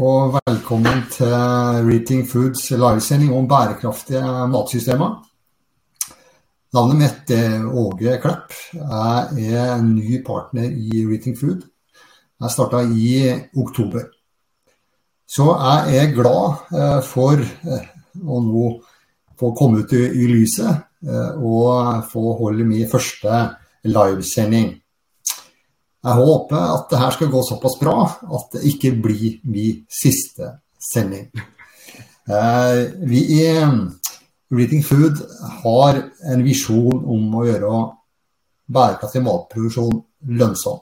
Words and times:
og 0.00 0.38
velkommen 0.46 1.02
til 1.12 1.32
Reating 1.84 2.22
Foods 2.28 2.70
livesending 2.70 3.34
om 3.36 3.48
bærekraftige 3.48 4.22
matsystemer. 4.48 5.18
Navnet 6.72 6.96
mitt 7.02 7.32
er 7.36 7.66
Åge 7.68 8.14
Klepp. 8.22 8.54
Jeg 8.72 9.50
er 9.50 9.74
en 9.74 9.90
ny 9.98 10.22
partner 10.24 10.70
i 10.70 11.04
Reating 11.04 11.36
Food. 11.36 11.66
Jeg 12.40 12.54
starta 12.54 12.80
i 12.80 13.10
oktober. 13.60 14.06
Så 15.28 15.50
jeg 15.52 15.98
er 16.00 16.14
glad 16.16 16.64
eh, 16.72 17.00
for 17.04 17.44
eh, 17.44 17.90
å 18.24 18.40
nå 18.46 18.70
få 19.36 19.52
komme 19.58 19.82
ut 19.82 19.92
i 19.98 20.30
lyset 20.30 20.70
eh, 21.04 21.34
og 21.36 22.08
få 22.08 22.38
holde 22.40 22.64
min 22.64 22.88
første 22.88 23.42
livesending. 23.84 24.78
Jeg 26.00 26.16
håper 26.16 26.60
at 26.74 26.86
det 26.90 26.98
her 27.00 27.12
skal 27.12 27.30
gå 27.32 27.40
såpass 27.44 27.76
bra 27.80 27.96
at 28.08 28.54
det 28.54 28.64
ikke 28.72 28.94
blir 29.04 29.40
min 29.44 29.82
siste 29.92 30.54
sending. 30.80 31.28
Eh, 32.30 32.84
vi 33.04 33.24
i 33.36 33.44
Reading 34.50 34.84
Food 34.84 35.20
har 35.62 36.00
en 36.32 36.44
visjon 36.44 37.04
om 37.04 37.34
å 37.36 37.44
gjøre 37.46 37.72
bærekraftig 38.70 39.22
matproduksjon 39.26 40.00
lønnsom. 40.40 40.80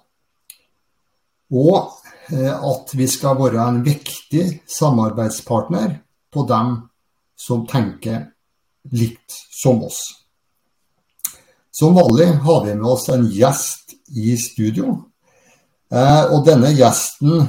Og 1.52 1.90
eh, 2.30 2.52
at 2.52 2.94
vi 2.94 3.08
skal 3.10 3.38
være 3.40 3.64
en 3.64 3.82
viktig 3.86 4.44
samarbeidspartner 4.70 5.98
på 6.30 6.46
dem 6.46 6.74
som 7.38 7.66
tenker 7.66 8.28
likt 8.92 9.34
som 9.62 9.82
oss. 9.82 10.00
Som 11.74 11.98
vanlig 11.98 12.32
har 12.44 12.64
vi 12.64 12.74
med 12.74 12.88
oss 12.88 13.08
en 13.12 13.26
gjest 13.30 13.94
i 14.16 14.36
studio. 14.40 15.07
Eh, 15.88 16.24
og 16.34 16.42
denne 16.44 16.68
gjesten 16.76 17.46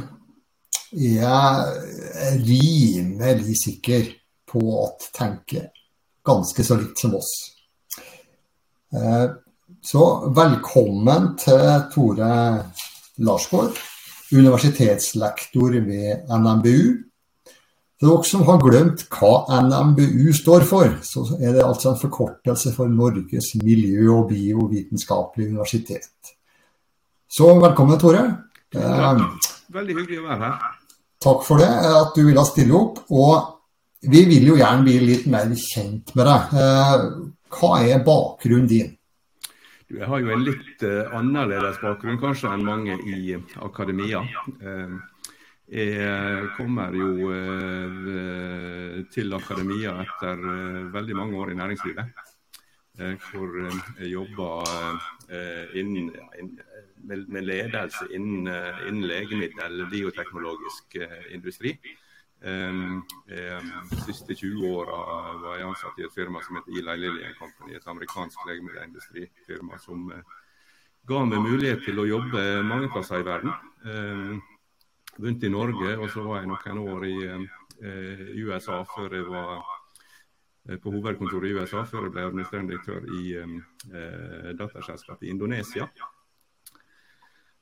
er 0.95 2.37
rimelig 2.39 3.57
sikker 3.59 4.07
på 4.47 4.61
at 4.85 5.09
tenker 5.15 5.67
ganske 6.25 6.63
så 6.63 6.77
likt 6.79 7.03
som 7.03 7.17
oss. 7.19 7.33
Eh, 8.95 9.27
så 9.83 10.05
velkommen 10.35 11.33
til 11.39 11.67
Tore 11.91 12.31
Larsgaard, 13.19 13.75
universitetslektor 14.31 15.75
ved 15.83 16.31
NMBU. 16.31 16.97
For 17.99 18.07
dere 18.07 18.31
som 18.31 18.47
har 18.47 18.63
glemt 18.63 19.03
hva 19.11 19.59
NMBU 19.67 20.31
står 20.31 20.63
for, 20.67 20.95
så 21.03 21.25
er 21.41 21.57
det 21.57 21.67
altså 21.67 21.91
en 21.91 21.99
forkortelse 21.99 22.71
for 22.71 22.87
Norges 22.87 23.51
miljø- 23.59 24.13
og 24.15 24.29
biovitenskapelige 24.31 25.51
universitet. 25.51 26.38
Så 27.31 27.45
velkommen, 27.61 27.99
Tore. 28.02 28.22
Eh, 28.73 29.19
veldig 29.69 29.95
hyggelig 29.99 30.17
å 30.17 30.23
være 30.25 30.47
her. 30.47 30.69
Takk 31.22 31.44
for 31.45 31.61
det, 31.61 31.67
at 31.69 32.16
du 32.17 32.23
ville 32.25 32.45
stille 32.47 32.73
opp. 32.73 33.03
Og 33.13 34.08
vi 34.09 34.23
vil 34.25 34.47
jo 34.49 34.55
gjerne 34.58 34.81
bli 34.88 34.95
litt 35.03 35.27
mer 35.30 35.52
kjent 35.61 36.09
med 36.17 36.25
deg. 36.25 36.55
Eh, 36.58 37.03
hva 37.53 37.69
er 37.86 38.02
bakgrunnen 38.08 38.66
din? 38.71 38.95
Jeg 39.94 40.09
har 40.09 40.23
jo 40.23 40.31
en 40.33 40.45
litt 40.45 40.83
uh, 40.86 41.13
annerledes 41.17 41.77
bakgrunn 41.81 42.17
kanskje 42.21 42.49
enn 42.53 42.66
mange 42.66 42.97
i 43.09 43.38
akademia. 43.66 44.23
Uh, 44.61 44.97
jeg 45.69 46.49
kommer 46.58 46.93
jo 46.97 47.30
uh, 47.30 48.99
til 49.14 49.38
akademia 49.38 49.95
etter 50.02 50.41
veldig 50.93 51.17
mange 51.17 51.38
år 51.41 51.53
i 51.53 51.59
næringslivet. 51.61 52.25
hvor 52.99 53.53
jeg 53.55 54.09
jobba 54.11 54.47
innen, 55.80 56.09
med, 57.03 57.30
med 57.30 57.47
ledelse 57.47 58.08
innen, 58.16 58.47
eh, 58.47 58.88
innen 58.88 59.08
legemiddel- 59.08 59.66
eller 59.66 59.89
bioteknologisk 59.92 60.95
eh, 60.95 61.33
industri. 61.36 61.77
Um, 62.42 63.04
um, 63.27 63.71
siste 64.05 64.36
20 64.36 64.67
åra 64.71 64.98
var 65.42 65.58
jeg 65.58 65.65
ansatt 65.67 65.98
i 65.99 66.05
et 66.08 66.14
firma 66.15 66.39
som 66.39 66.55
heter 66.55 66.77
Eli 66.80 66.93
Lilly 67.02 67.33
Company, 67.36 67.73
et 67.76 67.88
amerikansk 67.92 68.45
legemiddelindustrifirma 68.48 69.80
som 69.83 70.05
uh, 70.08 70.38
ga 71.09 71.26
meg 71.27 71.43
mulighet 71.43 71.83
til 71.83 71.99
å 71.99 72.08
jobbe 72.08 72.43
mange 72.64 72.88
plasser 72.93 73.20
i 73.20 73.27
verden. 73.27 73.52
Um, 73.83 74.39
rundt 75.20 75.43
i 75.43 75.52
Norge, 75.52 75.98
og 75.98 76.08
så 76.14 76.23
var 76.23 76.39
jeg 76.39 76.52
noen 76.54 76.80
år 76.93 77.05
i 77.09 77.17
uh, 77.27 78.23
USA 78.45 78.80
før 78.88 79.17
jeg 79.17 79.27
var 79.27 79.52
uh, 79.59 80.77
på 80.80 80.95
hovedkontoret 80.95 81.49
i 81.49 81.58
USA, 81.59 81.83
før 81.83 82.08
jeg 82.08 82.15
ble 82.15 82.26
administrerende 82.30 82.77
direktør 82.77 83.04
i 83.20 83.36
uh, 83.36 84.55
dataselskapet 84.64 85.27
i 85.27 85.33
Indonesia. 85.36 85.89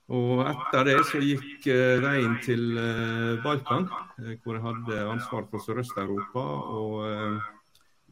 Og 0.07 0.39
etter 0.47 0.85
det 0.87 0.97
så 1.09 1.19
gikk 1.19 1.65
uh, 1.67 1.99
veien 1.99 2.37
til 2.45 2.77
uh, 2.79 3.43
Balkan, 3.43 3.89
uh, 3.91 4.33
hvor 4.39 4.55
jeg 4.55 4.63
hadde 4.63 4.99
ansvar 5.11 5.47
for 5.51 5.63
Sørøst-Europa 5.63 6.43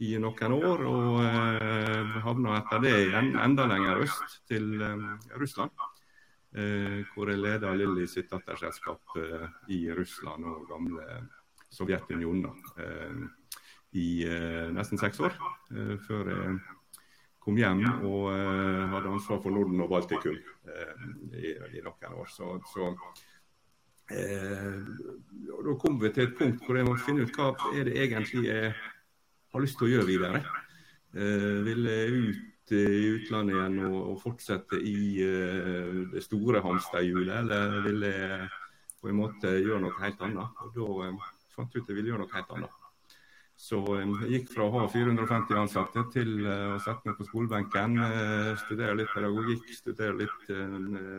i 0.04 0.10
noen 0.20 0.56
år. 0.58 0.82
Og 0.92 1.22
havna 2.26 2.58
etter 2.60 2.82
det 2.84 2.96
enda 3.16 3.68
lenger 3.72 4.04
øst, 4.04 4.42
til 4.48 4.76
Russland. 5.40 5.72
hvor 7.14 7.30
jeg 7.30 7.40
leda 7.40 7.74
Lilly 7.76 8.06
sitt 8.08 8.30
datterselskap 8.32 9.16
i 9.68 9.92
Russland 9.92 10.46
og 10.46 10.68
gamle 10.68 11.04
Sovjetunionen 11.72 12.60
i 13.92 14.26
nesten 14.76 15.00
seks 15.00 15.20
år. 15.20 15.36
før 16.08 16.32
jeg 16.32 16.60
kom 17.46 17.60
hjem 17.62 17.84
og 18.08 18.32
eh, 18.34 18.84
hadde 18.90 19.12
ansvar 19.14 19.40
for 19.44 19.54
Norden 19.54 19.84
og 19.86 19.92
Baltikum 19.92 20.36
eh, 20.36 21.06
i, 21.38 21.54
i, 21.78 21.84
noen 21.86 22.18
år. 22.18 22.32
Så, 22.34 22.56
så 22.72 22.90
uh, 24.10 24.80
Da 25.68 25.76
kom 25.82 26.00
vi 26.02 26.12
til 26.16 26.26
et 26.26 26.38
punkt 26.40 26.66
hvor 26.66 26.80
jeg 26.80 26.88
måtte 26.88 27.06
finne 27.06 27.26
ut 27.26 27.38
hva 27.38 27.52
er 27.76 27.90
det 27.90 27.96
egentlig 28.02 28.48
jeg 28.48 28.74
har 28.74 29.64
lyst 29.64 29.78
til 29.80 29.88
å 29.88 29.94
gjøre 29.94 30.10
videre. 30.10 30.44
vil 31.16 31.86
jeg 31.88 32.12
ut 32.12 32.74
i 32.76 33.08
utlandet 33.14 33.56
igjen 33.56 33.78
og, 33.88 34.00
og 34.12 34.18
fortsette 34.20 34.82
i 34.82 35.24
det 36.12 36.24
store 36.26 36.60
hamsterhjulet, 36.66 37.38
eller 37.46 37.78
vil 37.86 38.04
jeg 38.10 38.50
på 39.00 39.14
en 39.14 39.20
måte 39.22 39.54
gjøre 39.62 39.86
noe 39.86 40.02
helt 40.02 40.26
annet? 40.28 40.66
Og 40.66 40.76
Da 40.76 41.14
fant 41.56 41.72
jeg 41.72 41.86
ut 41.86 41.86
at 41.86 41.94
jeg 41.94 42.02
ville 42.02 42.12
gjøre 42.12 42.26
noe 42.26 42.36
helt 42.36 42.52
annet. 42.58 42.85
Så 43.56 43.80
jeg 43.96 44.30
gikk 44.34 44.50
fra 44.52 44.66
å 44.68 44.74
ha 44.74 44.84
450 44.92 45.58
ansatte 45.58 46.04
til 46.12 46.44
eh, 46.44 46.74
å 46.76 46.80
sette 46.84 47.08
meg 47.08 47.16
på 47.16 47.28
skolebenken, 47.30 47.98
eh, 48.04 48.50
studere 48.66 48.98
litt 49.00 49.14
pedagogikk, 49.14 49.70
studere 49.78 50.18
litt 50.20 50.50
eh, 50.52 50.74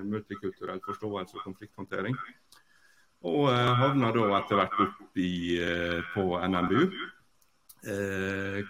multikulturell 0.04 0.82
forståelse 0.84 1.38
og 1.38 1.46
konflikthåndtering. 1.46 2.16
Og 3.26 3.48
havna 3.48 4.10
da 4.14 4.26
etter 4.36 4.60
hvert 4.60 4.74
opp 4.84 5.18
i, 5.18 5.56
på 6.12 6.24
NMBU, 6.36 6.82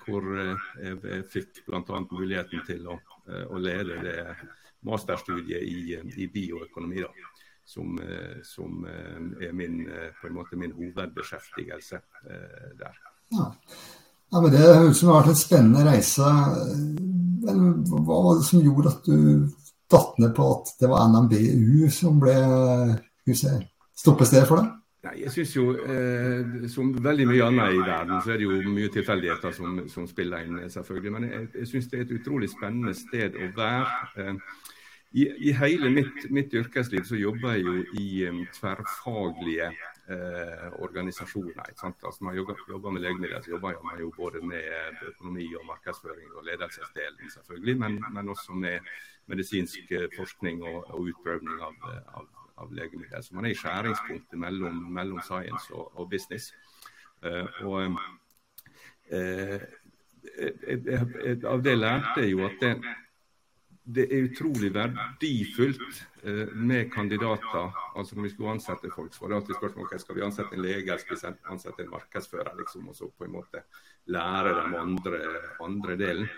hvor 0.06 0.28
jeg 0.38 1.18
fikk 1.34 1.58
bl.a. 1.66 1.98
muligheten 2.06 2.62
til 2.64 2.86
å, 2.88 2.94
å, 3.50 3.58
lede 3.60 3.98
det 4.06 4.14
masterstudiet 4.86 5.66
i, 5.66 5.98
i 6.22 6.28
bioøkonomi. 6.32 7.02
da. 7.04 7.10
Som, 7.66 7.98
som, 8.46 8.86
er 8.86 9.52
min, 9.52 9.82
på 10.22 10.30
en 10.30 10.38
måte 10.38 10.56
min 10.56 10.72
hovedbeskjeftigelse 10.78 12.00
der. 12.80 13.02
Ja. 13.34 13.50
ja 14.32 14.40
men 14.40 14.52
Det 14.52 14.62
høres 14.62 14.90
ut 14.90 15.00
som 15.00 15.08
det 15.08 15.14
har 15.14 15.22
vært 15.22 15.34
en 15.34 15.42
spennende 15.42 15.86
reise. 15.86 16.32
Hva 17.46 18.00
var 18.08 18.40
det 18.40 18.48
som 18.48 18.64
gjorde 18.64 18.94
at 18.94 19.10
du 19.10 19.18
datt 19.90 20.16
ned 20.18 20.32
på 20.34 20.48
at 20.56 20.72
det 20.80 20.90
var 20.90 21.06
NMBU 21.12 21.86
som 21.94 22.18
ble 22.22 22.34
stoppested 23.96 24.48
for 24.48 24.62
deg? 24.62 24.72
Nei, 25.06 25.20
jeg 25.22 25.30
synes 25.30 25.52
jo, 25.54 25.64
eh, 25.86 26.68
Som 26.68 26.94
veldig 27.04 27.26
mye 27.28 27.44
annet 27.46 27.74
i 27.76 27.82
verden, 27.82 28.22
så 28.22 28.32
er 28.32 28.40
det 28.40 28.48
jo 28.48 28.70
mye 28.74 28.90
tilfeldigheter 28.90 29.52
som, 29.54 29.84
som 29.88 30.06
spiller 30.06 30.42
inn. 30.42 30.70
selvfølgelig. 30.70 31.12
Men 31.12 31.28
jeg, 31.30 31.48
jeg 31.60 31.68
syns 31.70 31.90
det 31.90 31.98
er 31.98 32.06
et 32.06 32.16
utrolig 32.20 32.50
spennende 32.50 32.94
sted 32.94 33.36
å 33.38 33.50
være. 33.54 34.08
Eh, 34.18 34.34
i, 35.16 35.28
I, 35.48 35.52
hele 35.56 35.90
mitt, 35.90 36.26
mitt, 36.30 36.54
yrkesliv 36.54 37.06
så 37.06 37.16
jobber 37.16 37.54
jeg 37.54 37.62
jo 37.64 37.76
i 38.00 38.08
um, 38.28 38.42
tverrfaglige 38.52 39.70
eh, 40.10 40.72
organisasjoner. 40.82 41.62
Altså, 41.68 42.18
man 42.20 42.36
jobber, 42.36 42.54
jobber 42.68 42.90
med 42.90 43.00
legemidler, 43.00 43.42
så 43.42 43.50
jobber 43.50 43.82
man 43.84 44.00
jo 44.00 44.12
både 44.16 44.46
med 44.46 44.64
økonomi 45.08 45.54
og 45.54 45.66
markedsføring 45.66 46.32
og 46.34 46.44
ledelsesdelen, 46.44 47.30
selvfølgelig, 47.30 47.78
men, 47.78 48.04
men 48.12 48.28
også 48.28 48.52
med 48.52 48.78
medisinsk 49.26 49.92
eh, 49.92 50.08
forskning 50.16 50.62
og, 50.62 50.90
og 50.90 51.00
utprøvning 51.10 51.62
av, 51.62 51.74
av, 52.18 52.28
av, 52.56 52.72
legemidler. 52.72 53.20
Så 53.22 53.34
man 53.34 53.44
er 53.44 53.54
i 53.54 53.58
skjæringspunktet 53.58 54.38
mellom, 54.38 54.78
mellom 54.98 55.20
science 55.26 55.74
og, 55.74 55.90
og 55.98 56.10
business. 56.10 56.52
Eh, 57.24 57.62
og 57.64 57.98
eh, 59.10 59.60
av 61.46 61.62
det 61.64 61.76
lærte 61.78 62.22
jeg 62.22 62.32
jo 62.32 62.46
at 62.46 62.62
det, 62.62 62.72
det 63.86 64.06
er 64.10 64.24
utrolig 64.26 64.72
verdifullt 64.74 66.00
eh, 66.26 66.50
med 66.54 66.90
kandidater. 66.92 67.70
altså 67.94 68.16
Når 68.16 68.22
vi 68.22 68.30
skulle 68.30 68.50
ansette 68.50 68.90
folk, 68.90 69.14
så 69.14 69.22
var 69.22 69.28
det 69.28 69.36
alltid 69.36 69.58
spørsmål 69.60 69.86
om 69.92 69.98
skal 69.98 70.16
vi 70.16 70.24
ansette 70.26 70.56
en 70.56 70.62
lege 70.62 70.90
eller 70.90 70.98
skal 70.98 71.16
vi 71.16 71.50
ansette 71.54 71.82
en 71.82 71.90
markedsfører. 71.90 72.52
liksom, 72.58 72.88
Og 72.88 72.96
så 72.96 73.10
på 73.10 73.24
en 73.24 73.32
måte 73.32 73.62
lære 74.06 74.54
dem 74.60 74.74
andre, 74.74 75.20
andre 75.60 75.96
delen. 75.96 76.28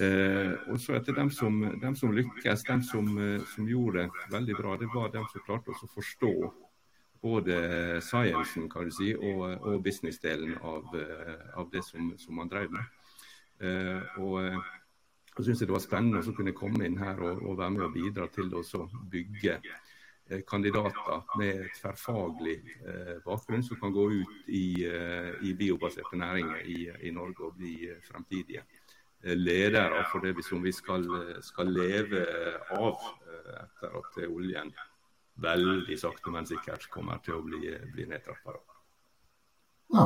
Eh, 0.00 0.52
og 0.72 0.80
så 0.80 0.96
etter 0.96 1.12
dem 1.14 1.30
som, 1.30 1.60
dem 1.80 1.96
som 1.96 2.12
lykkes, 2.12 2.64
dem 2.64 2.82
som, 2.82 3.18
eh, 3.18 3.42
som, 3.54 3.68
gjorde 3.68 4.06
det 4.06 4.32
veldig 4.32 4.56
bra, 4.56 4.76
det 4.76 4.88
var 4.94 5.12
dem 5.12 5.26
som 5.32 5.44
klarte 5.44 5.70
å 5.70 5.90
forstå 5.94 6.32
både 7.24 8.00
sciencen 8.04 8.68
kan 8.68 8.88
du 8.88 8.92
si, 8.92 9.14
og, 9.16 9.44
og 9.64 9.84
businessdelen 9.84 10.58
av, 10.60 10.90
av, 11.56 11.70
det 11.72 11.80
som, 11.84 12.10
som 12.20 12.36
man 12.36 12.50
drev 12.52 12.68
med. 12.68 12.84
og 14.20 14.60
og 15.34 15.44
syns 15.44 15.64
det 15.64 15.72
var 15.72 15.82
spennende 15.82 16.22
å 16.22 16.36
kunne 16.36 16.54
komme 16.54 16.86
inn 16.86 17.00
her 17.00 17.18
og, 17.18 17.42
og, 17.42 17.58
være 17.58 17.74
med 17.74 17.88
og 17.88 17.96
bidra 17.96 18.28
til 18.32 18.52
å 18.54 18.86
bygge 19.10 19.58
Eh, 20.26 20.40
kandidater 20.46 21.22
med 21.38 21.66
tverrfaglig 21.76 22.56
eh, 22.88 23.16
bakgrunn 23.24 23.62
som 23.62 23.76
kan 23.76 23.92
gå 23.92 24.06
ut 24.10 24.48
i, 24.48 24.86
eh, 24.88 25.34
i 25.44 25.52
biobaserte 25.52 26.16
næringer 26.16 26.62
i, 26.64 26.78
i, 27.08 27.10
Norge 27.12 27.44
og 27.44 27.58
bli 27.58 27.90
fremtidige 28.06 28.64
ledere 29.36 30.04
for 30.08 30.24
det 30.24 30.44
som 30.44 30.62
vi 30.64 30.72
skal, 30.72 31.04
skal 31.44 31.70
leve 31.72 32.24
av 32.76 33.04
etter 33.56 33.94
at 34.00 34.18
oljen 34.28 34.72
veldig 35.40 35.96
sakte, 35.96 36.32
men 36.32 36.48
sikkert 36.48 36.84
kommer 36.92 37.20
til 37.24 37.38
å 37.38 37.44
bli, 37.44 37.72
bli 37.92 38.04
nedtrappa. 38.08 38.58
Ja. 39.96 40.04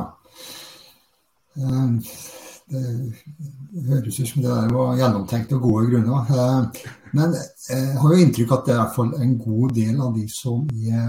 Det 2.69 3.88
høres 3.88 4.19
ut 4.20 4.28
som 4.28 4.43
det 4.44 4.50
der 4.50 4.72
var 4.75 4.96
gjennomtenkt 4.99 5.55
og 5.56 5.62
gode 5.64 5.87
grunner. 5.88 6.32
Eh, 6.34 6.82
men 7.16 7.37
jeg 7.64 7.94
har 8.02 8.12
jo 8.12 8.25
inntrykk 8.25 8.52
at 8.58 8.66
det 8.69 8.75
er 8.76 9.22
en 9.22 9.37
god 9.40 9.72
del 9.78 10.02
av 10.05 10.19
de 10.19 10.26
som 10.32 10.66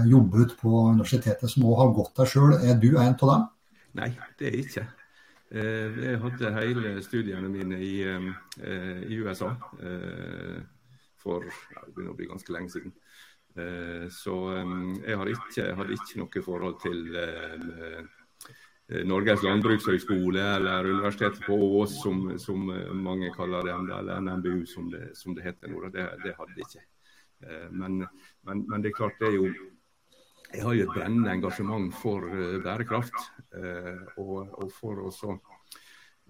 jobber 0.08 0.46
ute 0.46 0.56
på 0.60 0.86
universitetet 0.94 1.52
som 1.52 1.66
også 1.68 1.82
har 1.82 1.92
gått 1.98 2.16
der 2.16 2.30
sjøl. 2.32 2.54
Er 2.64 2.80
du 2.80 2.88
en 2.94 3.12
av 3.12 3.32
dem? 3.32 3.44
Nei, 4.00 4.08
det 4.38 4.48
er 4.48 4.56
jeg 4.56 4.68
ikke. 4.68 4.86
Eh, 5.50 6.00
jeg 6.06 6.22
hadde 6.24 6.54
hele 6.56 6.94
studiene 7.04 7.52
mine 7.52 7.82
i, 7.84 7.94
eh, 8.08 9.04
i 9.10 9.20
USA 9.20 9.52
for 11.20 11.44
ja, 11.44 11.82
det 11.84 11.92
begynner 11.92 12.14
å 12.14 12.16
bli 12.16 12.30
ganske 12.30 12.56
lenge 12.56 12.72
siden. 12.72 12.96
Så 14.14 14.34
jeg 14.54 15.16
hadde 15.18 15.32
ikke, 15.34 15.64
hadde 15.76 15.96
ikke 15.98 16.20
noe 16.20 16.42
forhold 16.44 16.76
til 16.80 17.00
Eh, 17.18 18.04
Norges 19.06 19.42
landbrukshøgskole 19.46 20.42
eller 20.56 20.88
Universitetet 20.88 21.44
på 21.46 21.54
Ås, 21.54 22.00
som, 22.02 22.24
som 22.42 22.64
mange 23.04 23.30
kaller 23.36 23.68
det, 23.68 23.76
eller 23.98 24.24
NMBU 24.24 24.64
som 24.66 24.88
det, 24.90 25.12
som 25.18 25.36
det 25.36 25.44
heter 25.46 25.70
nå. 25.70 25.84
Det, 25.94 26.06
det 26.24 26.34
hadde 26.38 26.56
jeg 26.56 26.66
ikke. 26.66 26.86
Eh, 27.46 27.68
men, 27.70 28.00
men, 28.48 28.64
men, 28.66 28.82
det 28.82 28.90
er 28.90 28.98
klart 28.98 29.20
det 29.22 29.30
er 29.30 29.38
jo 29.38 29.46
Jeg 30.50 30.64
har 30.66 30.74
jo 30.74 30.88
et 30.88 30.96
brennende 30.96 31.30
engasjement 31.30 31.94
for 31.94 32.26
eh, 32.26 32.58
bærekraft. 32.64 33.14
Og, 34.18 34.50
og 34.62 34.68
for 34.74 35.06
å 35.06 35.10
Eh, 35.10 35.59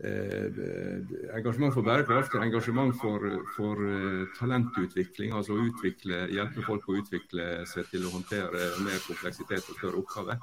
engasjement 0.00 1.74
for 1.74 1.84
bærekraft, 1.84 2.34
engasjement 2.40 2.94
for, 3.00 3.24
for 3.56 3.82
uh, 3.84 4.24
talentutvikling. 4.38 5.34
Altså 5.36 5.58
utvikle, 5.60 6.24
hjelpe 6.32 6.64
folk 6.64 6.88
å 6.88 6.96
utvikle 7.02 7.50
seg 7.68 7.90
til 7.92 8.06
å 8.08 8.14
håndtere 8.14 8.70
mer 8.84 9.00
kompleksitet 9.04 9.68
og 9.68 9.76
større 9.78 10.00
oppgaver. 10.00 10.40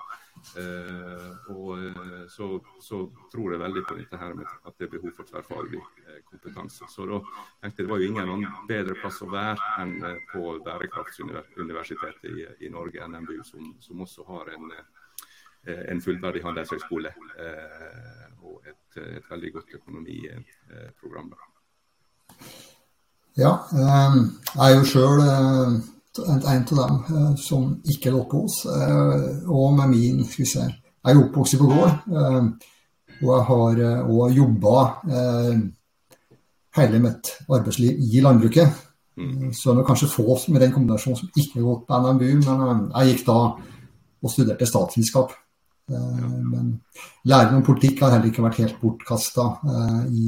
Uh, 0.54 1.32
og 1.50 2.30
så, 2.30 2.52
så, 2.86 3.00
tror 3.34 3.56
jeg 3.56 3.64
veldig 3.64 3.84
på 3.90 3.98
dette 3.98 4.20
her 4.22 4.36
med 4.38 4.46
at 4.46 4.78
det 4.78 4.86
er 4.86 4.94
behov 4.94 5.16
for 5.18 5.30
tverrfaglig 5.32 5.82
kompetanse. 6.30 6.86
Så 6.94 7.08
da 7.10 7.18
tenkte 7.24 7.82
jeg 7.82 7.88
det 7.88 7.92
var 7.96 8.04
jo 8.04 8.12
ingen 8.12 8.46
bedre 8.70 9.00
plass 9.02 9.24
å 9.26 9.32
være 9.32 9.74
enn 9.82 9.98
på 10.30 10.60
Bærekraftsuniversitetet 10.68 12.30
i, 12.30 12.48
i 12.68 12.72
Norge, 12.74 13.10
NMBU, 13.10 13.42
som, 13.48 13.74
som 13.82 14.06
også 14.06 14.30
har 14.30 14.54
en 14.54 14.70
Eh, 14.70 14.97
en 15.68 16.02
fullverdig 16.02 16.44
handelshøyskole 16.46 17.12
eh, 17.40 18.26
og 18.44 18.64
et, 18.68 19.00
et, 19.02 19.26
veldig 19.30 19.54
godt 19.54 19.76
økonomiprogram. 19.80 21.32
Ja, 23.38 23.54
eh, 23.74 24.18
jeg 24.56 24.66
er 24.66 24.76
jo 24.78 24.90
sjøl 24.94 25.24
en 25.28 26.42
av 26.42 26.80
dem 26.82 27.38
som 27.38 27.70
ikke 27.86 28.14
lå 28.16 28.24
på 28.30 28.46
oss. 28.48 28.64
Og 28.66 29.74
med 29.78 29.94
min 29.94 30.24
skal 30.26 30.44
vi 30.44 30.50
se, 30.50 30.66
Jeg 31.06 31.16
er 31.16 31.24
oppvokst 31.24 31.60
på 31.60 31.68
gård, 31.70 31.92
og 33.22 33.30
jeg 33.30 33.44
har 33.50 33.78
òg 34.10 34.34
jobba 34.36 34.74
hele 36.76 37.00
mitt 37.00 37.32
arbeidsliv 37.48 38.02
i 38.02 38.22
landbruket. 38.22 38.68
Mm. 39.18 39.54
Så 39.54 39.74
det 39.74 39.82
er 39.82 39.88
kanskje 39.88 40.10
få 40.10 40.38
med 40.48 40.62
den 40.62 40.74
kombinasjonen 40.74 41.18
som 41.18 41.30
ikke 41.36 41.60
har 41.60 41.68
gått 41.70 41.88
på 41.88 42.00
NMBU, 42.02 42.34
men 42.46 42.92
jeg 42.92 43.14
gikk 43.14 43.26
da 43.30 43.38
og 44.24 44.32
studerte 44.34 44.66
statsvitenskap. 44.66 45.34
Eh, 45.92 46.32
men 46.52 46.82
læring 47.24 47.56
om 47.56 47.64
politikk 47.64 48.02
har 48.04 48.12
heller 48.16 48.28
ikke 48.28 48.44
vært 48.44 48.60
helt 48.60 48.80
bortkasta 48.82 49.46
eh, 49.72 50.00
i, 50.12 50.26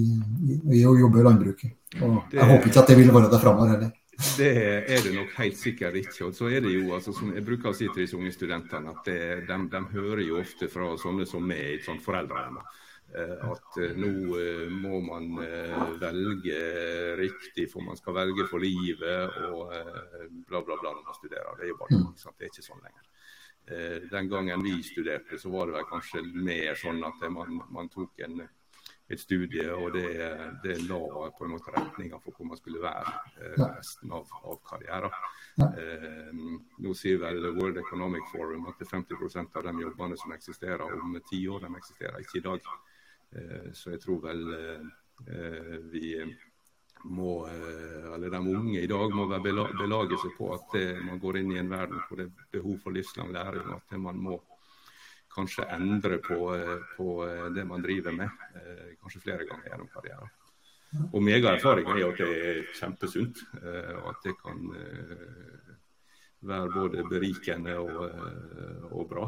i, 0.47 0.59
i, 0.79 0.83
å 0.88 0.95
jobbe 0.95 1.19
i 1.19 1.25
landbruket. 1.27 1.73
Og 2.00 2.35
jeg 2.35 2.47
håper 2.47 2.69
ikke 2.69 2.83
at 2.83 2.91
det 2.91 3.00
vil 3.00 3.11
være 3.11 3.31
det 3.33 3.41
framover 3.44 3.73
heller. 3.73 3.95
Det 4.19 4.50
er 4.51 5.03
det 5.03 5.13
nok 5.15 5.35
helt 5.39 5.57
sikkert 5.59 5.95
ikke. 6.00 6.29
Og 6.29 6.35
så 6.35 6.47
er 6.51 6.63
det 6.63 6.73
jo, 6.73 6.89
altså, 6.95 7.11
som 7.15 7.31
Jeg 7.35 7.45
bruker 7.47 7.71
å 7.71 7.75
si 7.75 7.88
til 7.88 8.03
disse 8.03 8.19
unge 8.19 8.31
studentene 8.35 8.91
at 8.91 9.07
det, 9.07 9.19
de, 9.47 9.57
de, 9.73 9.83
hører 9.95 10.23
jo 10.25 10.39
ofte 10.41 10.71
fra 10.71 10.94
sånne 11.00 11.27
som 11.27 11.44
meg 11.47 11.59
i 11.59 11.77
et 11.77 11.88
sånt 11.88 12.03
foreldrehjem 12.03 12.59
eh, 12.59 13.35
at 13.51 13.79
nå 14.00 14.13
må 14.79 15.00
man 15.07 15.29
velge 16.00 16.59
riktig, 17.19 17.67
for 17.71 17.83
man 17.83 18.00
skal 18.00 18.15
velge 18.15 18.47
for 18.47 18.63
livet 18.63 19.39
og 19.50 19.71
bla, 20.47 20.63
bla, 20.63 20.75
bla 20.75 20.91
når 20.94 21.03
man 21.03 21.19
studerer. 21.19 21.56
Det 21.59 21.67
er 21.67 21.73
jo 21.73 21.79
bare 21.83 22.00
mm. 22.00 22.11
sant? 22.19 22.39
Det 22.39 22.47
er 22.47 22.53
ikke 22.53 22.69
sånn 22.71 22.83
lenger. 22.83 23.07
Eh, 23.69 24.10
den 24.12 24.30
gangen 24.30 24.63
vi 24.63 24.83
studerte, 24.83 25.39
så 25.39 25.50
var 25.50 25.68
det 25.68 25.77
vel 25.77 25.89
kanskje 25.89 26.24
mer 26.33 26.77
sånn 26.80 27.04
at 27.06 27.21
man, 27.30 27.60
man 27.69 27.89
tok 27.94 28.24
en, 28.25 28.42
et 29.10 29.21
studie, 29.21 29.66
og 29.69 29.94
det, 29.94 30.10
det, 30.63 30.77
la 30.89 31.30
på 31.38 31.45
en 31.45 31.54
måte 31.54 31.74
retninga 31.75 32.18
for 32.24 32.33
hvor 32.33 32.50
man 32.50 32.57
skulle 32.57 32.81
være 32.81 33.13
eh, 33.38 33.62
resten 33.62 34.13
av, 34.16 34.30
av 34.42 34.57
karrieren. 34.66 35.13
Eh, 35.66 36.30
nå 36.81 36.95
sier 36.98 37.21
vel 37.21 37.45
World 37.60 37.77
Economic 37.81 38.25
Forum 38.33 38.69
at 38.71 38.81
50% 38.81 39.57
av 39.62 39.69
de 39.69 39.86
jobbene 39.86 40.18
som 40.18 40.33
eksisterer 40.33 40.98
om 40.98 41.19
ti 41.30 41.44
år, 41.48 41.66
de 41.68 41.81
eksisterer 41.81 42.25
ikke 42.25 42.39
i 42.42 42.45
dag. 42.50 42.71
Eh, 43.38 43.69
så 43.77 43.94
jeg 43.94 44.01
tror 44.06 44.24
vel 44.25 44.45
eh, 44.57 45.75
vi 45.94 46.16
må, 47.03 47.47
eh, 47.47 48.13
eller 48.13 48.29
de 48.29 48.37
unge 48.37 48.81
i 48.81 48.87
dag 48.87 49.13
må 49.15 49.27
belage 49.29 50.17
seg 50.19 50.35
på 50.37 50.51
at 50.55 50.75
man 51.05 51.19
går 51.21 51.39
inn 51.39 51.53
i 51.53 51.59
en 51.61 51.71
verden 51.71 52.01
hvor 52.07 52.19
det 52.19 52.27
er 52.27 52.47
behov 52.57 52.79
for 52.83 52.95
livslang 52.95 53.31
læring, 53.33 53.69
at 53.75 53.95
man 53.97 54.19
må 54.19 54.39
kanskje 55.33 55.67
endre 55.71 56.19
på, 56.25 56.39
eh, 56.55 56.75
på 56.97 57.23
eh, 57.27 57.47
det 57.55 57.65
man 57.67 57.85
driver 57.85 58.15
med, 58.15 58.29
kanskje 59.01 59.23
flere 59.23 59.47
ganger 59.47 59.71
gjennom 59.71 59.91
karrieren. 59.93 60.35
Og 61.13 61.21
min 61.21 61.35
er 61.35 61.53
er 61.53 61.59
at 61.61 62.17
det 62.17 62.29
er 62.49 62.63
kjempesunt, 62.73 63.43
og 63.61 64.07
at 64.09 64.23
det 64.23 64.33
kan 64.41 64.71
være 66.41 66.71
både 66.73 67.03
berikende 67.06 67.75
og, 67.77 68.09
og 68.89 69.09
bra. 69.11 69.27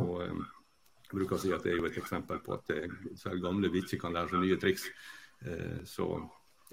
Og 0.00 0.22
jeg 0.22 0.32
bruker 1.12 1.36
å 1.36 1.38
si 1.42 1.52
at 1.52 1.60
det 1.60 1.74
er 1.74 1.76
jo 1.76 1.90
et 1.90 2.00
eksempel 2.00 2.40
på 2.40 2.56
at 2.56 2.72
selv 3.20 3.44
gamle 3.44 3.68
ikke 3.68 4.00
kan 4.00 4.16
lære 4.16 4.32
seg 4.32 4.46
nye 4.46 4.56
triks. 4.56 4.88
Eh, 5.46 5.84
så 5.86 6.08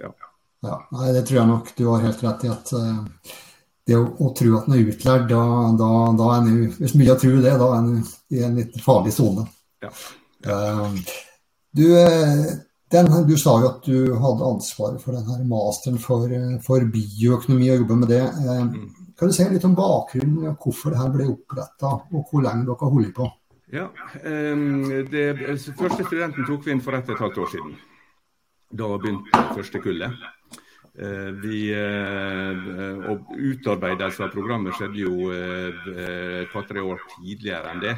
ja. 0.01 0.11
ja. 0.61 0.77
Nei, 0.91 1.11
det 1.13 1.25
tror 1.27 1.39
jeg 1.39 1.51
nok 1.51 1.73
du 1.77 1.85
har 1.89 2.05
helt 2.05 2.23
rett 2.25 2.45
i. 2.45 2.51
at 2.51 2.73
uh, 2.73 3.33
det 3.85 3.97
å, 3.99 4.05
å, 4.17 4.31
tro 4.37 4.57
at 4.57 4.67
en 4.67 4.77
er 4.77 4.89
utlært, 4.89 5.27
da, 5.29 5.41
da, 5.77 5.89
da 6.17 6.29
er 6.33 6.49
en 6.49 6.75
Hvis 6.79 6.95
mye 6.97 7.17
tror 7.21 7.37
det, 7.43 7.55
da 7.61 7.71
er 7.71 7.79
en 7.81 7.91
i 8.33 8.43
en 8.47 8.59
litt 8.61 8.79
farlig 8.83 9.13
sone. 9.15 9.45
Ja. 9.85 9.93
Ja. 10.45 10.57
Uh, 10.57 10.97
du, 11.75 11.87
den, 12.91 13.09
du, 13.27 13.37
sa 13.37 13.57
jo 13.61 13.71
at 13.73 13.87
du 13.87 14.13
hadde 14.21 14.49
ansvaret 14.49 15.01
for 15.03 15.17
denne 15.17 15.47
masteren 15.49 15.97
for, 16.01 16.29
for 16.65 16.85
bioøkonomi 16.91 17.71
og 17.73 17.81
jobber 17.83 17.99
med 18.03 18.13
det. 18.13 18.21
Mm. 18.45 18.85
Kan 19.19 19.31
du 19.31 19.35
si 19.35 19.47
litt 19.49 19.65
om 19.67 19.75
bakgrunnen, 19.77 20.55
hvorfor 20.59 20.91
det 20.91 20.99
her 20.99 21.11
ble 21.13 21.27
oppretta, 21.31 21.91
og 22.11 22.29
hvor 22.29 22.43
lenge 22.45 22.67
dere 22.67 22.79
har 22.81 22.95
holdt 22.95 23.13
på? 23.15 23.27
Ja, 23.73 23.89
um, 24.23 24.85
det, 25.11 25.25
Første 25.75 26.05
studenten 26.05 26.45
tok 26.47 26.65
vi 26.67 26.75
inn 26.75 26.83
for 26.83 26.95
ett 26.97 27.09
og 27.09 27.15
et 27.15 27.23
halvt 27.23 27.43
år 27.43 27.53
siden. 27.55 27.77
Da 28.75 28.87
begynte 28.99 29.41
første 29.55 29.79
kullet. 29.79 30.15
Eh, 30.95 31.29
vi, 31.43 31.59
eh, 31.75 33.05
og 33.11 33.29
Utarbeidelse 33.35 34.23
av 34.25 34.33
programmet 34.33 34.75
skjedde 34.75 35.01
jo 35.01 35.29
eh, 35.31 35.87
et 36.41 36.51
par-tre 36.51 36.83
år 36.83 37.01
tidligere 37.13 37.71
enn 37.71 37.83
det. 37.83 37.93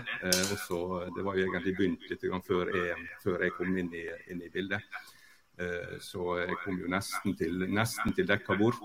Også, 0.54 0.80
det 1.16 1.26
var 1.26 1.38
jo 1.38 1.48
egentlig 1.48 1.76
begynt 1.78 2.08
litt 2.12 2.26
før 2.46 2.74
jeg, 2.74 3.08
før 3.24 3.46
jeg 3.46 3.56
kom 3.58 3.78
inn 3.78 3.92
i, 3.94 4.06
inn 4.34 4.42
i, 4.42 4.52
bildet. 4.54 4.86
Så 6.02 6.38
jeg 6.38 6.58
kom 6.62 6.78
jo 6.78 6.90
nesten 6.94 7.34
til, 7.38 7.64
nesten 7.74 8.14
til 8.14 8.28
dekka 8.30 8.58
bord. 8.60 8.78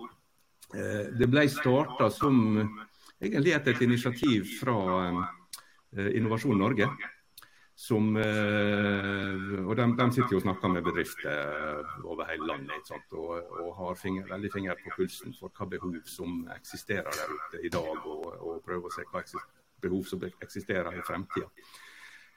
Det 0.72 1.28
ble 1.28 1.44
starta 1.52 2.08
som 2.08 2.38
egentlig 3.20 3.52
et 3.58 3.82
initiativ 3.84 4.54
fra 4.62 4.78
Innovasjon 5.92 6.56
Norge 6.56 6.88
som, 7.82 8.16
eh, 8.16 9.64
og 9.66 9.72
de, 9.76 9.84
de, 9.98 10.04
sitter 10.14 10.36
jo 10.36 10.38
og 10.38 10.44
snakker 10.44 10.70
med 10.70 10.84
bedrifter 10.86 11.88
over 12.06 12.28
hele 12.28 12.46
landet 12.46 12.90
og, 12.94 13.32
og, 13.58 13.70
har 13.80 13.96
finger, 13.98 14.28
veldig 14.28 14.50
finger 14.52 14.78
på 14.78 14.92
pulsen 14.94 15.34
for 15.34 15.50
hva 15.56 15.66
behov 15.72 15.96
som 16.06 16.44
eksisterer 16.54 17.10
der 17.10 17.32
ute 17.32 17.62
i 17.66 17.72
dag, 17.74 18.06
og, 18.06 18.28
og 18.38 18.60
prøver 18.62 18.86
å 18.86 18.92
se 18.94 19.02
hva 19.10 19.24
behov 19.82 20.04
som 20.06 20.22
eksisterer 20.28 20.94
i 20.94 21.02
fremtida. 21.08 21.48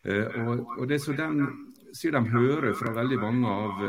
Eh, 0.02 0.40
og, 0.48 0.64
og, 0.80 0.88
det 0.90 0.98
som 1.04 1.20
de 1.20 1.52
sier 1.94 2.18
de 2.18 2.24
hører 2.34 2.74
fra 2.82 2.96
veldig 2.98 3.22
mange 3.22 3.54
av, 3.54 3.86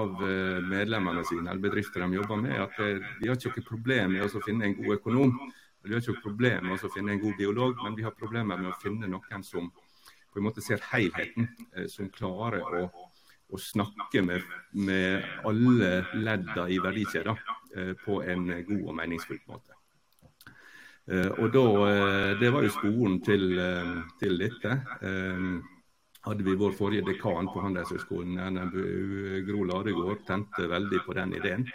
av 0.00 0.26
medlemmene 0.66 1.22
sine, 1.30 1.46
eller 1.46 1.62
bedrifter 1.62 2.02
de 2.02 2.18
jobber 2.18 2.42
med, 2.42 2.58
at 2.58 2.82
de 2.82 3.30
har 3.30 3.38
ikke 3.38 3.54
noe 3.54 3.68
problem 3.70 4.18
med 4.18 4.26
å 4.26 4.42
finne 4.48 4.66
en 4.66 4.76
god 4.82 4.98
økonom 4.98 5.38
Vi 5.86 5.94
har 5.94 6.02
ikke 6.02 6.26
problemer 6.26 6.74
med 6.74 6.82
å 6.82 6.90
finne 6.94 7.14
en 7.14 7.22
god 7.22 7.38
biolog, 7.38 7.78
men 7.86 7.94
vi 7.94 8.04
har 8.06 8.18
problemer 8.18 8.58
med 8.58 8.74
å 8.74 8.76
finne 8.82 9.06
noen 9.14 9.46
som 9.46 9.70
på 10.32 10.40
en 10.40 10.46
måte 10.48 10.64
ser 10.64 10.80
helheten, 10.90 11.50
som 11.92 12.08
klarer 12.14 12.64
å, 12.64 12.86
å 13.52 13.60
snakke 13.60 14.22
med, 14.24 14.46
med, 14.72 15.26
alle 15.44 15.92
ledda 16.16 16.64
i 16.72 16.78
verdikjeden 16.80 17.36
på 18.04 18.22
en 18.24 18.48
god 18.48 18.80
og 18.80 18.96
meningsfull 18.96 19.42
måte. 19.48 19.76
Og 21.12 21.46
da, 21.52 21.66
Det 22.40 22.50
var 22.54 22.64
jo 22.64 22.72
skolen 22.72 23.20
til, 23.26 23.60
til 24.20 24.40
dette 24.40 24.76
hadde 26.22 26.44
vi 26.46 26.54
vår 26.58 26.74
forrige 26.78 27.06
dekan 27.06 27.48
på 27.50 27.62
Handelshøyskolen, 27.64 28.38
NMBU, 28.54 29.42
Gro 29.48 29.64
Ladegård, 29.66 30.22
tente 30.26 30.68
veldig 30.70 31.00
på 31.06 31.16
den 31.18 31.34
ideen. 31.38 31.66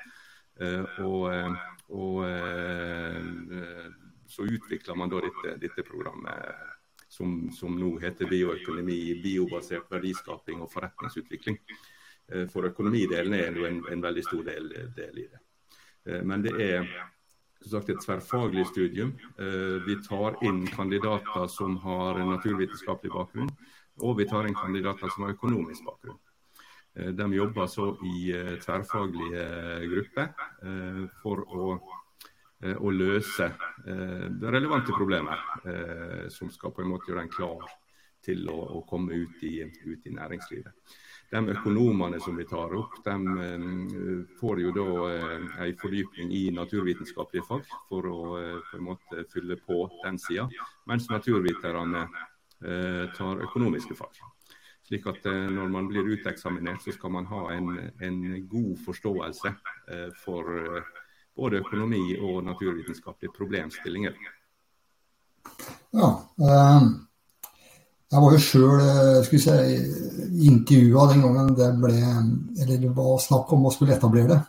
Eh, 0.59 1.01
og, 1.03 1.25
eh, 1.33 1.57
og 1.93 2.21
eh, 2.29 3.89
så 4.27 4.47
utvikla 4.47 4.95
man 4.95 5.11
da 5.11 5.19
dette, 5.25 5.57
dette 5.61 5.85
programmet 5.87 6.76
som, 7.17 7.35
som, 7.55 7.75
nå 7.79 7.95
heter 8.03 8.29
bioøkonomi, 8.29 8.99
biobasert 9.23 9.89
verdiskaping 9.91 10.61
og 10.61 10.71
forretningsutvikling. 10.71 11.59
For 12.51 12.67
økonomidelen 12.67 13.33
er 13.37 13.55
jo 13.55 13.65
en, 13.69 13.77
en 13.91 14.01
veldig 14.03 14.23
stor 14.25 14.41
del, 14.49 14.65
del, 14.95 15.21
i 15.23 15.27
det. 15.31 15.39
Men 16.27 16.43
det 16.43 16.53
er 16.59 16.89
sagt 17.63 17.89
et 17.89 18.01
tverrfaglig 18.03 18.65
studium. 18.67 19.13
Vi 19.87 19.95
tar 20.03 20.35
inn 20.43 20.65
kandidater 20.67 21.47
som 21.51 21.77
har 21.85 22.19
naturvitenskapelig 22.19 23.13
bakgrunn. 23.15 23.53
Og 24.03 24.17
vi 24.19 24.27
tar 24.29 24.45
inn 24.45 24.57
kandidater 24.57 25.09
som 25.13 25.25
har 25.25 25.33
økonomisk 25.33 25.87
bakgrunn. 25.87 26.19
Eh, 26.97 27.13
de 27.13 27.33
jobber 27.33 27.67
så 27.67 27.91
i 28.05 28.31
eh, 28.33 28.57
tverrfaglige 28.61 29.45
eh, 29.45 29.87
grupper 29.91 30.33
for 31.21 31.43
å, 31.45 31.77
å 32.57 32.89
løse 32.89 33.51
relevante 33.85 34.95
problemet, 34.97 36.31
som 36.33 36.49
skal 36.49 36.73
på 36.73 36.81
en 36.81 36.89
måte 36.89 37.11
gjøre 37.11 37.27
en 37.27 37.29
klar 37.29 37.67
til 38.25 38.47
å, 38.49 38.55
å 38.79 38.81
komme 38.89 39.13
ut 39.13 39.43
i, 39.45 39.59
ut 39.61 40.07
i, 40.09 40.13
næringslivet. 40.15 40.95
De 41.29 41.41
økonomene 41.53 42.17
som 42.23 42.33
vi 42.39 42.47
tar 42.49 42.73
opp, 42.73 42.97
de 43.05 44.25
får 44.39 44.63
jo 44.63 44.71
da 44.73 44.87
en 45.35 45.77
fordypning 45.77 46.33
i 46.33 46.47
naturvitenskapelige 46.55 47.45
fag 47.45 47.69
for 47.91 48.09
å 48.09 48.17
på 48.71 48.79
en 48.79 48.87
måte 48.89 49.27
fylle 49.29 49.59
på 49.61 49.83
den 50.01 50.17
sida, 50.23 50.49
mens 50.89 51.11
naturviterne 51.13 52.07
Eh, 52.65 53.05
tar 53.13 53.43
økonomiske 53.45 53.93
fag. 53.95 54.15
Slik 54.87 55.05
at 55.11 55.25
eh, 55.29 55.43
når 55.53 55.67
man 55.69 55.87
blir 55.91 56.07
uteksaminert, 56.09 56.81
så 56.81 56.93
skal 56.95 57.11
man 57.13 57.27
ha 57.29 57.51
en, 57.53 57.67
en 58.01 58.47
god 58.49 58.79
forståelse 58.81 59.51
eh, 59.93 60.07
for 60.23 60.49
både 61.37 61.61
økonomi 61.61 62.17
og 62.17 62.41
naturvitenskapelige 62.47 63.35
problemstillinger. 63.37 64.17
Ja, 65.95 66.09
jeg 68.07 68.23
var 68.23 68.33
jo 68.33 68.41
sjøl 68.41 68.81
si, 69.27 69.53
intervjua 70.47 71.05
den 71.11 71.23
gangen 71.23 71.53
det 71.55 71.69
ble 71.79 71.95
eller 72.01 72.81
det 72.83 72.91
var 72.95 73.15
snakk 73.23 73.53
om 73.55 73.67
å 73.67 73.73
skulle 73.73 73.95
etablere 73.95 74.35
det. 74.35 74.41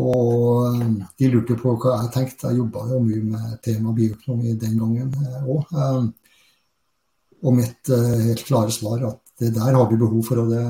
Og 0.00 0.80
eh, 0.80 0.92
de 1.18 1.30
lurte 1.32 1.56
på 1.60 1.74
hva 1.76 1.98
jeg 2.00 2.12
tenkte. 2.14 2.48
Jeg 2.48 2.62
jobba 2.62 2.86
jo 2.88 3.00
mye 3.04 3.22
med 3.34 3.56
tema 3.64 3.92
bioøkonomi 3.96 4.54
den 4.60 4.78
gangen 4.80 5.12
òg. 5.42 5.66
Eh, 5.72 5.80
eh, 5.84 6.04
og 7.42 7.56
mitt 7.56 7.88
helt 7.90 8.44
klare 8.46 8.70
svar 8.70 9.00
at 9.08 9.31
det 9.42 9.50
der 9.56 9.74
har 9.76 9.88
vi 9.90 9.98
behov 10.00 10.22
for. 10.26 10.42
Og, 10.42 10.52
det, 10.52 10.62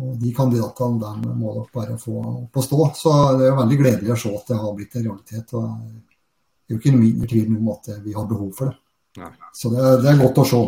og 0.00 0.16
de 0.22 0.32
kandidatene 0.36 1.00
der 1.02 1.36
må 1.36 1.56
dere 1.58 1.74
bare 1.74 1.98
få 2.00 2.16
opp 2.22 2.60
å 2.60 2.64
stå. 2.64 2.80
Så 2.98 3.14
det 3.38 3.46
er 3.46 3.52
jo 3.52 3.60
veldig 3.60 3.80
gledelig 3.82 4.14
å 4.14 4.20
se 4.24 4.34
at 4.38 4.52
det 4.52 4.60
har 4.62 4.74
blitt 4.78 4.96
en 4.98 5.06
realitet. 5.08 5.54
og 5.58 5.68
Det 5.72 6.72
er 6.72 6.76
jo 6.76 6.82
ikke 6.82 6.96
mindre 6.96 7.30
tvil 7.34 7.56
om 7.58 7.72
at 7.76 7.92
vi 8.04 8.16
har 8.16 8.28
behov 8.30 8.52
for 8.58 8.72
det. 8.72 8.78
Nei. 9.20 9.32
Så 9.52 9.68
det, 9.68 9.80
det, 10.00 10.08
er 10.08 10.22
godt 10.22 10.40
å 10.40 10.46
se. 10.48 10.60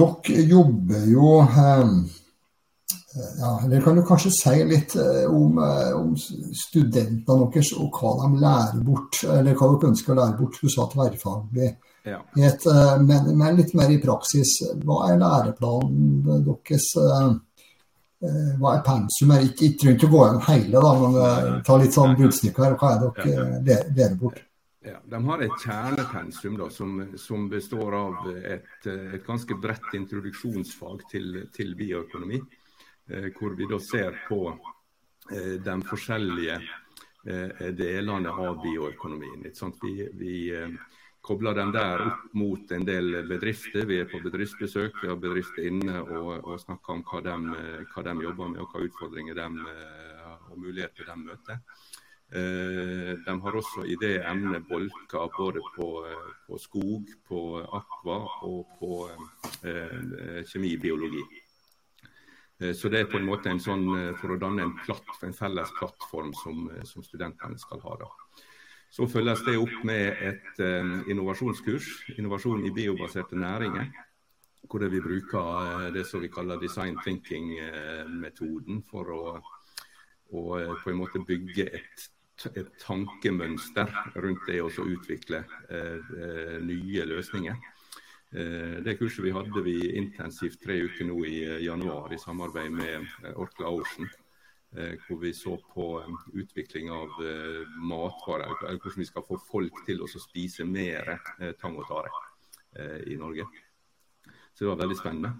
dere 0.00 0.48
jobber 0.50 1.04
jo 1.10 1.36
ja, 3.38 3.60
Dere 3.66 3.82
kan 3.82 3.96
jo 3.98 4.04
kanskje 4.06 4.30
si 4.34 4.56
litt 4.68 4.94
eh, 4.98 5.24
om, 5.26 5.58
eh, 5.58 5.92
om, 5.98 6.12
studentene 6.16 7.48
deres 7.50 7.72
og 7.74 7.96
hva 7.98 8.12
de 8.20 8.42
lærer 8.42 8.84
bort, 8.86 9.22
eller 9.24 9.56
hva 9.58 9.70
dere 9.72 9.90
ønsker 9.90 10.14
å 10.14 10.18
lære 10.20 10.36
bort. 10.38 10.60
Du 10.62 10.70
sa 10.70 10.86
tverrfaglig. 10.92 11.72
Ja. 12.08 12.20
Et, 12.36 12.66
eh, 12.66 12.94
men, 13.02 13.30
men, 13.36 13.56
litt 13.58 13.74
mer 13.78 13.92
i 13.92 14.00
praksis. 14.02 14.58
Hva 14.84 15.10
er 15.10 15.20
læreplanen 15.20 16.44
deres? 16.46 16.92
Hva 18.60 18.74
er 18.76 18.84
pensum? 18.84 19.32
Jeg 19.32 19.74
trenger 19.80 19.96
ikke 19.96 20.12
gå 20.12 20.22
gjennom 20.26 20.42
hele, 20.44 20.80
da, 20.84 20.92
men 21.00 21.62
ta 21.64 21.76
litt 21.80 21.96
sånn 21.96 22.18
budstykker. 22.18 22.76
Hva 22.76 22.94
er 22.94 23.04
dere 23.64 23.90
lærer 23.96 24.16
bort? 24.20 24.42
Ja, 24.84 24.96
de 25.04 25.18
har 25.24 25.42
et 25.44 25.56
kjernepensum 25.60 26.54
da, 26.56 26.70
som, 26.72 27.00
som 27.20 27.48
består 27.52 27.96
av 27.96 28.28
et, 28.32 28.70
et, 28.88 29.20
ganske 29.26 29.56
bredt 29.60 29.92
introduksjonsfag 29.96 31.02
til, 31.10 31.42
til 31.52 31.74
bioøkonomi. 31.76 32.40
Eh, 33.10 33.28
hvor 33.36 33.50
vi 33.50 33.66
da 33.66 33.78
ser 33.80 34.16
på 34.28 34.58
eh, 35.32 35.56
de 35.60 35.74
forskjellige 35.82 36.56
eh, 37.26 37.66
delene 37.74 38.30
av 38.30 38.60
bioøkonomien. 38.62 39.48
Vi, 39.82 39.94
vi 40.14 40.36
kobler 41.20 41.54
den 41.56 41.72
der 41.74 42.02
opp 42.06 42.34
mot 42.34 42.72
en 42.72 42.86
del 42.88 43.20
bedrifter. 43.28 43.86
Vi 43.88 44.00
er 44.00 44.08
på 44.10 44.22
bedriftsbesøk, 44.24 45.02
vi 45.02 45.10
har 45.10 45.18
bedrifter 45.20 45.68
inne 45.68 46.02
og, 46.02 46.30
og 46.40 46.60
snakker 46.62 46.96
om 46.96 47.04
hva 47.06 47.22
de, 47.26 47.36
hva 47.92 48.04
de, 48.06 48.14
jobber 48.24 48.52
med 48.54 48.62
og 48.64 48.72
hva 48.72 48.84
utfordringer 48.86 49.40
de, 49.40 49.48
og 50.50 50.56
muligheter 50.58 51.10
de 51.10 51.18
møter. 51.20 51.60
De 52.30 53.34
har 53.42 53.56
også 53.58 53.84
i 53.90 53.96
det 53.98 54.20
emnet 54.22 54.66
bolka 54.68 55.26
både 55.36 55.62
på, 55.74 55.90
på 56.46 56.58
skog, 56.62 57.10
på 57.26 57.44
akva 57.80 58.18
og 58.46 58.76
på 58.78 59.04
eh, 59.66 60.42
kjemibiologi. 60.46 61.24
Eh, 62.60 62.74
så 62.74 62.88
det 62.88 63.00
er 63.00 63.08
på 63.10 63.18
en 63.18 63.28
måte 63.28 63.50
en 63.50 63.62
sånn, 63.62 63.86
eh, 63.96 64.10
for 64.20 64.34
å 64.34 64.40
danne 64.40 64.66
en, 64.66 64.74
platt, 64.84 65.14
en 65.24 65.36
felles 65.36 65.70
plattform 65.78 66.32
som, 66.36 66.66
eh, 66.74 66.84
som, 66.84 67.04
studentene 67.04 67.58
skal 67.58 67.80
ha. 67.86 67.96
da. 68.04 68.10
Så 68.90 69.06
følges 69.06 69.44
det 69.46 69.56
opp 69.60 69.82
med 69.86 70.22
et 70.26 70.62
um, 70.66 70.96
innovasjonskurs, 71.10 71.88
innovasjon 72.18 72.64
i 72.66 72.72
biobaserte 72.74 73.38
næringer. 73.38 73.90
Hvor 74.70 74.86
vi 74.90 75.00
bruker 75.02 75.90
det 75.94 76.04
som 76.06 76.22
vi 76.22 76.30
kaller 76.30 76.60
design 76.60 76.98
thinking-metoden 77.04 78.82
for 78.90 79.12
å, 79.14 79.22
å, 80.30 80.42
på 80.82 80.90
en 80.90 80.98
måte 80.98 81.22
bygge 81.26 81.66
et, 81.78 82.06
et 82.50 82.70
tankemønster 82.82 83.94
rundt 84.20 84.46
det 84.50 84.60
å 84.62 84.70
utvikle 84.70 85.44
uh, 85.70 86.58
nye 86.66 87.06
løsninger. 87.14 87.70
Eh, 88.32 88.78
det 88.84 88.94
kurset 88.98 89.24
vi 89.24 89.32
hadde 89.34 89.62
vi 89.66 89.76
intensivt 89.98 90.60
tre 90.62 90.76
uker 90.86 91.08
nå 91.08 91.16
i 91.26 91.38
eh, 91.42 91.62
januar 91.64 92.12
i 92.14 92.18
samarbeid 92.18 92.70
med 92.70 93.08
eh, 93.24 93.32
Orkla 93.34 93.72
Ocean. 93.74 94.06
Hvor 94.70 95.16
vi 95.18 95.32
så 95.34 95.56
på 95.74 95.84
utvikling 96.38 96.92
av 96.94 97.16
matvarer, 97.82 98.52
eller 98.68 98.78
hvordan 98.78 99.02
vi 99.02 99.06
skal 99.08 99.24
få 99.26 99.34
folk 99.48 99.80
til 99.82 100.04
å 100.04 100.06
spise 100.06 100.62
mer 100.62 101.16
tang 101.58 101.74
og 101.74 101.88
tare 101.88 102.12
i 103.10 103.16
Norge. 103.18 103.48
Så 104.54 104.62
det 104.62 104.68
var 104.68 104.78
veldig 104.84 104.98
spennende. 105.00 105.32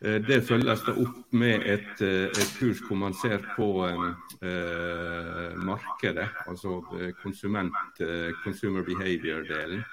Det 0.00 0.40
følges 0.48 0.82
da 0.82 0.96
opp 0.98 1.30
med 1.36 1.62
et, 1.68 2.02
et, 2.02 2.50
kurs 2.58 2.82
hvor 2.88 2.98
man 2.98 3.14
ser 3.14 3.38
på 3.54 3.68
eh, 3.86 5.54
markedet, 5.62 6.26
altså 6.48 6.80
konsument, 7.22 8.02
consumer 8.42 8.82
behavior-delen. 8.82 9.86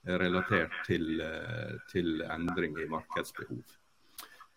relatert 0.07 0.71
til, 0.87 1.19
eh, 1.21 1.75
til 1.91 2.21
endring 2.21 2.77
i 2.79 2.87
markedsbehov. 2.89 3.63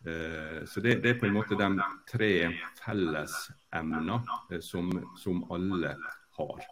Eh, 0.07 0.65
så 0.67 0.81
det, 0.81 1.03
det, 1.03 1.11
er 1.11 1.21
på 1.21 1.27
en 1.29 1.37
måte 1.37 1.59
de 1.59 1.71
tre 2.09 2.33
fellesemnene 2.81 4.21
som, 4.65 4.93
som 5.19 5.43
alle 5.53 5.95
har. 6.39 6.69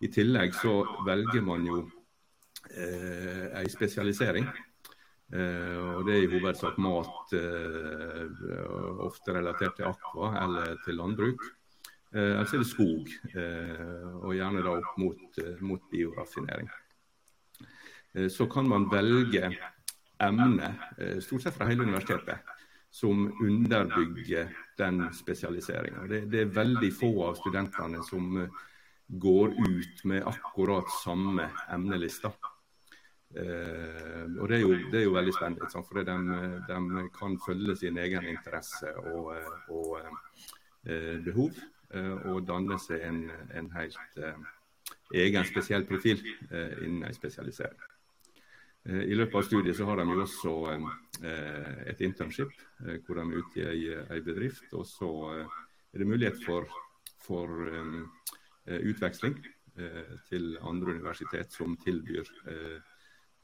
I 0.00 0.10
tillegg 0.12 0.54
så 0.58 0.80
velger 1.06 1.44
man 1.46 1.66
jo 1.68 1.82
eh, 2.70 3.50
en 3.60 3.70
spesialisering. 3.70 4.48
Eh, 5.34 5.76
og 5.78 6.06
Det 6.06 6.16
er 6.16 6.24
i 6.24 6.32
hovedsak 6.32 6.78
mat, 6.82 7.36
eh, 7.38 8.48
ofte 9.06 9.36
relatert 9.36 9.78
til 9.78 9.90
akva 9.90 10.34
eller 10.44 10.80
til 10.84 10.98
landbruk. 11.00 11.44
Eh, 12.14 12.38
altså 12.38 12.56
er 12.56 12.62
det 12.62 12.70
skog, 12.70 13.08
eh, 13.34 14.10
og 14.22 14.34
gjerne 14.36 14.62
da 14.62 14.76
opp 14.78 14.98
mot, 15.02 15.38
eh, 15.42 15.62
mot 15.66 15.82
bioraffinering. 15.90 16.68
Så 18.30 18.46
kan 18.46 18.68
man 18.70 18.84
velge 18.92 19.48
emne, 20.22 20.68
stort 21.24 21.42
sett 21.42 21.56
fra 21.56 21.66
hele 21.66 21.82
universitetet, 21.82 22.44
som 22.94 23.24
underbygger 23.42 24.52
den 24.78 25.08
spesialiseringa. 25.12 26.04
Det, 26.06 26.20
det, 26.30 26.44
er 26.44 26.52
veldig 26.54 26.92
få 26.94 27.10
av 27.26 27.34
studentene 27.40 28.04
som 28.06 28.36
går 29.06 29.56
ut 29.68 30.04
med 30.04 30.22
akkurat 30.26 30.90
samme 31.02 31.48
emnelista. 31.74 32.30
Eh, 33.36 34.24
og 34.40 34.48
det 34.48 34.56
er, 34.56 34.60
jo, 34.60 34.74
det 34.92 34.98
er, 35.00 35.04
jo, 35.04 35.14
veldig 35.14 35.32
spennende, 35.34 35.68
for 35.88 35.98
de, 36.06 36.16
de, 36.68 37.08
kan 37.18 37.38
følge 37.46 37.76
sin 37.76 37.98
egen 37.98 38.28
interesse 38.30 38.92
og, 39.10 39.32
og 39.68 39.96
eh, 40.86 41.18
behov, 41.24 41.58
eh, 41.90 42.12
og 42.30 42.44
danne 42.46 42.78
seg 42.78 43.02
en, 43.08 43.24
en 43.58 43.72
helt 43.74 44.22
eh, 44.22 44.38
egen 45.24 45.50
spesiell 45.50 45.86
profil 45.88 46.22
eh, 46.50 46.78
innen 46.86 47.08
en 47.08 47.16
spesialisering. 47.16 47.82
Eh, 48.88 49.04
I 49.12 49.18
løpet 49.18 49.40
av 49.40 49.46
studiet 49.46 49.76
så 49.78 49.88
har 49.88 50.00
de 50.00 50.08
jo 50.10 50.22
også 50.24 50.54
et 51.88 52.00
internship 52.04 52.50
hvor 53.06 53.16
de 53.16 53.22
er 53.22 53.36
ute 53.38 53.68
i 53.78 53.84
ei 53.94 54.20
bedrift. 54.24 54.66
Og 54.74 54.86
så 54.86 55.10
er 55.40 56.02
det 56.02 56.08
mulighet 56.08 56.40
for, 56.44 56.66
for 57.22 57.48
utveksling 58.66 59.38
til 60.28 60.58
andre 60.62 60.96
universitet 60.98 61.54
som 61.54 61.78
tilbyr 61.80 62.28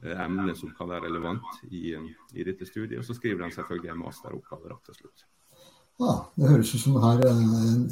emner 0.01 0.19
emne 0.25 0.55
som 0.57 0.71
kan 0.77 0.89
være 0.89 1.05
relevant 1.07 1.59
i, 1.69 1.91
i, 2.33 2.43
dette 2.43 2.65
studiet. 2.65 2.99
Og 2.99 3.05
så 3.05 3.13
skriver 3.13 3.43
de 3.45 3.55
selvfølgelig 3.55 3.91
en 3.91 4.01
masteroppgave 4.01 4.77
til 4.85 4.97
slutt. 4.99 5.25
Ja, 6.01 6.13
Det 6.35 6.49
høres 6.49 6.73
ut 6.75 6.81
som 6.81 6.97
her 7.03 7.21
en, 7.29 7.83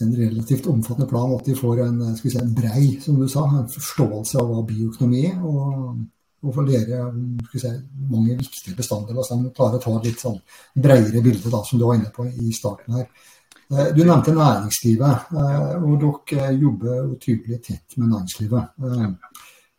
en 0.00 0.12
relativt 0.14 0.68
omfattende 0.70 1.08
plan 1.10 1.34
at 1.34 1.46
de 1.46 1.56
får 1.58 1.82
en, 1.86 1.98
skal 2.16 2.30
si, 2.30 2.38
en 2.42 2.54
brei 2.54 2.84
som 3.02 3.18
du 3.18 3.26
sa, 3.28 3.48
en 3.48 3.72
forståelse 3.72 4.38
av 4.38 4.52
hva 4.52 4.62
bioøkonomi 4.68 5.24
er. 5.32 5.42
Og, 5.42 5.98
og 6.44 6.54
for 6.54 6.68
lære 6.68 7.00
skal 7.48 7.54
vi 7.54 7.62
si, 7.64 7.72
mange 8.10 8.36
viktige 8.38 8.76
bestanddeler. 8.78 9.26
Så 9.26 9.38
de 9.40 9.50
klarer 9.56 9.80
å 9.80 9.82
ta 9.82 9.96
litt 10.04 10.22
sånn 10.22 10.38
bredere 10.74 11.22
bilde, 11.24 11.50
da, 11.50 11.62
som 11.66 11.80
du 11.80 11.86
var 11.88 11.98
inne 11.98 12.12
på 12.14 12.28
i 12.28 12.52
starten 12.54 12.98
her. 13.00 13.08
Eh, 13.68 13.90
du 13.96 14.04
nevnte 14.04 14.32
næringslivet, 14.36 15.32
eh, 15.42 15.74
og 15.82 15.98
dere 16.04 16.52
jobber 16.56 17.14
tydelig 17.20 17.62
tett 17.66 17.98
med 17.98 18.14
næringslivet. 18.14 18.78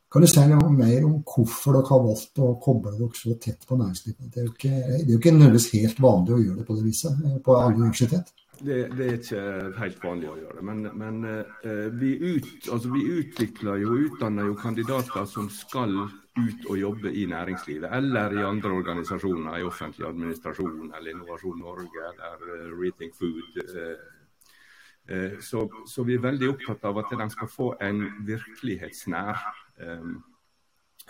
Kan 0.09 0.23
du 0.25 0.27
si 0.27 0.41
noe 0.49 0.71
mer 0.73 1.03
om 1.05 1.19
hvorfor 1.21 1.75
dere 1.77 1.89
har 1.91 1.99
valgt 2.01 2.39
å 2.41 2.55
koble 2.61 2.95
dere 2.97 3.13
så 3.13 3.35
tett 3.41 3.65
på 3.69 3.77
næringslivet? 3.77 4.29
Det 4.33 4.41
er 4.41 4.47
jo 4.47 4.53
ikke, 4.55 5.01
ikke 5.15 5.33
nødvendigvis 5.35 5.67
helt 5.75 5.99
vanlig 6.01 6.33
å 6.33 6.39
gjøre 6.43 6.57
det 6.57 6.65
på 6.65 6.77
det 6.77 6.85
viset 6.87 7.25
eh, 7.25 7.35
på 7.45 7.57
alle 7.57 7.77
universitet. 7.77 8.31
Det, 8.59 8.77
det, 8.97 9.05
er 9.05 9.17
ikke 9.17 9.41
helt 9.79 10.03
vanlig 10.03 10.29
å 10.31 10.37
gjøre. 10.39 10.63
Men, 10.67 10.83
men 10.99 11.19
eh, 11.29 11.87
vi, 11.95 12.11
ut, 12.19 12.67
altså 12.71 12.91
vi, 12.93 13.03
utvikler 13.21 13.79
jo 13.83 13.93
og 13.93 14.05
utdanner 14.09 14.49
jo 14.49 14.57
kandidater 14.59 15.27
som 15.29 15.47
skal 15.53 15.95
ut 16.39 16.67
og 16.69 16.75
jobbe 16.79 17.13
i 17.15 17.25
næringslivet. 17.29 17.89
Eller 17.95 18.35
i 18.35 18.45
andre 18.45 18.73
organisasjoner, 18.81 19.59
i 19.59 19.67
offentlig 19.67 20.07
administrasjon 20.07 20.91
eller 20.91 21.15
Innovasjon 21.15 21.59
Norge 21.63 22.05
eller 22.11 22.45
uh, 22.47 22.75
Rethink 22.79 23.15
Food. 23.17 23.59
Uh, 23.75 25.39
så, 25.41 25.65
så, 25.89 26.05
vi 26.05 26.19
er 26.19 26.27
veldig 26.27 26.51
opptatt 26.51 26.83
av 26.85 26.99
at 27.01 27.15
de 27.17 27.27
skal 27.33 27.49
få 27.49 27.71
en 27.81 28.03
virkelighetsnær 28.27 29.41
Eh, 29.79 30.01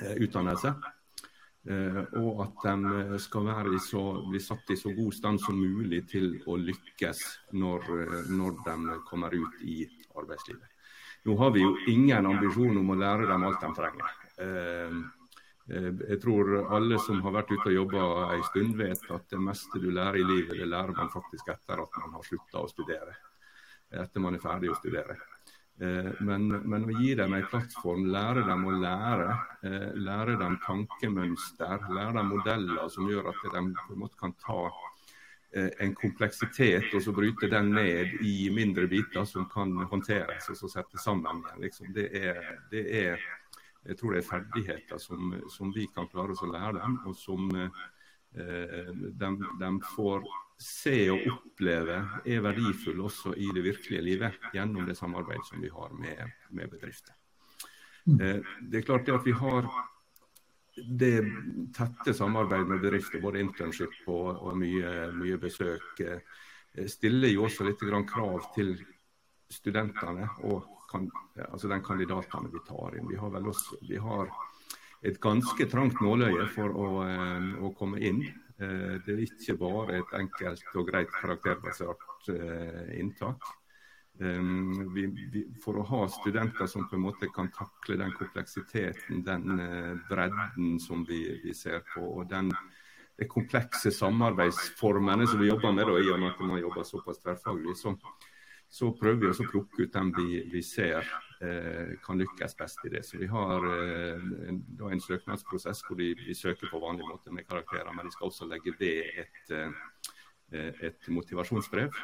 eh, 0.01 0.15
utdannelse. 0.24 0.75
Eh, 1.70 2.00
og 2.18 2.40
at 2.42 2.64
de 2.66 3.20
skal 3.22 3.46
være 3.46 3.80
så, 3.84 4.02
bli 4.26 4.42
satt 4.42 4.72
i 4.74 4.78
så 4.80 4.90
god 4.98 5.14
stand 5.14 5.42
som 5.44 5.60
mulig 5.60 6.02
til 6.10 6.32
å 6.50 6.58
lykkes 6.58 7.22
når, 7.62 7.86
når 8.34 8.58
de 8.66 8.98
kommer 9.10 9.36
ut 9.38 9.62
i 9.62 9.84
arbeidslivet. 10.18 10.66
Nå 11.28 11.36
har 11.38 11.54
vi 11.54 11.62
jo 11.62 11.76
ingen 11.92 12.26
ambisjon 12.26 12.80
om 12.80 12.90
å 12.90 12.98
lære 12.98 13.28
dem 13.30 13.46
alt 13.46 13.62
de 13.62 13.70
trenger. 13.76 14.14
Jeg 15.70 16.18
tror 16.24 16.54
alle 16.74 16.98
som 17.04 17.20
har 17.26 17.36
vært 17.36 17.52
ute 17.52 17.68
og 17.68 17.76
jobba 17.76 18.06
en 18.34 18.46
stund, 18.48 18.78
vet 18.80 19.12
at 19.14 19.28
det 19.36 19.42
meste 19.44 19.82
du 19.84 19.90
lærer 19.92 20.22
i 20.22 20.24
livet, 20.26 20.56
det 20.56 20.70
lærer 20.72 20.96
man 20.96 21.12
faktisk 21.12 21.52
etter 21.52 21.84
at 21.84 22.00
man 22.00 22.16
har 22.16 22.24
slutta 22.26 22.64
å 22.64 22.72
studere. 22.72 23.18
Etter 23.92 24.24
man 24.24 24.40
er 24.40 24.42
ferdig 24.42 24.72
å 24.72 24.80
studere. 24.80 25.20
Eh, 25.81 26.12
men, 26.19 26.48
men, 26.48 26.86
å 26.91 26.95
gi 27.00 27.13
dem 27.15 27.33
en 27.38 27.45
plattform, 27.48 28.09
lære 28.12 28.43
dem 28.43 28.65
å 28.67 28.74
lære, 28.75 29.36
eh, 29.63 29.91
lære 29.95 30.36
dem 30.41 30.57
tankemønster, 30.65 31.86
lære 31.95 32.17
dem 32.17 32.31
modeller 32.33 32.89
som 32.92 33.07
gjør 33.07 33.29
at 33.31 33.39
de 33.46 33.61
på 33.77 33.94
en 33.96 34.01
måte 34.01 34.20
kan 34.20 34.33
ta 34.44 34.65
eh, 35.53 35.70
en 35.85 35.94
kompleksitet 35.96 36.92
og 36.92 37.05
så 37.05 37.13
bryte 37.15 37.48
den 37.53 37.72
ned 37.77 38.20
i 38.27 38.50
mindre 38.51 38.89
biter 38.92 39.24
som 39.29 39.48
kan 39.53 39.72
håndteres 39.94 40.50
og 40.51 40.59
så 40.59 40.72
sette 40.75 41.00
sammen. 41.00 41.46
Liksom. 41.63 41.94
Det, 41.96 42.09
er, 42.11 42.44
det, 42.74 42.83
er, 43.05 43.24
jeg 43.87 44.01
tror 44.01 44.18
det 44.18 44.25
er 44.25 44.29
ferdigheter 44.33 45.00
som, 45.00 45.31
som 45.48 45.72
vi 45.72 45.87
kan 45.96 46.11
klare 46.11 46.35
oss 46.35 46.44
å 46.44 46.51
lære 46.51 46.75
dem, 46.81 47.00
og 47.07 47.15
som 47.15 47.48
eh, 47.55 48.92
de, 49.15 49.31
de 49.63 49.74
får 49.96 50.27
se 50.59 50.95
og 51.13 51.27
oppleve 51.31 52.00
er 52.27 52.41
verdifull 52.43 53.00
også 53.07 53.31
i 53.39 53.48
det 53.55 53.63
virkelige 53.63 54.03
livet 54.03 54.50
gjennom 54.53 54.87
det 54.87 54.98
samarbeidet 55.00 55.48
som 55.48 55.63
vi 55.63 55.72
har 55.72 55.93
med, 55.95 56.35
med 56.51 56.72
bedrifter. 56.72 57.15
Mm. 58.05 58.19
Eh, 58.19 58.51
det 58.67 58.81
er 58.81 58.87
klart 58.87 59.07
det 59.07 59.15
at 59.15 59.27
vi 59.27 59.35
har 59.35 59.69
det 61.00 61.15
tette 61.75 62.13
samarbeidet 62.15 62.67
med 62.67 62.83
bedrifter, 62.83 63.22
både 63.24 63.41
internship 63.43 63.95
og, 64.07 64.35
og 64.35 64.57
mye, 64.59 65.09
mye, 65.15 65.39
besøk, 65.39 66.03
eh, 66.03 66.85
stiller 66.87 67.31
jo 67.33 67.48
også 67.48 67.67
litt 67.67 67.83
krav 68.07 68.51
til 68.55 68.75
studentene 69.50 70.27
og 70.48 70.67
kan, 70.89 71.07
altså 71.50 71.69
den 71.69 71.83
kandidatene 71.85 72.51
vi 72.51 72.61
tar 72.67 72.95
inn. 72.98 73.09
Vi 73.09 73.17
har, 73.19 73.35
også, 73.39 73.79
vi 73.87 73.98
har 73.98 74.29
et 75.05 75.19
ganske 75.22 75.67
trangt 75.72 76.01
nåløye 76.01 76.48
for 76.53 76.74
å, 76.75 76.87
eh, 77.07 77.50
å 77.63 77.74
komme 77.77 78.01
inn. 78.03 78.24
Eh, 78.59 78.98
det 79.05 79.15
er 79.15 79.24
ikke 79.24 79.55
bare 79.59 80.01
et 80.01 80.11
enkelt 80.19 80.75
og 80.75 80.91
greit 80.91 81.15
karakterbasert 81.22 82.29
eh, 82.35 83.00
inntak. 83.00 83.55
Vi, 84.19 85.05
vi, 85.31 85.45
for 85.63 85.79
å 85.79 85.83
ha 85.87 86.00
studenter 86.11 86.67
som 86.67 86.89
på 86.91 86.98
en 86.98 87.05
måte 87.05 87.29
kan 87.31 87.48
takle 87.55 87.95
den 88.01 88.11
kompleksiteten, 88.17 89.22
den 89.24 89.61
eh, 89.63 89.93
bredden 90.09 90.74
som 90.83 91.05
vi, 91.07 91.22
vi 91.39 91.53
ser 91.55 91.85
på, 91.93 92.03
og 92.03 92.27
den 92.27 92.51
de 93.19 93.27
komplekse 93.27 93.91
samarbeidsformene 93.91 95.27
som 95.27 95.41
vi 95.41 95.50
jobber 95.50 95.74
med, 95.75 95.87
da, 95.87 95.95
i 96.00 96.11
og 96.13 96.19
med 96.22 96.29
at 96.31 96.43
man 96.48 96.61
jobber 96.61 96.85
såpass 96.87 97.19
tverrfaglig, 97.19 97.75
så, 97.75 97.95
så 98.70 98.92
prøver 98.94 99.24
vi 99.24 99.32
også 99.32 99.48
å 99.48 99.51
plukke 99.51 99.86
ut 99.86 99.94
dem 99.94 100.14
vi, 100.18 100.44
vi 100.51 100.62
ser 100.66 101.08
Eh, 101.42 101.96
kan 102.03 102.20
lykkes 102.20 102.58
best 102.58 102.86
i 102.86 102.90
det. 102.90 103.05
Så 103.05 103.18
Vi 103.18 103.27
har 103.27 103.64
eh, 103.64 104.24
en, 104.50 104.58
en 104.92 105.01
søknadsprosess 105.01 105.86
hvor 105.88 105.96
de, 105.96 106.12
de, 106.20 106.34
søker 106.36 106.68
på 106.68 106.82
vanlig 106.84 107.05
måte 107.08 107.32
med 107.32 107.48
karakterer, 107.48 107.94
men 107.96 108.10
de 108.10 108.12
skal 108.12 108.27
også 108.27 108.48
legge 108.50 108.74
ved 108.79 109.08
et, 109.24 109.53
eh, 109.55 110.74
et 110.90 111.08
motivasjonsbrev. 111.08 111.96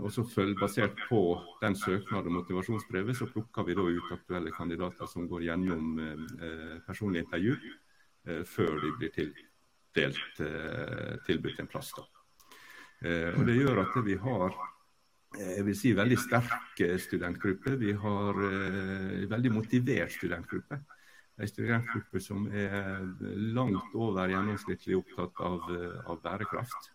Og 0.00 0.08
så 0.08 0.22
følg, 0.24 0.54
Basert 0.56 0.96
på 1.10 1.18
den 1.60 1.74
søknaden 1.76 2.30
og 2.30 2.38
motivasjonsbrevet 2.38 3.18
så 3.18 3.26
plukker 3.28 3.66
vi 3.66 3.74
da 3.76 3.82
ut 3.84 4.14
aktuelle 4.14 4.54
kandidater 4.56 5.04
som 5.04 5.26
går 5.28 5.42
gjennom 5.44 5.98
personlig 6.86 7.26
intervju 7.26 7.58
før 8.48 8.78
de 8.80 8.92
blir 8.96 9.12
tildelt 9.12 10.40
tilbudt 11.26 11.60
en 11.60 11.68
plass. 11.68 11.92
Da. 11.92 12.06
Og 13.36 13.44
Det 13.44 13.58
gjør 13.58 13.82
at 13.82 14.00
vi 14.08 14.16
har 14.24 14.56
jeg 15.36 15.64
vil 15.66 15.76
si 15.76 15.92
veldig 15.96 16.16
sterk 16.20 16.82
studentgruppe. 17.02 17.76
Vi 17.80 17.92
har 17.92 18.38
en 18.42 19.28
veldig 19.30 19.52
motivert 19.52 20.14
studentgruppe. 20.14 20.80
En 21.36 21.48
studentgruppe 21.48 22.20
som 22.20 22.46
er 22.48 23.02
langt 23.56 23.94
over 23.94 24.30
gjennomsnittlig 24.32 24.96
opptatt 24.96 25.40
av, 25.44 25.66
eh, 25.74 25.98
av 26.08 26.22
bærekraft. 26.22 26.90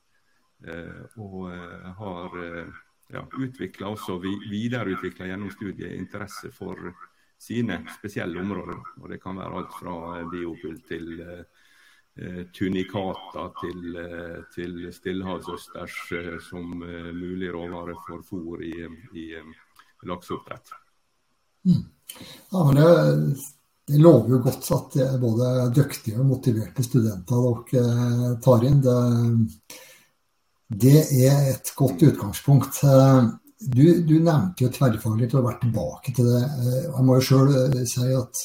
Eh, 0.66 1.04
og 1.22 1.52
eh, 1.54 1.92
har 1.98 2.38
eh, 2.42 2.80
ja, 3.14 3.22
utvikla 3.38 3.92
også 3.94 4.18
videreutvikla 4.22 5.30
gjennom 5.30 5.52
studiet 5.54 5.94
interesse 5.94 6.50
for 6.54 6.78
sine 7.38 7.84
spesielle 8.00 8.42
områder. 8.42 8.82
Og 9.02 9.10
det 9.14 9.22
kan 9.22 9.38
være 9.38 9.62
alt 9.62 9.78
fra 9.78 9.96
biokull 10.34 10.82
til 10.90 11.20
eh, 11.22 11.44
Eh, 11.44 11.61
tunikata 12.54 13.48
til, 13.62 13.96
eh, 13.96 14.44
til 14.56 14.94
stillehavsøsters 14.94 15.98
eh, 16.18 16.38
som 16.44 16.84
mulig 17.16 17.52
råvare 17.54 17.96
for 18.06 18.24
fôr 18.28 18.64
i, 18.68 18.76
i 19.16 19.28
lakseoppdrett. 20.08 20.74
Mm. 21.66 21.86
Ja, 22.52 22.64
men 22.66 22.76
det, 22.76 23.36
det, 23.88 24.02
lover 24.02 24.36
jo 24.36 24.42
godt 24.44 24.72
at 24.76 24.98
det 24.98 25.08
er 25.08 25.22
både 25.22 25.52
dyktige 25.76 26.20
og 26.20 26.28
motiverte 26.34 26.84
studenter 26.84 27.48
dere 27.72 28.36
tar 28.44 28.66
inn. 28.68 28.82
Det, 28.84 28.98
det 30.84 30.98
er 31.30 31.52
et 31.54 31.76
godt 31.78 32.04
utgangspunkt. 32.10 32.82
Du, 33.62 33.86
du 34.04 34.16
nevnte 34.18 34.66
jo 34.66 34.74
tverrfaglig, 34.74 35.30
til 35.30 35.40
å 35.40 35.46
være 35.46 35.62
tilbake 35.64 36.16
til 36.18 36.28
det. 36.28 36.42
Jeg 36.90 37.06
må 37.08 37.20
jo 37.20 37.28
sjøl 37.30 37.86
si 37.88 38.10
at 38.18 38.44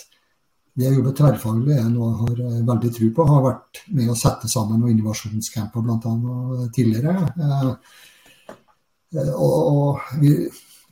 det 0.76 0.90
å 0.90 0.96
jobbe 0.98 1.14
tverrfaglig 1.16 1.76
er 1.80 1.88
noe 1.88 2.10
jeg 2.10 2.20
har 2.22 2.40
eh, 2.44 2.64
veldig 2.68 2.92
tro 2.98 3.10
på. 3.16 3.26
Har 3.30 3.44
vært 3.46 3.82
med 3.96 4.12
å 4.12 4.18
sette 4.18 4.50
sammen 4.52 4.82
noen 4.82 4.92
innovasjonscamper 4.92 5.84
bl.a. 5.86 6.66
tidligere. 6.76 7.14
Eh, 7.46 7.70
eh, 9.16 9.32
og, 9.32 10.02
vi, 10.20 10.34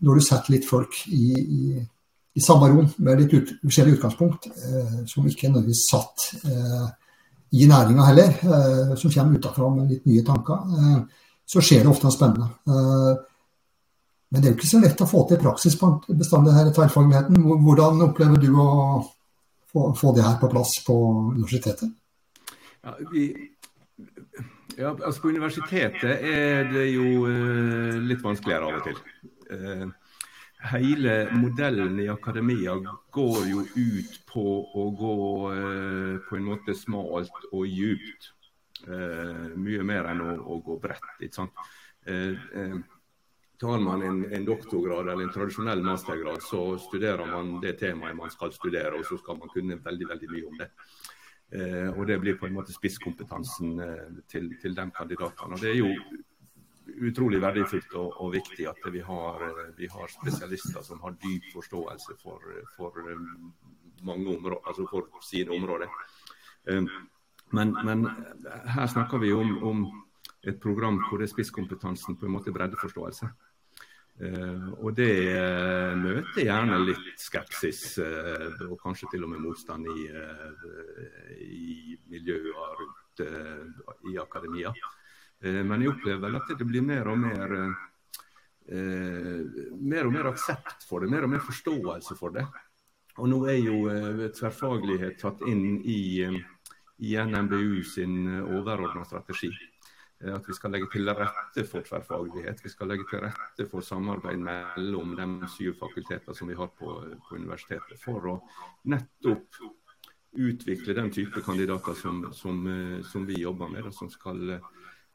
når 0.04 0.20
du 0.20 0.24
setter 0.24 0.56
litt 0.56 0.68
folk 0.68 0.96
i, 1.12 1.26
i, 1.42 1.82
i 2.34 2.42
samme 2.42 2.70
rom 2.70 2.88
med 3.04 3.20
litt 3.20 3.34
ut, 3.36 3.52
forskjellig 3.62 3.98
utgangspunkt, 3.98 4.48
eh, 4.50 4.96
som 5.10 5.26
ikke 5.28 5.48
er 5.48 5.54
nødvendigvis 5.54 5.84
satt 5.90 6.26
eh, 6.48 6.88
i 7.60 7.68
næringa 7.70 8.08
heller, 8.08 8.34
eh, 8.42 8.96
som 8.98 9.12
kommer 9.12 9.38
utafra 9.38 9.70
med 9.76 9.92
litt 9.92 10.08
nye 10.10 10.24
tanker, 10.26 10.64
så 11.46 11.62
skjer 11.62 11.84
det 11.84 11.92
ofte 11.92 12.08
noe 12.08 12.14
spennende. 12.14 12.46
men 14.32 14.40
det 14.40 14.48
er 14.48 14.54
jo 14.54 14.56
ikke 14.56 14.66
så 14.70 14.78
lett 14.80 15.02
å 15.04 15.06
få 15.06 15.26
til 15.28 15.38
praksis 15.38 15.76
på 15.78 15.90
bestandig 16.08 16.54
denne 16.56 16.72
tverrfagligheten. 16.74 17.42
Hvordan 17.66 18.00
opplever 18.06 18.40
du 18.40 18.48
å 18.56 18.70
få, 19.74 19.90
få 19.98 20.14
det 20.14 20.22
her 20.22 20.38
på 20.40 20.50
plass 20.52 20.78
på 20.86 20.94
universitetet? 21.34 21.90
Ja, 22.84 22.94
vi, 23.10 23.26
ja, 24.76 24.96
altså 25.04 25.22
På 25.22 25.28
universitetet 25.28 26.22
er 26.22 26.64
det 26.70 26.88
jo 26.92 27.26
uh, 27.26 28.00
litt 28.02 28.22
vanskeligere 28.24 28.70
av 28.70 28.80
og 28.80 28.88
til. 28.88 28.98
Uh, 29.50 29.86
hele 30.72 31.16
modellen 31.36 31.98
i 32.00 32.08
akademia 32.10 32.74
går 33.14 33.40
jo 33.50 33.64
ut 33.74 34.16
på 34.30 34.46
å 34.64 34.86
gå 34.98 35.16
uh, 35.52 36.14
på 36.28 36.38
en 36.38 36.48
måte 36.48 36.76
smalt 36.78 37.50
og 37.52 37.66
djupt. 37.66 38.30
mye 38.84 39.84
mer 39.86 40.10
enn 40.10 40.18
å 40.20 40.58
gå 40.60 40.74
bredt. 40.82 41.06
ikke 41.24 41.38
sant? 41.38 41.62
Tar 43.64 43.80
man 43.80 44.02
en, 44.02 44.20
en, 44.32 44.44
doktorgrad 44.44 45.08
eller 45.08 45.24
en 45.24 45.32
tradisjonell 45.32 45.82
mastergrad, 45.82 46.42
så 46.42 46.78
studerer 46.78 47.30
man 47.30 47.54
det 47.62 47.78
temaet 47.80 48.16
man 48.16 48.32
skal 48.32 48.52
studere, 48.52 48.98
og 48.98 49.06
så 49.08 49.16
skal 49.16 49.38
man 49.40 49.52
kunne 49.54 49.78
veldig, 49.80 50.08
veldig 50.10 50.28
mye 50.34 50.48
om 50.50 50.58
det. 50.60 50.68
Eh, 51.54 51.88
og 51.98 52.06
Det 52.06 52.18
blir 52.20 52.36
på 52.36 52.46
en 52.46 52.58
måte 52.58 52.74
spisskompetansen 52.76 53.80
eh, 53.80 54.18
til, 54.28 54.50
til 54.60 54.76
de 54.76 54.84
kandidatene. 54.98 55.56
Og 55.56 55.60
Det 55.62 55.70
er 55.70 55.78
jo 55.78 55.94
utrolig 57.08 57.40
verdifullt 57.40 57.96
og, 57.96 58.20
og 58.20 58.34
viktig 58.34 58.68
at 58.68 58.84
vi 58.92 59.00
har, 59.00 59.46
eh, 59.48 59.72
vi 59.78 59.88
har, 59.94 60.12
spesialister 60.12 60.84
som 60.84 61.00
har 61.06 61.16
dyp 61.24 61.48
forståelse 61.54 62.18
for, 62.20 62.44
for 62.76 63.00
mange 64.04 64.36
områder, 64.36 64.60
altså 64.66 64.86
for 64.90 65.08
sine 65.24 65.56
områder. 65.56 65.88
Men, 67.52 67.76
men, 67.84 68.06
her 68.76 68.86
snakker 68.86 69.18
vi 69.18 69.32
om, 69.32 69.56
om 69.64 69.82
et 70.44 70.60
program 70.60 71.00
hvor 71.08 71.18
det 71.18 71.28
er 71.28 71.32
spisskompetansen 71.32 72.16
på 72.16 72.26
en 72.26 72.36
måte 72.36 72.52
breddeforståelse. 72.52 73.28
Uh, 74.14 74.70
og 74.78 74.92
det 74.94 75.10
uh, 75.34 75.96
møter 75.98 76.44
gjerne 76.46 76.76
litt 76.84 77.18
skepsis, 77.18 77.96
uh, 77.98 78.60
og 78.68 78.76
kanskje 78.78 79.08
til 79.10 79.24
og 79.26 79.32
med 79.32 79.42
motstand 79.42 79.88
i, 79.90 80.04
i 81.42 81.96
miljøene 82.12 82.68
rundt 82.78 83.24
i 84.10 84.14
akademia. 84.18 84.72
men 85.40 85.82
jeg 85.82 85.90
opplever 85.92 86.34
at 86.34 86.48
det 86.58 86.66
blir 86.66 86.82
mer 86.82 87.06
og 87.06 87.18
mer 87.18 87.52
mer 88.66 90.08
og 90.08 90.12
mer 90.12 90.26
aksept 90.32 90.86
for 90.88 91.04
det, 91.04 91.10
mer 91.12 91.26
og 91.26 91.30
mer 91.30 91.42
forståelse 91.44 92.16
for 92.18 92.34
det. 92.34 92.42
Og 93.18 93.28
nå 93.30 93.38
er 93.46 93.60
jo 93.60 93.76
tverrfaglighet 94.34 95.20
tatt 95.20 95.44
inn 95.46 95.78
i, 95.84 96.26
i 97.06 97.14
NMBU 97.14 97.84
sin 97.86 98.16
overordna 98.40 99.04
strategi. 99.06 99.52
At 100.32 100.48
vi 100.48 100.54
skal 100.56 100.72
legge 100.72 100.88
til 100.92 101.10
rette 101.10 101.64
for 101.68 101.84
tverrfaglighet. 101.84 102.62
Vi 102.64 102.72
skal 102.72 102.88
legge 102.92 103.04
til 103.10 103.24
rette 103.26 103.66
for 103.70 103.84
samarbeid 103.84 104.40
mellom 104.40 105.16
de 105.18 105.48
syv 105.52 105.74
fakulteter 105.80 106.36
som 106.36 106.48
vi 106.48 106.56
har 106.58 106.70
på, 106.78 106.94
på 107.28 107.36
universitetet. 107.36 107.98
For 108.00 108.30
å 108.32 108.38
nettopp 108.88 109.60
utvikle 110.34 110.96
den 110.96 111.12
type 111.14 111.42
kandidater 111.46 111.94
som, 111.94 112.24
som, 112.34 112.64
som 113.06 113.26
vi 113.26 113.42
jobber 113.42 113.70
med, 113.70 113.92
som 113.94 114.10
skal 114.10 114.58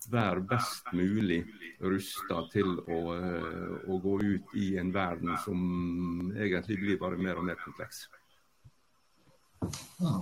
være 0.08 0.46
best 0.48 0.88
mulig 0.96 1.42
rusta 1.84 2.46
til 2.54 2.78
å, 2.80 3.00
å, 3.88 3.98
gå 4.00 4.16
ut 4.22 4.56
i 4.56 4.70
en 4.80 4.94
verden 4.96 5.36
som 5.44 6.32
egentlig 6.38 6.80
blir 6.86 7.02
bare 7.02 7.20
mer 7.20 7.42
og 7.42 7.50
mer 7.50 7.60
kompleks. 7.66 8.06
Ja. 10.00 10.16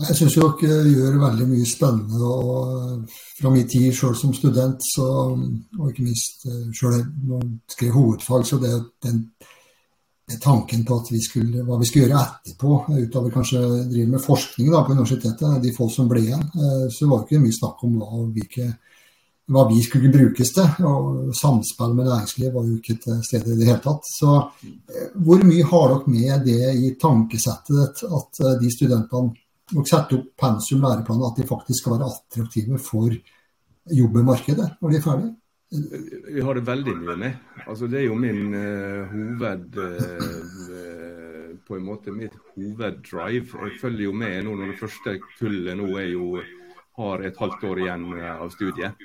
Jeg 0.00 0.16
syns 0.16 0.36
dere 0.38 0.80
gjør 0.88 1.18
veldig 1.20 1.46
mye 1.50 1.68
spennende. 1.68 2.24
og 2.24 3.08
Fra 3.36 3.52
min 3.52 3.68
tid 3.68 3.92
sjøl 3.96 4.14
som 4.16 4.32
student, 4.36 4.80
så, 4.94 5.06
og 5.36 5.88
ikke 5.90 6.04
minst 6.06 6.46
eh, 6.48 6.68
sjøl 6.76 7.00
når 7.00 7.42
jeg 7.42 7.74
skrev 7.74 7.96
hovedfag, 7.96 8.46
så 8.46 8.58
det 8.62 8.72
den, 9.04 9.24
det 10.30 10.38
tanken 10.40 10.86
på 10.88 11.00
vi 11.10 11.20
skulle, 11.24 11.64
hva 11.66 11.76
vi 11.80 11.88
skulle 11.88 12.06
gjøre 12.06 12.22
etterpå, 12.22 12.78
utover 13.00 13.34
kanskje 13.34 13.64
drive 13.90 14.12
med 14.14 14.24
forskning 14.24 14.70
da, 14.72 14.84
på 14.86 14.96
universitetet, 14.96 15.58
de 15.64 15.74
folk 15.76 15.92
som 15.92 16.08
ble 16.08 16.24
igjen, 16.24 16.46
eh, 16.48 16.86
så 16.94 17.10
var 17.10 17.20
det 17.20 17.28
ikke 17.28 17.42
mye 17.44 17.58
snakk 17.58 17.84
om 17.88 17.98
hva, 18.00 18.22
hvilke, 18.38 18.70
hva 19.50 19.66
vi 19.68 19.84
skulle 19.84 20.14
brukes 20.14 20.54
til. 20.56 20.88
og 20.88 21.36
Samspill 21.36 21.92
med 21.98 22.08
næringsliv 22.08 22.56
var 22.56 22.70
jo 22.70 22.78
ikke 22.78 22.96
til 23.04 23.20
stede 23.26 23.52
i 23.52 23.60
det 23.60 23.68
hele 23.68 23.84
tatt. 23.84 24.08
Så 24.16 24.38
eh, 24.38 25.12
hvor 25.20 25.44
mye 25.44 25.68
har 25.74 25.92
dere 25.92 26.16
med 26.16 26.48
det 26.48 26.74
i 26.88 26.96
tankesettet 27.04 28.04
at 28.08 28.44
de 28.64 28.72
studentene 28.78 29.36
og 29.76 29.86
sette 29.86 30.16
opp 30.16 30.32
pensum 30.40 30.82
læreplaner 30.82 31.30
at 31.30 31.38
de 31.38 31.46
faktisk 31.48 31.82
skal 31.82 31.96
være 31.96 32.08
attraktive 32.10 32.78
for 32.82 33.14
jobbemarkedet 33.90 34.68
når 34.80 34.90
de 34.90 34.98
er 34.98 35.04
ferdige? 35.04 35.34
Vi 35.70 36.42
har 36.42 36.54
det 36.58 36.66
veldig 36.66 36.96
mye 36.98 37.16
med. 37.16 37.34
Altså, 37.66 37.86
det 37.86 38.00
er 38.00 38.08
jo 38.08 38.16
min 38.18 38.54
uh, 38.54 39.06
hoved 39.12 39.76
uh, 39.78 41.50
På 41.66 41.76
en 41.76 41.84
måte 41.86 42.10
mitt 42.10 42.34
hoveddrive. 42.56 43.44
Jeg 43.68 43.76
følger 43.80 44.04
jo 44.08 44.12
med 44.12 44.42
nå 44.42 44.56
når 44.58 44.72
det 44.72 44.80
første 44.80 45.14
kullet 45.38 45.78
nå 45.78 45.92
er 46.00 46.08
jo 46.10 46.40
har 46.98 47.22
et 47.22 47.38
halvt 47.38 47.62
år 47.68 47.82
igjen 47.84 48.08
uh, 48.16 48.42
av 48.42 48.50
studiet. 48.50 48.98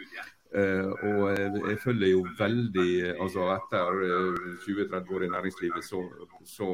og 0.56 1.22
jeg 1.36 1.78
følger 1.84 2.10
jo 2.14 2.22
veldig 2.40 2.92
altså 3.20 3.50
Etter 3.58 3.98
20-30 4.64 5.16
år 5.16 5.24
i 5.26 5.30
næringslivet 5.34 5.84
så, 5.84 6.00
så 6.48 6.68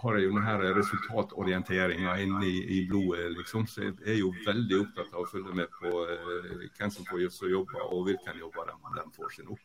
har 0.00 0.16
jeg 0.16 0.26
jo 0.26 0.32
denne 0.36 0.72
resultatorienteringa 0.76 2.16
inne 2.22 2.40
i, 2.46 2.56
i, 2.76 2.80
blodet, 2.88 3.30
liksom. 3.36 3.66
Så 3.68 3.82
jeg 3.84 3.94
er 4.14 4.18
jo 4.20 4.32
veldig 4.46 4.78
opptatt 4.84 5.12
av 5.12 5.24
å 5.24 5.28
følge 5.28 5.54
med 5.56 5.68
på 5.76 5.92
eh, 6.06 6.66
hvem 6.78 6.92
som 6.94 7.06
får 7.08 7.26
så 7.34 7.50
og 7.50 8.04
hvilke 8.06 8.36
jobber 8.38 8.70
de, 8.70 8.76
de 8.96 9.04
får 9.16 9.34
seg 9.36 9.50
nå. 9.50 9.58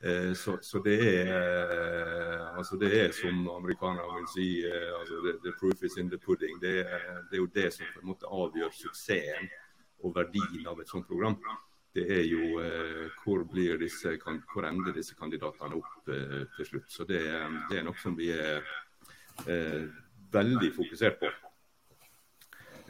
Eh, 0.00 0.32
så, 0.36 0.58
så 0.64 0.82
det, 0.84 0.98
er, 1.06 1.32
eh, 1.76 2.44
altså 2.58 2.76
det 2.80 2.92
er 2.98 3.16
som 3.16 3.40
amerikanerne 3.54 4.20
vil 4.20 4.28
si 4.34 4.50
altså 4.66 5.22
the, 5.24 5.34
the, 5.44 5.56
proof 5.60 5.82
is 5.84 5.96
in 5.96 6.12
the 6.12 6.18
pudding. 6.18 6.60
Det 6.60 6.76
er, 6.84 7.24
det 7.30 7.38
er, 7.38 7.42
jo 7.42 7.50
det 7.54 7.72
som 7.76 7.88
på 7.94 8.04
en 8.04 8.12
måte 8.12 8.28
avgjør 8.28 8.76
suksessen 8.82 9.50
og 10.04 10.14
verdien 10.16 10.68
av 10.68 10.80
et 10.80 10.88
sånt 10.92 11.08
program. 11.08 11.36
Det 11.94 12.04
er 12.06 12.22
jo 12.22 12.60
hvor, 13.24 13.42
disse, 13.80 14.12
hvor 14.52 14.66
ender 14.68 14.94
disse 14.94 15.16
kandidatene 15.18 15.80
opp 15.80 16.06
til 16.06 16.68
slutt. 16.68 16.86
Så 16.86 17.04
det, 17.04 17.24
det 17.68 17.80
er 17.80 17.84
noe 17.88 17.98
som 17.98 18.14
vi 18.16 18.30
er 18.30 18.60
eh, 18.60 18.78
veldig 20.32 20.72
fokusert 20.76 21.20
på. 21.20 21.30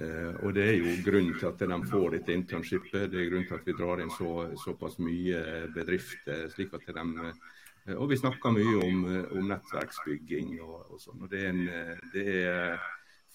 Eh, 0.01 0.35
og 0.45 0.55
Det 0.55 0.65
er 0.65 0.77
jo 0.81 0.93
grunnen 1.05 1.39
til 1.39 1.47
at 1.47 1.59
de 1.61 1.79
får 1.91 2.11
dette 2.11 2.33
internshipet. 2.33 3.11
Det 3.13 3.21
er 3.21 3.29
grunnen 3.29 3.49
til 3.49 3.59
at 3.59 3.67
vi 3.67 3.77
drar 3.77 4.01
inn 4.01 4.13
så, 4.15 4.49
såpass 4.65 4.99
mye 4.99 5.69
bedrifter. 5.75 6.49
slik 6.49 6.73
at 6.75 6.87
de 6.87 7.05
eh, 7.29 7.97
og 7.97 8.09
vi 8.09 8.17
snakker 8.17 8.51
mye 8.51 8.77
om, 8.85 9.05
om 9.37 9.47
nettverksbygging 9.49 10.61
og, 10.61 10.95
og 10.95 11.01
sånn. 11.01 11.21
og 11.23 11.31
det 11.31 11.45
er, 11.45 11.49
en, 11.49 12.01
det 12.15 12.27
er, 12.45 12.81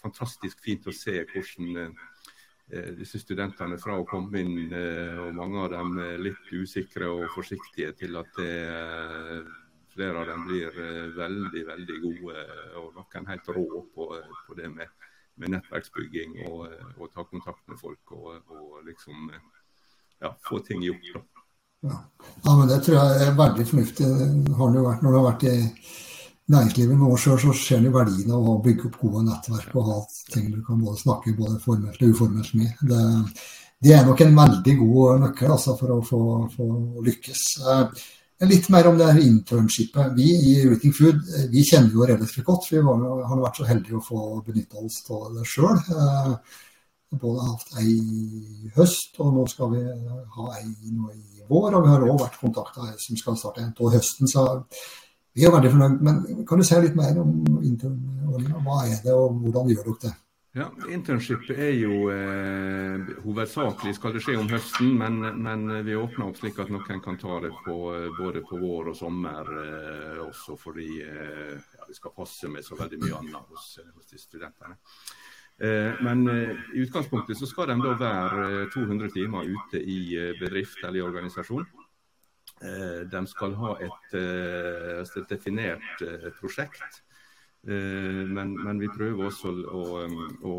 fantastisk 0.05 0.59
fint 0.61 0.85
å 0.85 0.93
se 0.93 1.23
hvordan 1.25 1.77
eh, 2.69 2.91
disse 2.93 3.17
studentene 3.17 3.77
fra 3.81 3.95
å 3.97 4.05
komme 4.05 4.37
inn, 4.37 4.69
eh, 4.69 5.17
og 5.17 5.33
mange 5.33 5.63
av 5.63 5.71
dem 5.73 5.97
litt 6.21 6.51
usikre 6.53 7.09
og 7.09 7.29
forsiktige, 7.33 7.93
til 7.97 8.17
at 8.21 8.29
det 8.37 8.51
Flere 9.95 10.21
av 10.21 10.27
dem 10.27 10.45
blir 10.47 10.79
eh, 10.85 11.03
veldig 11.15 11.61
veldig 11.67 11.99
gode, 12.03 12.45
og 12.81 12.97
noen 12.97 13.29
helt 13.31 13.51
rå 13.55 13.83
på, 13.95 14.07
på 14.47 14.57
det 14.57 14.67
med, 14.73 14.91
med 15.39 15.53
nettverksbygging 15.55 16.41
og, 16.49 16.65
og, 16.97 17.05
ta 17.13 17.23
kontakt 17.23 17.63
med 17.71 17.79
folk 17.79 18.11
og, 18.17 18.33
og 18.51 18.81
liksom 18.87 19.29
ja, 20.19 20.33
få 20.49 20.59
ting 20.67 20.83
gjort. 20.83 21.13
Da. 21.13 21.23
Ja. 21.87 22.01
ja. 22.43 22.57
men 22.57 22.67
Det 22.67 22.81
tror 22.83 22.97
jeg 22.97 23.27
er 23.27 23.39
veldig 23.39 23.67
fornuftig. 23.69 24.09
Har 24.59 24.75
det 24.75 24.83
vært, 24.89 25.05
når 25.05 25.15
du 25.15 25.19
har 25.19 25.29
vært 25.29 25.47
i 25.47 25.55
næringslivet 26.51 26.97
noen 26.97 27.13
år 27.15 27.21
sjøl, 27.21 27.39
så 27.41 27.53
ser 27.57 27.85
du 27.85 27.91
verdien 27.93 28.33
av 28.35 28.49
å 28.51 28.57
bygge 28.65 28.89
opp 28.89 28.99
gode 29.01 29.23
nettverk 29.29 29.77
og 29.79 29.89
ha 29.89 30.01
ting 30.33 30.51
du 30.53 30.59
kan 30.65 30.81
både 30.81 31.01
snakke 31.01 31.37
både 31.37 31.61
formelt 31.63 32.01
og 32.01 32.11
uformelt 32.17 32.51
med. 32.59 32.75
Det, 32.91 33.01
det, 33.79 33.95
er 33.95 34.05
nok 34.05 34.21
en 34.25 34.37
veldig 34.41 34.77
god 34.83 35.25
nøkkel 35.25 35.55
altså, 35.55 35.79
for 35.79 35.95
å 35.95 35.99
få, 36.05 36.21
få 36.53 36.69
lykkes. 37.07 37.47
Eh, 38.39 38.47
Litt 38.47 38.69
mer 38.69 38.87
om 38.87 38.97
det 38.99 39.07
her 39.07 39.21
internshipet. 39.23 40.13
Vi 40.15 40.27
i 40.51 40.53
Routing 40.67 40.93
Food 40.93 41.21
eh, 41.35 41.47
vi 41.51 41.63
kjenner 41.63 41.93
jo 41.93 42.07
relativt 42.07 42.45
godt. 42.47 42.67
Vi 42.71 42.83
var, 42.83 43.03
har 43.29 43.43
vært 43.43 43.61
så 43.61 43.67
heldige 43.69 43.99
å 43.99 44.03
få 44.03 44.21
benytte 44.45 44.81
oss 44.81 45.01
av 45.09 45.29
det 45.37 45.47
sjøl. 45.47 45.79
Eh, 45.79 46.59
både 47.15 47.47
hatt 47.47 47.79
ei 47.79 47.93
i 47.95 48.73
høst, 48.75 49.15
og 49.23 49.31
nå 49.37 49.45
skal 49.47 49.71
vi 49.71 49.85
ha 50.35 50.49
ei 50.59 50.67
nå 50.91 51.13
i 51.13 51.45
vår. 51.47 51.77
Og 51.77 51.85
vi 51.85 51.93
har 51.93 52.05
òg 52.09 52.21
vært 52.25 52.39
kontakta 52.41 52.89
ei 52.89 52.99
som 52.99 53.19
skal 53.19 53.39
starte 53.39 53.63
en 53.63 53.71
av 53.71 53.95
høsten. 53.95 54.27
Så 54.27 54.43
vi 55.35 55.47
er 55.47 55.55
veldig 55.55 55.71
fornøyd. 55.71 56.03
Men 56.03 56.43
kan 56.49 56.59
du 56.59 56.67
si 56.67 56.81
litt 56.83 56.99
mer 56.99 57.15
om 57.23 57.61
internordninga? 57.61 58.63
Hva 58.67 58.83
er 58.89 58.99
det, 59.05 59.15
og 59.15 59.39
hvordan 59.45 59.71
gjør 59.71 59.91
dere 59.93 60.01
det? 60.09 60.15
Ja, 60.55 60.69
Internship 60.87 61.49
er 61.51 61.73
jo 61.75 62.05
eh, 62.13 63.09
hovedsakelig 63.25 63.97
skal 63.97 64.13
det 64.15 64.21
skje 64.23 64.37
om 64.39 64.47
høsten, 64.47 64.93
men, 64.95 65.19
men, 65.43 65.65
vi 65.83 65.97
åpner 65.99 66.29
opp 66.29 66.39
slik 66.39 66.61
at 66.63 66.71
noen 66.71 67.01
kan 67.03 67.19
ta 67.19 67.41
det 67.43 67.51
på, 67.65 67.75
både 68.15 68.39
på 68.47 68.61
vår 68.61 68.93
og 68.93 68.95
sommer 68.95 69.51
eh, 69.59 70.21
også, 70.23 70.55
fordi 70.55 70.87
eh, 71.03 71.57
ja, 71.59 71.89
vi 71.89 71.97
skal 71.97 72.15
passe 72.15 72.47
med 72.47 72.63
så 72.63 72.79
veldig 72.79 73.01
mye 73.03 73.19
annet 73.19 73.51
hos, 73.51 73.73
hos 73.97 74.07
de 74.13 74.21
studentene. 74.21 74.79
Eh, 75.57 76.01
men 76.07 76.27
eh, 76.27 76.49
i 76.75 76.83
utgangspunktet 76.83 77.39
så 77.39 77.47
skal 77.47 77.69
de 77.71 77.77
da 77.79 77.93
være 77.99 78.65
200 78.73 79.05
eh, 79.07 79.13
timer 79.13 79.47
ute 79.47 79.79
i 79.79 79.99
bedrift 80.39 80.83
eller 80.83 80.99
i 80.99 81.05
organisasjon. 81.05 81.67
De 83.11 83.19
skal 83.27 83.51
ha 83.59 83.73
et, 83.83 84.13
et 84.15 85.15
definert 85.27 86.03
prosjekt 86.37 87.01
Men, 87.65 88.51
men, 88.61 88.77
vi 88.77 88.87
prøver 88.93 89.25
også 89.25 89.49
å, 89.49 89.83
å, 90.45 90.55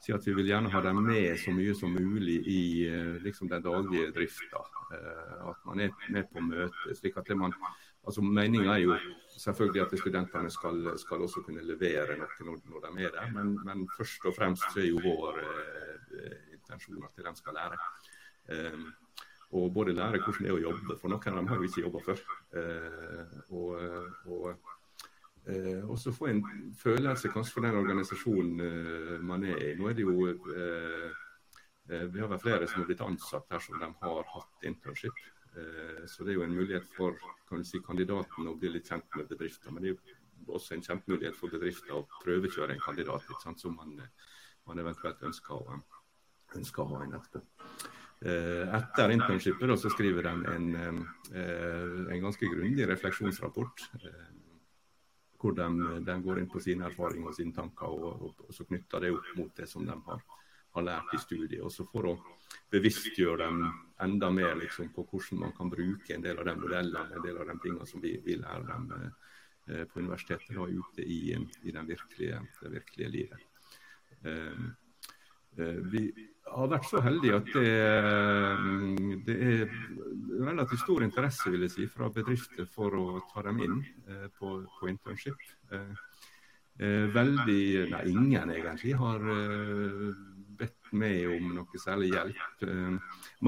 si 0.00 0.14
at 0.16 0.24
vi 0.24 0.32
vil 0.38 0.48
gjerne 0.48 0.70
ha 0.72 0.80
dem 0.80 1.02
med 1.04 1.34
så 1.42 1.52
mye 1.52 1.74
som 1.76 1.92
mulig 1.92 2.38
i 2.48 2.62
liksom, 3.20 3.50
den 3.52 3.64
daglige 3.64 4.14
drifta. 4.16 4.62
At 5.50 5.60
man 5.68 5.82
er 5.84 5.92
med 6.14 6.30
på 6.32 6.40
møtet. 6.40 6.96
slik 6.96 7.18
at 7.20 7.34
man, 7.36 7.52
altså 8.06 8.24
Meninga 8.24 8.78
er 8.78 8.86
jo 8.86 8.96
selvfølgelig 9.36 9.82
at 9.82 9.98
studentene 9.98 10.50
skal, 10.50 10.92
skal, 10.98 11.22
også 11.22 11.42
kunne 11.46 11.64
levere 11.66 12.16
noe 12.20 12.48
når, 12.48 12.60
når 12.70 12.84
de 12.86 13.04
er 13.04 13.16
der, 13.16 13.32
men, 13.34 13.56
men, 13.66 13.88
først 13.96 14.28
og 14.30 14.36
fremst 14.36 14.68
så 14.72 14.82
er 14.82 14.88
jo 14.90 15.02
vår 15.04 15.40
eh, 15.42 16.54
intensjon 16.56 17.04
at 17.04 17.26
de 17.26 17.34
skal 17.40 17.58
lære. 17.58 17.80
Eh, 18.54 18.86
og 19.56 19.68
både 19.74 19.94
lære 19.94 20.22
hvordan 20.22 20.46
det 20.46 20.50
er 20.50 20.56
å 20.56 20.62
jobbe, 20.64 20.96
for 21.00 21.12
noen 21.12 21.28
av 21.32 21.38
dem 21.40 21.50
har 21.50 21.60
jo 21.60 21.68
ikke 21.68 21.84
jobba 21.84 22.02
før. 22.06 22.24
Eh, 22.60 23.36
og, 23.54 23.68
og 24.32 24.75
eh, 25.52 25.84
også 25.90 26.12
få 26.14 26.28
en 26.30 26.42
følelse 26.78 27.30
kanskje 27.32 27.54
for 27.54 27.66
den 27.66 27.78
organisasjonen 27.78 28.60
eh, 28.66 29.14
man 29.22 29.44
er 29.44 29.62
i. 29.70 29.72
Nå 29.78 29.88
er 29.90 29.96
det 29.96 30.06
jo 30.06 30.28
eh, 30.30 31.08
Vi 31.86 32.20
har 32.20 32.28
vel 32.28 32.42
flere 32.42 32.66
som 32.66 32.82
har 32.82 32.86
blitt 32.88 33.02
ansatt 33.04 33.50
her 33.50 33.62
som 33.62 33.78
de 33.78 33.88
har 34.02 34.30
hatt 34.34 34.64
internship. 34.66 35.24
Så 36.10 36.24
det 36.24 36.32
er 36.32 36.34
jo 36.36 36.42
en 36.44 36.52
mulighet 36.52 36.84
for 36.92 37.14
kan 37.48 37.62
si, 37.64 37.78
kandidaten 37.80 38.48
å 38.50 38.56
bli 38.58 38.74
litt 38.74 38.90
kjent 38.90 39.06
med 39.16 39.28
bedriften. 39.30 39.72
Men 39.72 39.84
det 39.84 39.92
er 39.92 39.94
jo 39.94 40.56
også 40.58 40.74
en 40.74 40.82
kjempemulighet 40.84 41.38
for 41.38 41.52
bedriften 41.52 41.94
å 41.96 42.02
prøvekjøre 42.24 42.74
en 42.74 42.82
kandidat 42.82 43.30
sant, 43.42 43.62
som 43.62 43.76
man, 43.78 43.94
man, 44.66 44.82
eventuelt 44.82 45.22
ønsker 45.26 45.54
å, 45.54 45.78
ønsker 46.58 46.82
å 46.82 46.90
ha 46.90 47.04
inn 47.06 47.16
etterpå. 47.16 47.44
Eh, 48.26 48.76
etter 48.78 49.12
internshipet 49.12 49.74
så 49.76 49.90
skriver 49.92 50.24
de 50.24 50.34
en, 50.54 50.68
eh, 50.76 52.14
en 52.14 52.22
ganske 52.22 52.48
grundig 52.48 52.88
refleksjonsrapport. 52.88 53.88
Eh, 55.36 55.40
hvor 55.40 55.52
de, 55.52 56.00
de, 56.04 56.22
går 56.22 56.38
inn 56.40 56.48
på 56.48 56.60
sine 56.60 56.86
erfaringer 56.86 57.28
og 57.28 57.34
sine 57.36 57.52
tanker, 57.52 57.86
og, 57.86 58.22
og, 58.22 58.44
og 58.46 58.54
så 58.54 58.64
knytter 58.64 59.00
det 59.00 59.12
opp 59.12 59.32
mot 59.36 59.52
det 59.56 59.68
som 59.68 59.84
de 59.84 59.96
har, 60.08 60.22
har 60.72 60.82
lært 60.82 61.14
i 61.14 61.18
studiet. 61.18 61.62
Også 61.62 61.86
for 61.90 62.06
å 62.10 62.16
bevisstgjøre 62.70 63.44
dem 63.44 63.66
enda 64.02 64.30
mer 64.30 64.56
liksom, 64.56 64.90
på 64.94 65.06
hvordan 65.10 65.44
man 65.44 65.54
kan 65.56 65.70
bruke 65.70 66.14
en 66.14 66.24
del 66.24 66.38
av 66.38 66.48
de 66.48 66.56
modellene, 66.56 67.16
en 67.16 67.26
del 67.26 67.38
av 67.40 67.50
de 67.50 67.58
tingene 67.62 67.86
som 67.86 68.02
vi, 68.02 68.16
vi 68.24 68.38
lærer 68.40 68.66
dem 68.72 68.88
eh, 68.96 69.84
på 69.84 70.00
universitetet 70.00 70.56
og 70.56 70.72
ute 70.72 71.04
i, 71.04 71.36
i 71.36 71.76
virkelige, 71.76 72.42
det 72.62 72.74
virkelige 72.78 73.12
livet. 73.12 73.46
Eh, 74.24 74.66
Eh, 75.56 75.78
vi 75.92 76.02
har 76.52 76.68
vært 76.68 76.88
så 76.88 77.00
heldige 77.00 77.38
at 77.40 77.46
det, 77.54 77.70
mm, 78.60 79.12
det, 79.24 79.36
er 79.36 79.70
relativt 80.44 80.82
stor 80.82 81.04
interesse 81.06 81.52
vil 81.52 81.66
jeg 81.66 81.74
si, 81.74 81.88
fra 81.90 82.10
bedrifter 82.12 82.68
for 82.72 82.96
å 82.98 83.06
ta 83.32 83.44
dem 83.46 83.62
inn 83.64 83.80
eh, 84.08 84.26
på, 84.38 84.58
på 84.78 84.90
internship. 84.92 85.46
Eh, 85.72 87.04
veldig, 87.12 87.62
nei, 87.92 88.02
ingen 88.12 88.52
egentlig 88.52 88.92
har 89.00 89.22
bedt 90.56 90.90
meg 90.92 91.24
om 91.32 91.54
noe 91.56 91.80
særlig 91.80 92.10
hjelp. 92.12 92.66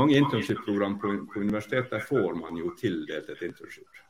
Mange 0.01 0.17
internship-program 0.17 0.97
på, 1.03 1.13
på 1.29 1.45
universitetet 1.45 2.09
får 2.09 2.41
man 2.41 2.57
jo 2.57 2.73
tildelt 2.81 3.29
et 3.29 3.45
internship. 3.45 4.01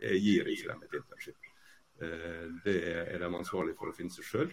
Jeg 0.00 0.24
gir 0.24 0.48
ikke 0.52 0.72
dem 0.72 0.88
et 0.88 0.96
internship. 1.02 1.50
Eh, 2.00 2.44
det 2.64 2.78
er 3.12 3.18
de 3.20 3.28
ansvarlige 3.28 3.76
for 3.76 3.90
å 3.90 3.94
finne 3.96 4.12
seg 4.14 4.24
sjøl. 4.24 4.52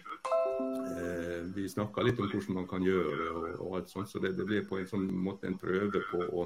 Eh, 1.00 1.46
vi 1.54 1.64
snakka 1.70 2.04
litt 2.04 2.18
om 2.20 2.28
hvordan 2.28 2.58
man 2.58 2.66
kan 2.68 2.84
gjøre 2.84 3.28
og, 3.30 3.46
og 3.64 3.76
alt 3.78 3.92
sånt, 3.92 4.10
så 4.10 4.20
det, 4.20 4.34
det, 4.36 4.44
blir 4.48 4.66
på 4.68 4.76
en 4.76 4.90
sånn 4.90 5.06
måte 5.08 5.48
en 5.48 5.56
prøve 5.60 6.02
på 6.10 6.20
å, 6.28 6.44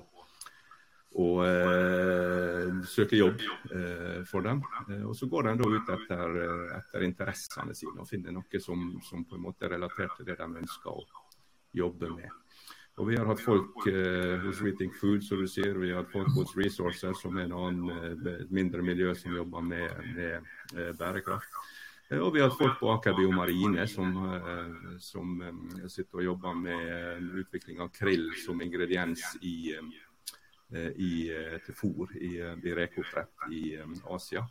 å 1.21 1.29
eh, 1.45 2.69
søke 2.89 3.19
jobb 3.19 3.43
eh, 3.75 4.21
for 4.29 4.45
dem. 4.47 4.63
Eh, 4.89 5.03
og 5.05 5.17
Så 5.17 5.29
går 5.31 5.49
de 5.49 5.57
da 5.61 5.71
ut 5.73 5.91
etter, 5.97 6.39
etter 6.79 7.07
interessene 7.07 7.77
sine 7.77 8.01
og 8.01 8.09
finner 8.09 8.33
noe 8.33 8.63
som, 8.63 8.87
som, 9.05 9.27
på 9.29 9.37
en 9.37 9.45
måte 9.49 9.69
er 9.69 9.77
relatert 9.77 10.17
til 10.17 10.31
det 10.31 10.39
de 10.41 10.49
ønsker 10.63 10.95
å 10.95 11.05
jobbe 11.77 12.13
med. 12.15 12.31
Og 13.01 13.09
Vi 13.09 13.17
har 13.17 13.29
hatt 13.29 13.41
folk 13.41 13.87
eh, 13.89 14.41
hos 14.43 14.61
Reating 14.61 14.93
Food, 14.93 15.23
som 15.25 15.41
du 15.41 15.47
sier. 15.49 15.79
Vi 15.81 15.93
har 15.93 16.03
hatt 16.03 16.13
folk 16.13 16.33
hos 16.37 16.57
Resources, 16.59 17.23
som 17.23 17.39
er 17.41 17.49
et 17.49 18.27
eh, 18.29 18.43
mindre 18.53 18.85
miljø 18.85 19.15
som 19.17 19.37
jobber 19.37 19.65
med, 19.65 20.03
med 20.17 20.53
eh, 20.77 20.93
bærekraft. 20.99 21.57
Eh, 22.13 22.21
og 22.21 22.35
vi 22.35 22.43
har 22.43 22.51
hatt 22.51 22.59
folk 22.59 22.79
på 22.81 22.91
Aker 22.93 23.17
Biomarine 23.17 23.87
som, 23.89 24.13
eh, 24.37 24.99
som 25.01 25.41
eh, 25.41 25.89
sitter 25.89 26.21
og 26.21 26.27
jobber 26.27 26.59
med 26.59 27.31
utvikling 27.43 27.81
av 27.81 27.93
krill 27.97 28.29
som 28.45 28.61
ingrediens 28.61 29.23
i, 29.41 29.73
i, 30.73 31.15
til 31.67 31.77
fôr 31.77 32.13
i, 32.17 32.35
i 32.41 32.75
rekeoppdrett 32.75 33.49
i 33.53 33.63
Asia. 34.17 34.45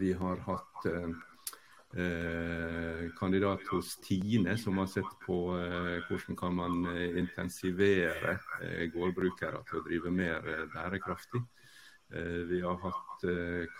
Vi 0.00 0.12
har 0.18 0.40
hatt 0.46 0.88
Eh, 1.94 3.10
kandidat 3.18 3.60
hos 3.66 3.96
Tine, 3.96 4.58
som 4.58 4.78
har 4.78 4.86
sett 4.86 5.14
på 5.26 5.58
eh, 5.58 5.96
hvordan 6.06 6.36
kan 6.36 6.54
man 6.54 6.84
kan 6.84 7.16
intensivere 7.18 8.36
eh, 8.62 8.84
gårdbrukere 8.94 9.64
til 9.66 9.80
å 9.80 9.82
drive 9.88 10.12
mer 10.14 10.46
eh, 10.46 10.68
bærekraftig. 10.70 11.40
Eh, 12.14 12.44
vi 12.46 12.60
har 12.62 12.78
hatt 12.84 13.26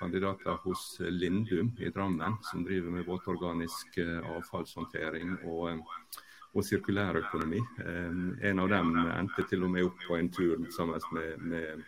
kandidater 0.01 0.59
hos 0.65 0.99
Lindum 1.07 1.71
i 1.79 1.93
Drammen, 1.95 2.35
som 2.51 2.67
driver 2.67 2.91
med 2.99 3.07
våtorganisk 3.07 4.01
avfallshåndtering 4.35 5.39
og, 5.45 5.87
og 6.55 6.65
sirkulær 6.67 7.21
økonomi. 7.21 7.61
en 8.43 8.59
av 8.59 8.69
dem 8.69 8.95
endte 9.07 9.47
til 9.49 9.65
og 9.65 9.71
med 9.71 9.85
opp 9.87 9.99
på 10.07 10.17
en 10.17 10.31
tur 10.31 10.67
sammen 10.75 11.01
med, 11.13 11.39
med 11.39 11.85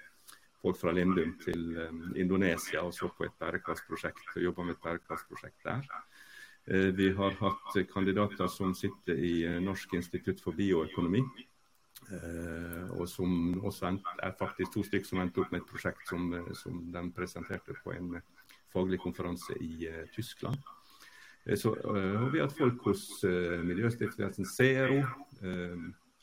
folk 0.62 0.79
fra 0.79 0.92
Lindum 0.92 1.35
til 1.42 1.75
Indonesia 2.14 2.83
og 2.83 2.94
så 2.94 3.11
på 3.11 3.25
et 3.25 3.35
bærekraftsprosjekt, 3.40 4.37
og 4.37 4.42
jobba 4.42 4.62
med 4.68 4.77
et 4.77 4.85
bærekraftsprosjekt 4.85 5.64
der. 5.66 5.88
Eh, 6.66 6.77
vi 6.94 7.11
har 7.12 7.31
hatt 7.31 7.88
kandidater 7.90 8.46
som 8.46 8.75
sitter 8.75 9.18
i 9.18 9.42
eh, 9.44 9.59
Norsk 9.62 9.96
institutt 9.98 10.42
for 10.42 10.55
bioøkonomi. 10.55 11.22
Eh, 12.12 12.85
og 12.98 13.09
som 13.11 13.59
også 13.62 13.96
er 14.22 14.37
faktisk 14.38 14.75
to 14.75 14.85
stykker 14.87 15.09
som 15.09 15.22
endte 15.22 15.42
opp 15.42 15.51
med 15.51 15.62
et 15.62 15.70
prosjekt 15.70 16.07
som, 16.11 16.31
som 16.59 16.85
de 16.94 17.03
presenterte 17.16 17.75
på 17.83 17.94
en 17.96 18.14
faglig 18.72 19.01
konferanse 19.03 19.57
i 19.61 19.88
Tyskland. 20.14 20.59
Så, 21.59 21.73
har 21.83 22.29
vi 22.31 22.41
hatt 22.43 22.55
folk 22.55 22.85
hos 22.87 23.07
Miljøstiftelsen 23.67 24.47
Zero. 24.47 25.01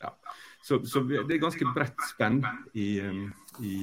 Ja. 0.00 0.14
Så, 0.64 0.78
så, 0.88 1.02
det 1.04 1.34
er 1.34 1.42
ganske 1.42 1.68
bredt 1.76 2.06
spenn 2.08 2.40
i, 2.72 3.02
i 3.60 3.74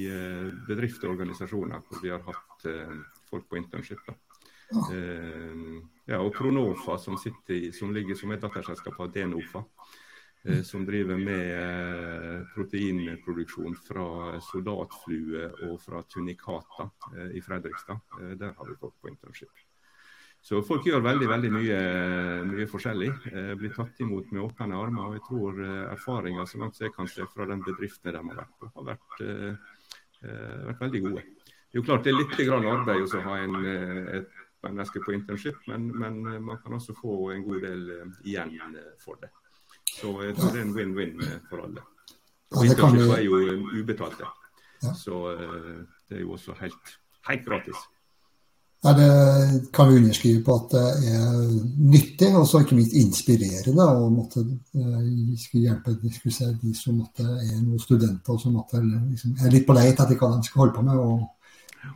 bedrifter 0.66 1.06
og 1.06 1.14
organisasjoner 1.14 1.84
hvor 1.86 2.02
vi 2.02 2.10
har 2.10 2.24
hatt 2.26 2.66
folk 3.30 3.46
på 3.46 3.60
internship. 3.60 4.02
Da. 4.08 4.16
Eh, 4.68 5.82
ja, 6.04 6.18
og 6.20 6.34
Kronofa, 6.36 6.98
som, 6.98 7.16
i, 7.48 7.70
som, 7.72 7.92
ligger 7.94 8.18
som 8.18 8.32
et 8.32 8.42
datterselskap 8.42 9.00
av 9.00 9.12
Denofa. 9.12 9.64
Eh, 10.44 10.62
som 10.62 10.84
driver 10.86 11.18
med 11.18 11.54
eh, 11.54 12.42
proteinproduksjon 12.54 13.78
fra 13.88 14.38
soldatflue 14.50 15.48
og 15.68 15.80
fra 15.82 16.04
tunikata 16.06 16.90
i 17.34 17.42
Fredrikstad. 17.42 18.00
der 18.38 18.54
har 18.56 18.68
vi 18.68 18.78
folk 18.80 18.94
på 19.00 19.10
internship. 19.14 19.67
Så 20.42 20.62
folk 20.64 20.86
gjør 20.86 21.02
veldig 21.04 21.28
veldig 21.28 21.50
mye, 21.52 21.78
mye 22.48 22.66
forskjellig. 22.70 23.08
Eh, 23.32 23.52
blir 23.58 23.74
tatt 23.74 24.00
imot 24.00 24.30
med 24.32 24.44
åpne 24.44 24.78
armer. 24.78 25.10
og 25.10 25.18
Jeg 25.18 25.24
tror 25.26 25.62
eh, 25.64 25.84
erfaringer 25.92 26.48
så 26.48 26.62
langt 26.62 26.80
jeg 26.80 26.94
kan 26.94 27.10
se 27.10 27.26
fra 27.28 27.46
den 27.50 27.64
bedriftene 27.66 28.14
de 28.14 28.22
har 28.22 28.38
vært 28.42 28.54
på, 28.60 28.70
har 28.76 28.88
vært, 28.92 29.22
eh, 29.26 30.34
vært 30.70 30.84
veldig 30.86 31.02
gode. 31.08 31.24
Det 31.68 31.76
er 31.76 31.82
jo 31.82 31.84
klart 31.84 32.06
det 32.06 32.14
er 32.14 32.20
litt 32.22 32.38
arbeid 32.48 33.16
å 33.18 33.24
ha 33.26 33.40
en, 33.44 33.58
et 34.20 34.38
menneske 34.66 35.00
på 35.04 35.12
internship, 35.12 35.58
men, 35.66 35.88
men, 35.98 36.26
eh, 36.26 36.40
man 36.40 36.58
kan 36.62 36.72
også 36.78 36.94
få 37.00 37.30
en 37.34 37.44
god 37.46 37.62
del 37.62 37.90
eh, 37.90 38.16
igjen 38.24 38.56
eh, 38.76 38.94
for 39.02 39.20
det. 39.22 39.30
Så 39.88 40.12
jeg 40.22 40.34
tror 40.36 40.52
det 40.54 40.60
er 40.60 40.66
en 40.66 40.74
win-win 40.76 41.22
for 41.50 41.64
alle. 41.64 41.84
Og 42.56 42.64
internship 42.66 43.14
er 43.14 43.22
jo 43.26 43.38
ubetalte, 43.76 44.28
så 44.96 45.20
det 46.08 46.16
er 46.16 46.22
jo 46.22 46.32
også 46.36 46.54
helt, 46.60 46.92
helt 47.28 47.44
gratis. 47.44 47.80
Ja, 48.86 48.92
det 48.94 49.06
kan 49.74 49.88
vi 49.88 49.96
underskrive 49.98 50.42
på 50.46 50.54
at 50.54 50.74
det 50.76 51.10
er 51.10 51.38
nyttig, 51.82 52.28
og 52.38 52.44
så 52.46 52.60
ikke 52.62 52.76
minst 52.78 52.94
inspirerende. 52.94 53.86
og 53.88 54.12
måtte, 54.12 54.44
skulle 55.40 55.64
hjelpe 55.64 55.96
skulle 56.14 56.52
de 56.62 56.74
som 56.78 57.00
måtte, 57.00 57.26
er 57.26 57.56
noen 57.58 57.82
studenter 57.82 58.36
og 58.36 58.40
som 58.40 58.54
måtte, 58.54 58.78
liksom, 58.84 59.34
er 59.42 59.50
litt 59.50 59.66
på 59.66 59.74
leit 59.74 59.98
etter 59.98 60.14
hva 60.14 60.30
de 60.36 60.46
skal 60.46 60.64
holde 60.64 60.76
på 60.78 60.86
med. 60.86 61.02
og 61.02 61.26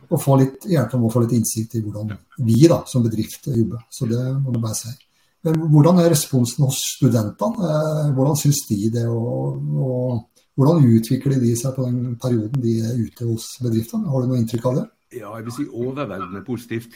og 0.09 0.19
få 0.21 0.37
litt, 0.39 0.67
hjelp 0.69 0.93
om 0.97 1.07
å 1.07 1.11
få 1.11 1.23
litt 1.23 1.35
innsikt 1.37 1.77
i 1.77 1.81
hvordan 1.83 2.13
vi 2.47 2.67
da, 2.69 2.81
som 2.89 3.03
bedrift 3.05 3.49
jobber. 3.51 3.83
Så 3.91 4.07
det 4.09 4.21
må 4.39 4.53
du 4.53 4.59
bare 4.63 4.77
si. 4.77 4.93
Men 5.43 5.59
hvordan 5.73 5.99
er 5.99 6.11
responsen 6.13 6.63
hos 6.63 6.79
studentene? 6.95 7.69
Eh, 7.69 8.11
hvordan 8.15 8.37
syns 8.39 8.61
de 8.69 8.77
det? 8.93 9.07
Og, 9.11 9.59
og, 9.83 10.21
hvordan 10.55 10.85
utvikler 10.85 11.39
de 11.41 11.55
seg 11.57 11.73
på 11.75 11.87
den 11.87 12.13
perioden 12.21 12.61
de 12.61 12.75
er 12.85 12.99
ute 13.01 13.25
hos 13.25 13.55
bedriftene? 13.63 14.05
Har 14.11 14.21
du 14.21 14.29
noe 14.29 14.39
inntrykk 14.39 14.67
av 14.69 14.77
det? 14.79 14.83
Ja, 15.13 15.29
jeg 15.37 15.45
vil 15.45 15.53
si 15.53 15.63
overveldende 15.69 16.41
positivt. 16.45 16.95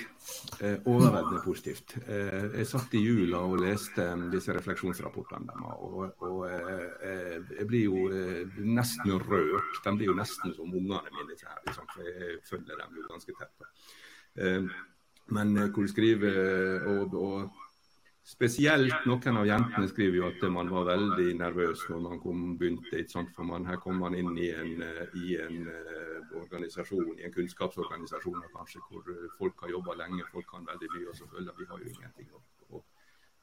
Eh, 0.61 0.77
overveldende 0.85 1.41
positivt. 1.43 1.97
Eh, 2.07 2.57
jeg 2.57 2.67
satt 2.67 2.93
i 2.97 3.01
jula 3.03 3.43
og 3.45 3.59
leste 3.61 4.05
um, 4.13 4.25
disse 4.33 4.55
refleksjonsrapportene 4.57 5.45
deres, 5.51 5.77
og, 5.85 6.23
og 6.25 6.39
eh, 6.49 6.81
eh, 7.09 7.51
jeg 7.59 7.67
blir 7.69 7.85
jo 7.85 8.07
eh, 8.09 8.57
nesten 8.65 9.13
rørt. 9.21 9.81
De 9.83 9.93
blir 9.93 10.11
jo 10.11 10.17
nesten 10.17 10.55
som 10.57 10.71
ungene 10.71 11.01
mine, 11.13 11.37
her, 11.43 11.61
liksom, 11.67 11.89
for 11.93 12.09
jeg 12.09 12.41
følger 12.49 12.81
dem 12.81 12.97
jo 12.97 13.07
ganske 13.11 13.37
tett. 13.37 13.71
Eh, 14.41 14.69
men 15.37 15.55
hvor 15.59 15.83
du 15.83 15.91
skriver 15.91 16.87
og, 16.87 17.13
og 17.13 17.66
Spesielt 18.27 19.05
noen 19.07 19.37
av 19.39 19.45
jentene 19.47 19.87
skriver 19.87 20.17
jo 20.19 20.25
at 20.27 20.41
man 20.51 20.67
var 20.67 20.89
veldig 20.89 21.29
nervøs 21.39 21.85
når 21.87 22.01
man 22.03 22.19
kom, 22.19 22.41
begynte. 22.59 22.97
ikke 22.99 23.13
sant? 23.13 23.29
For 23.37 23.47
man, 23.47 23.63
her 23.69 23.79
kom 23.79 24.01
man 24.03 24.17
inn 24.19 24.33
i 24.35 24.49
en, 24.51 24.83
i 25.15 25.37
en 25.39 25.69
uh, 25.69 26.33
organisasjon, 26.41 27.13
i 27.21 27.23
en 27.23 27.31
kunnskapsorganisasjon 27.31 28.43
kanskje, 28.57 28.81
hvor 28.89 29.07
folk 29.37 29.63
har 29.63 29.71
jobba 29.71 29.95
lenge, 30.01 30.27
folk 30.33 30.49
kan 30.51 30.67
veldig 30.67 30.89
mye, 30.97 31.05
og 31.13 31.15
så 31.15 31.29
føler 31.31 31.55
vi 31.55 31.69
har 31.69 31.85
jo 31.85 31.93
ingenting 31.93 32.35
å, 32.35 32.43
å 32.75 32.83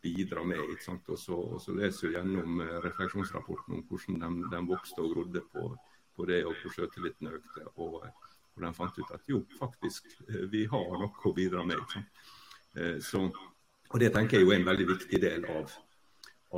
bidra 0.05 0.44
med. 0.53 0.61
ikke 0.77 0.88
sant? 0.90 1.09
Og 1.16 1.23
så, 1.23 1.40
og 1.57 1.64
så 1.64 1.79
leser 1.81 2.11
vi 2.11 2.18
gjennom 2.18 2.61
refleksjonsrapporten 2.85 3.79
om 3.79 3.88
hvordan 3.88 4.20
de, 4.20 4.53
de, 4.53 4.62
vokste 4.68 5.01
og 5.01 5.16
grodde 5.16 5.47
på, 5.55 5.66
på 6.12 6.29
det, 6.29 6.42
og 6.44 6.61
hvor 6.61 6.77
sjøltilliten 6.77 7.33
økte. 7.33 7.64
Og 7.79 8.03
hvor 8.05 8.68
de 8.68 8.77
fant 8.77 9.01
ut 9.01 9.16
at 9.16 9.33
jo, 9.33 9.40
faktisk, 9.57 10.12
vi 10.53 10.66
har 10.68 10.92
noe 10.92 11.09
å 11.25 11.37
bidra 11.40 11.64
med. 11.64 11.81
ikke 11.81 11.97
sant? 11.97 12.25
så 13.07 13.20
og 13.94 14.00
Det 14.02 14.11
tenker 14.11 14.40
jeg 14.40 14.48
er 14.50 14.57
en 14.59 14.66
veldig 14.66 14.88
viktig 14.88 15.18
del 15.22 15.44
av, 15.54 15.70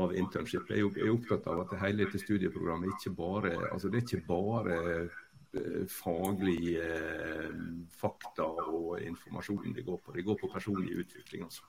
av 0.00 0.12
internship. 0.16 0.70
Jeg 0.72 0.88
er 0.88 1.12
opptatt 1.12 1.44
av 1.52 1.58
at 1.66 1.74
det 1.74 1.80
hele 1.82 2.06
dette 2.06 2.20
studieprogrammet 2.22 2.94
ikke 2.94 3.12
bare, 3.18 3.50
altså 3.68 3.90
det 3.92 4.00
er 4.00 4.06
ikke 4.06 4.22
bare 4.24 4.78
eh, 4.96 5.82
faglige 5.92 6.86
eh, 6.86 7.58
fakta 7.92 8.48
og 8.72 9.02
informasjon 9.04 9.76
det 9.76 9.84
går 9.84 10.00
på. 10.00 10.16
Det 10.16 10.24
går 10.24 10.40
på 10.40 10.52
personlig 10.54 10.96
utvikling. 11.04 11.44
altså. 11.44 11.68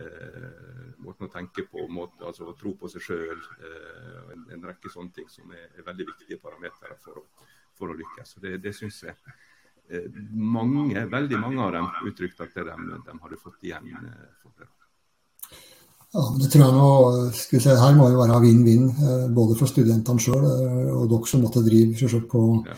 Eh, 0.00 0.92
måten 1.04 1.28
å 1.28 1.32
tenke 1.36 1.66
på, 1.68 1.84
måten, 1.92 2.24
altså 2.24 2.48
å 2.48 2.56
tro 2.56 2.72
på 2.80 2.88
seg 2.88 3.04
sjøl. 3.04 3.46
Eh, 3.68 4.20
en, 4.32 4.46
en, 4.48 4.68
rekke 4.70 4.88
sånne 4.88 5.12
ting 5.18 5.28
som 5.28 5.52
er, 5.52 5.68
er 5.76 5.84
veldig 5.92 6.08
viktige 6.14 6.40
parametere 6.40 6.96
for, 7.04 7.26
for, 7.76 7.92
å 7.92 7.98
lykkes. 8.00 8.38
Og 8.38 8.46
Det, 8.46 8.56
det 8.64 8.72
syns 8.80 9.02
jeg 9.04 9.18
eh, 9.92 10.08
mange, 10.32 11.04
veldig 11.04 11.44
mange 11.44 11.68
av 11.68 11.76
dem 11.76 11.90
uttrykte 12.08 12.48
at 12.48 12.56
de, 12.56 13.02
de 13.04 13.18
hadde 13.26 13.44
fått 13.44 13.68
igjen 13.68 13.92
for 14.40 14.56
det. 14.56 14.72
Ja, 16.12 16.22
det 16.36 16.50
tror 16.52 16.66
jeg 16.66 16.76
nå, 16.76 16.88
skal 17.32 17.56
vi 17.56 17.62
se, 17.64 17.74
Her 17.80 17.94
må 17.96 18.10
jo 18.12 18.18
være 18.18 18.40
vinn-vinn, 18.42 18.88
eh, 18.90 19.28
både 19.32 19.54
for 19.56 19.70
studentene 19.70 20.20
sjøl 20.20 20.44
eh, 20.44 20.90
og 20.92 21.06
dere 21.08 21.30
som 21.30 21.40
måtte 21.40 21.62
drive 21.64 21.96
selvsagt 21.96 22.26
på 22.28 22.42
ja. 22.66 22.76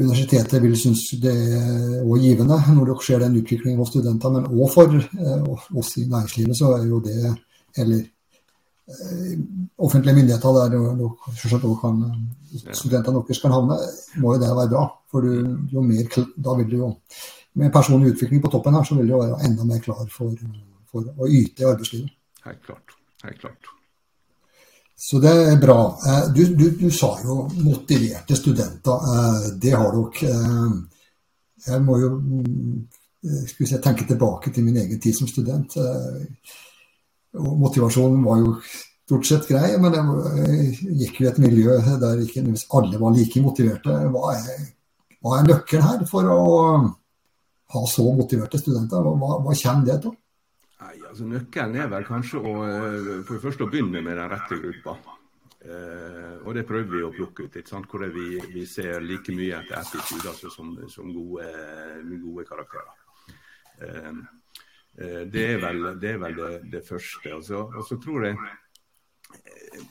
universitetet. 0.00 0.62
vil 0.62 0.78
synes 0.80 1.02
det 1.20 1.34
er 1.34 2.16
givende 2.22 2.58
når 2.78 2.88
dere 2.88 3.04
ser 3.04 3.20
den 3.20 3.36
utviklingen 3.42 3.82
hos 3.82 3.92
studenter. 3.92 4.32
Men 4.32 4.48
òg 4.48 4.72
for 4.72 4.96
eh, 4.96 5.52
oss 5.76 5.92
i 6.00 6.06
næringslivet 6.08 6.60
så 6.62 6.72
er 6.78 6.88
jo 6.88 7.04
det, 7.04 7.36
eller 7.76 8.10
offentlige 9.80 10.12
myndigheter 10.12 10.56
der 10.58 10.74
selvsagt 11.40 11.62
også 11.64 11.78
kan, 11.80 12.02
studentene 12.72 13.22
deres 13.24 13.40
kan 13.40 13.52
havne, 13.52 13.78
må 14.20 14.34
jo 14.34 14.40
det 14.40 14.48
være 14.48 14.72
bra. 14.72 14.90
For 15.12 15.24
du, 15.24 15.56
jo 15.72 15.84
mer, 15.84 16.08
da 16.36 16.56
vil 16.56 16.72
du 16.72 16.76
jo 16.82 16.94
med 17.60 17.72
personlig 17.72 18.14
utvikling 18.14 18.40
på 18.44 18.52
toppen 18.52 18.76
her, 18.76 18.84
så 18.84 18.96
vil 18.96 19.08
du 19.08 19.18
jo 19.18 19.26
være 19.26 19.44
enda 19.44 19.64
mer 19.68 19.84
klar 19.84 20.08
for 20.12 20.32
for 20.94 21.14
å 21.18 21.30
yte 21.30 21.64
i 21.64 21.70
arbeidslivet. 21.70 22.20
Helt 22.46 22.62
klart. 22.66 22.98
Helt 23.24 23.40
klart. 23.40 23.74
Så 24.96 25.18
det 25.18 25.30
er 25.30 25.56
bra. 25.60 25.78
Eh, 26.06 26.26
du, 26.32 26.44
du, 26.54 26.70
du 26.78 26.90
sa 26.90 27.10
jo 27.24 27.44
motiverte 27.64 28.36
studenter. 28.38 29.08
Eh, 29.14 29.46
det 29.60 29.74
har 29.74 29.96
dere. 29.96 30.30
Eh, 30.30 30.76
jeg 31.66 31.82
må 31.84 31.98
jo 32.00 32.10
mm, 32.20 32.78
skal 33.50 33.68
si, 33.68 33.80
tenke 33.82 34.06
tilbake 34.08 34.52
til 34.54 34.66
min 34.66 34.78
egen 34.84 35.00
tid 35.00 35.16
som 35.16 35.28
student. 35.28 35.76
Motivasjonen 37.34 38.20
var 38.24 38.42
jo 38.42 38.56
stort 38.68 39.28
sett 39.28 39.48
grei, 39.48 39.70
men 39.80 39.96
jeg 39.96 40.90
gikk 41.00 41.20
jo 41.20 41.26
i 41.26 41.30
et 41.30 41.40
miljø 41.42 41.78
der 42.02 42.20
ikke 42.20 42.44
alle 42.76 43.00
var 43.00 43.16
like 43.16 43.40
motiverte. 43.42 43.96
Hva 44.12 44.34
er, 44.36 44.68
hva 45.24 45.38
er 45.38 45.48
nøkkelen 45.48 45.88
her 45.88 46.04
for 46.10 46.28
å 46.36 46.44
ha 47.74 47.86
så 47.88 48.04
motiverte 48.12 48.60
studenter? 48.60 49.08
Hva, 49.08 49.40
hva 49.40 49.56
kommer 49.56 49.88
det 49.88 49.98
til? 50.04 50.14
Altså 51.14 51.28
Nøkkelen 51.30 51.76
er 51.78 51.90
vel 51.92 52.06
kanskje 52.08 52.40
å, 52.42 52.54
eh, 52.66 53.10
for 53.22 53.36
det 53.36 53.42
første 53.44 53.66
å 53.66 53.70
begynne 53.70 54.02
med 54.02 54.18
den 54.18 54.32
rette 54.32 54.58
gruppa. 54.58 54.96
Eh, 55.64 56.32
og 56.44 56.56
det 56.56 56.66
prøver 56.68 56.90
vi 56.90 57.04
å 57.06 57.12
plukke 57.14 57.46
ut. 57.46 57.54
Hvor 57.88 58.02
vi, 58.12 58.26
vi, 58.52 58.64
ser 58.66 58.98
like 59.00 59.32
mye 59.32 59.62
etter 59.62 59.78
attitude 59.78 60.28
altså 60.28 60.50
som, 60.52 60.74
som 60.90 61.12
gode, 61.14 61.46
gode, 62.20 62.44
karakterer. 62.50 62.98
Eh, 63.78 64.10
eh, 64.98 65.22
det 65.30 65.46
er 65.54 65.62
vel 65.62 65.86
det, 66.02 66.10
er 66.16 66.20
vel 66.20 66.36
det, 66.40 66.50
det 66.74 66.84
første. 66.84 67.32
Altså, 67.38 67.64
og 67.70 67.86
så 67.86 68.00
tror 68.02 68.28
jeg 68.28 68.38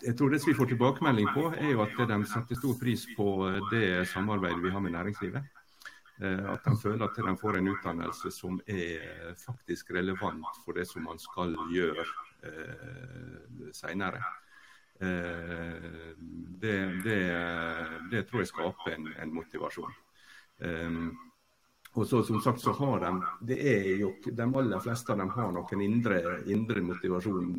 jeg 0.04 0.16
tror 0.16 0.30
Det 0.32 0.40
vi 0.46 0.54
får 0.56 0.70
tilbakemelding 0.72 1.28
på, 1.36 1.50
er 1.58 1.74
jo 1.74 1.82
at 1.84 1.98
de 2.08 2.18
setter 2.30 2.56
stor 2.56 2.78
pris 2.80 3.02
på 3.18 3.28
det 3.72 4.06
samarbeidet 4.08 4.64
vi 4.64 4.72
har 4.72 4.80
med 4.80 4.94
næringslivet. 4.96 5.50
Eh, 6.24 6.46
at 6.54 6.64
de 6.64 6.78
føler 6.80 7.04
at 7.06 7.18
de 7.20 7.36
får 7.42 7.58
en 7.60 7.68
utdannelse 7.74 8.32
som 8.32 8.60
er 8.68 9.34
faktisk 9.40 9.92
relevant 9.92 10.62
for 10.64 10.78
det 10.78 10.86
som 10.88 11.04
man 11.04 11.20
skal 11.20 11.56
gjøre 11.74 12.06
eh, 12.48 13.68
senere. 13.76 14.24
Eh, 15.04 16.16
det, 16.64 16.78
det, 17.04 17.20
det, 18.12 18.24
tror 18.30 18.44
jeg 18.44 18.54
skaper 18.54 18.96
en, 18.96 19.12
en 19.20 19.36
motivasjon. 19.36 19.96
Eh, 20.64 21.00
og 21.94 22.08
så 22.10 22.24
som 22.26 22.40
sagt 22.42 22.62
så 22.64 22.72
har 22.74 23.04
de 23.04 23.12
det 23.54 23.60
er 23.70 23.88
jo, 24.02 24.14
De 24.26 24.44
aller 24.44 24.80
fleste 24.82 25.12
av 25.14 25.20
dem 25.20 25.30
har 25.30 25.52
noen 25.54 25.82
indre, 25.82 26.40
indre 26.50 26.82
motivasjon, 26.82 27.52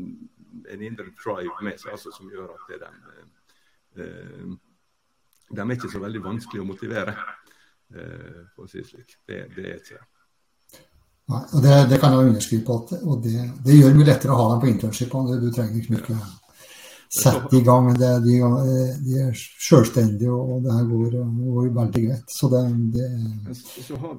en 0.72 0.82
indre 0.82 1.12
drive 1.20 1.54
med 1.62 1.78
seg 1.78 1.94
altså, 1.94 2.10
som 2.14 2.32
gjør 2.32 2.54
at 2.56 2.72
de, 2.72 2.90
eh, 4.02 4.54
de 5.52 5.60
er 5.60 5.76
ikke 5.76 5.92
så 5.92 6.02
veldig 6.02 6.24
vanskelig 6.24 6.64
å 6.64 6.70
motivere. 6.72 7.14
Eh, 7.94 8.42
for 8.54 8.66
å 8.66 8.70
si 8.70 8.80
det 8.80 8.88
slik. 8.88 9.16
Det, 9.26 9.44
det 9.54 9.66
er 9.70 9.80
ikke 9.80 9.98
det. 9.98 10.08
Nei, 11.32 11.40
og 11.40 11.60
det, 11.64 11.74
det, 11.88 11.98
kan 12.02 12.12
jeg 12.12 12.30
underskrive 12.30 12.64
på. 12.66 12.78
At, 12.82 12.96
og 13.00 13.20
det, 13.24 13.36
det, 13.64 13.76
gjør 13.78 13.92
det 13.92 14.00
mye 14.00 14.08
lettere 14.10 14.34
å 14.34 14.40
ha 14.42 14.48
dem 14.52 14.64
på 14.64 14.72
internship. 14.72 15.14
Du 15.40 15.50
trenger 15.54 15.80
ikke 15.80 15.94
mye 15.96 16.18
sette 17.14 17.56
i 17.56 17.64
gang. 17.64 17.90
Det, 17.96 18.12
de, 18.26 18.38
de, 19.06 19.18
er 19.22 19.34
selvstendige, 19.40 20.34
og 20.34 20.64
det 20.66 20.74
her 20.74 20.88
går, 20.90 21.18
går 21.48 21.74
veldig 21.80 22.06
greit. 22.08 22.38
Så 22.40 22.50
det, 22.52 22.64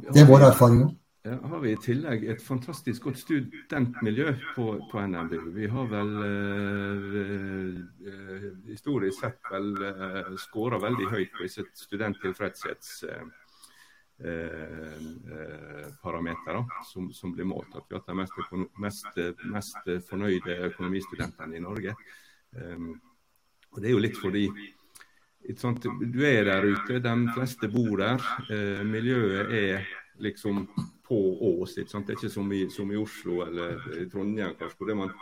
det 0.09 0.23
er 0.23 0.31
vår 0.31 0.47
erfaring 0.51 0.85
òg. 0.87 0.93
Har 1.25 1.57
vi 1.63 1.71
i 1.73 1.77
tillegg 1.81 2.23
et 2.29 2.41
fantastisk 2.45 3.07
godt 3.07 3.17
studentmiljø 3.17 4.33
på, 4.53 4.65
på 4.91 5.05
NMBU. 5.09 5.47
Vi 5.55 5.69
har 5.73 5.87
vel 5.89 6.11
eh, 6.21 7.79
eh, 8.11 8.43
historisk 8.67 9.23
sett 9.23 9.49
vel 9.49 9.71
eh, 9.87 10.35
skåra 10.43 10.77
veldig 10.83 11.09
høyt 11.09 11.33
på 11.33 11.47
disse 11.47 11.65
studenttilfredshets... 11.81 12.91
Eh, 13.09 13.25
parametere 16.01 16.61
som, 16.87 17.09
som, 17.13 17.33
blir 17.35 17.47
målt. 17.49 17.73
At 17.75 17.89
vi 17.89 17.97
har 17.97 17.99
hatt 17.99 18.07
de 18.07 18.15
mest, 18.15 18.37
mest, 18.79 19.19
mest, 19.51 19.89
fornøyde 20.07 20.55
økonomistudentene 20.69 21.57
i 21.57 21.63
Norge. 21.63 21.97
Um, 22.55 22.93
og 23.75 23.81
Det 23.81 23.89
er 23.89 23.91
jo 23.91 24.03
litt 24.05 24.15
fordi 24.15 24.45
sånt, 25.59 25.83
du 25.83 26.21
er 26.25 26.47
der 26.47 26.65
ute, 26.65 26.99
de 27.03 27.15
fleste 27.35 27.69
bor 27.69 27.99
der. 27.99 28.23
Eh, 28.49 28.83
miljøet 28.87 29.51
er 29.53 29.87
liksom 30.23 30.63
på 31.05 31.17
Ås. 31.51 31.75
Det 31.75 31.91
er 31.91 32.15
ikke 32.15 32.31
som 32.31 32.51
i, 32.51 32.65
som 32.69 32.91
i, 32.91 32.97
Oslo 32.97 33.43
eller 33.45 33.83
i 33.99 34.07
Trondheim 34.09 34.55
kanskje, 34.57 34.79
hvor 34.79 34.95
man 34.95 35.13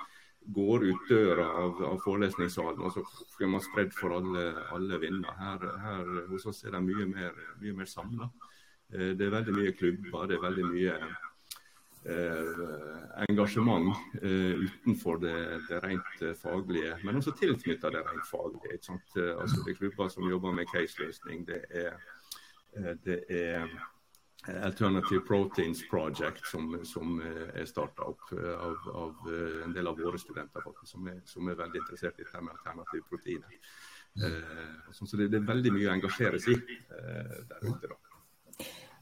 går 0.53 0.85
ut 0.85 1.09
døra 1.09 1.47
av, 1.63 1.81
av 1.87 1.99
forelesningssalen 2.03 2.81
og 2.83 2.91
så 2.91 3.03
er 3.39 3.51
man 3.51 3.63
spredd 3.63 3.93
for 3.95 4.15
alle, 4.17 4.49
alle 4.75 4.99
vinder. 4.99 5.33
Her, 5.39 5.67
her, 5.83 6.09
hos 6.29 6.45
oss 6.51 6.63
er 6.67 6.75
de 6.75 6.83
mye 6.83 7.07
mer, 7.09 7.37
mye 7.61 7.75
mer 7.79 7.89
samla. 7.89 8.29
Eh, 8.93 9.13
det 9.17 9.25
er 9.27 9.37
veldig 9.37 9.53
mye 9.57 9.75
klubber, 9.77 10.27
det 10.29 10.37
er 10.37 10.43
veldig 10.43 10.65
mye 10.69 10.97
eh, 12.13 12.65
engasjement 13.27 13.93
eh, 14.21 14.65
utenfor 14.65 15.21
det, 15.23 15.37
det, 15.69 15.79
rent 15.85 16.25
faglige, 16.41 16.97
men 17.03 17.21
også 17.21 17.35
tilknytta 17.39 17.93
det 17.93 18.03
rent 18.09 18.27
faglige. 18.29 18.81
Altså, 19.37 19.63
det 19.63 19.73
er 19.73 19.79
klubber 19.79 20.11
som 20.13 20.29
jobber 20.29 20.51
med 20.51 20.69
case-løsning. 20.73 21.47
Det 21.47 21.63
er, 21.69 21.97
det 23.05 23.23
er 23.29 23.67
Alternative 24.43 25.21
Proteins 25.23 25.85
Project, 25.89 26.43
som, 26.51 26.73
som 26.83 27.21
er 27.23 27.65
starta 27.65 28.09
opp 28.11 28.33
av, 28.35 28.89
av, 28.91 29.29
en 29.63 29.73
del 29.73 29.87
av 29.87 30.01
våre 30.03 30.19
studenter, 30.19 30.65
som 30.83 31.07
er, 31.07 31.21
som 31.25 31.47
er 31.47 31.55
veldig 31.55 31.79
interessert 31.79 32.19
i 32.19 32.25
dette 32.25 32.41
med 32.43 32.51
alternative 32.57 33.07
proteiner. 33.07 33.61
Eh, 34.21 34.91
så 34.91 35.17
det, 35.17 35.27
det, 35.27 35.39
er 35.39 35.47
veldig 35.47 35.71
mye 35.73 35.89
å 35.89 35.93
engasjere 35.95 36.39
seg 36.41 36.59
i 36.69 36.77
eh, 36.77 37.37
der 37.49 37.65
ute. 37.65 37.89
da. 37.89 38.12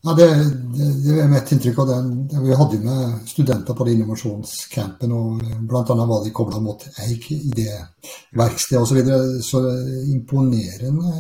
Ja, 0.03 0.13
det, 0.17 0.25
det, 0.25 0.85
det, 1.05 1.15
er 1.21 1.27
mitt 1.29 1.51
inntrykk 1.53 1.79
av 1.83 1.89
den. 1.91 2.13
Vi 2.41 2.55
hadde 2.57 2.77
jo 2.79 2.85
med 2.87 3.27
studenter 3.29 3.75
på 3.77 3.85
innovasjonscampen, 3.91 5.11
og 5.13 5.43
bl.a. 5.69 5.83
var 5.85 6.23
de 6.25 6.31
kobla 6.33 6.61
mot 6.63 6.87
Eik 7.03 7.27
idéverksted 7.35 8.79
osv. 8.79 8.89
Så, 8.89 8.97
videre. 8.97 9.19
så 9.45 9.61
imponerende 10.09 11.13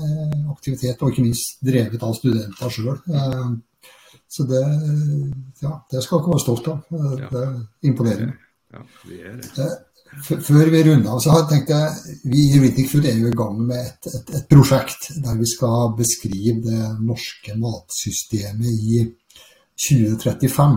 aktivitet, 0.49 0.97
og 0.97 1.13
ikke 1.13 1.27
minst 1.27 1.61
drevet 1.61 2.07
av 2.07 2.17
studenter 2.17 2.73
sjøl. 2.73 2.97
Eh, 3.13 3.45
så 4.31 4.47
det, 4.49 4.63
ja, 5.61 5.75
det 5.91 6.01
skal 6.01 6.23
dere 6.23 6.33
være 6.33 6.45
stolt 6.47 6.73
av. 6.73 6.81
Det 6.89 7.45
er 7.45 7.55
imponerende. 7.91 8.33
Ja, 8.71 8.85
vi 9.05 9.21
er 9.21 9.37
det. 9.43 9.69
Før 10.19 10.67
vi 10.67 10.81
runder 10.83 11.13
av, 11.13 11.19
så 11.23 11.31
har 11.31 11.45
jeg 11.45 11.49
tenkt 11.51 11.69
at 11.71 12.25
vi 12.27 12.49
i 12.51 12.59
Ridicule 12.59 13.07
er 13.07 13.19
jo 13.21 13.29
i 13.29 13.37
gang 13.37 13.61
med 13.63 13.79
et, 13.79 14.09
et, 14.09 14.33
et, 14.35 14.47
prosjekt 14.51 15.07
der 15.23 15.37
vi 15.39 15.47
skal 15.47 15.93
beskrive 15.95 16.57
det 16.65 16.89
norske 16.99 17.55
matsystemet 17.55 18.81
i 18.91 19.05
2035. 19.79 20.75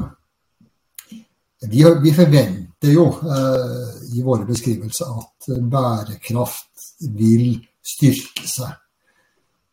Vi, 1.64 1.82
vi 2.04 2.14
forventer 2.14 2.94
jo 2.94 3.08
eh, 3.24 3.90
i 4.14 4.22
våre 4.22 4.46
beskrivelser 4.46 5.10
at 5.18 5.50
bærekraft 5.72 6.88
vil 7.18 7.58
styrke 7.82 8.46
seg. 8.46 8.70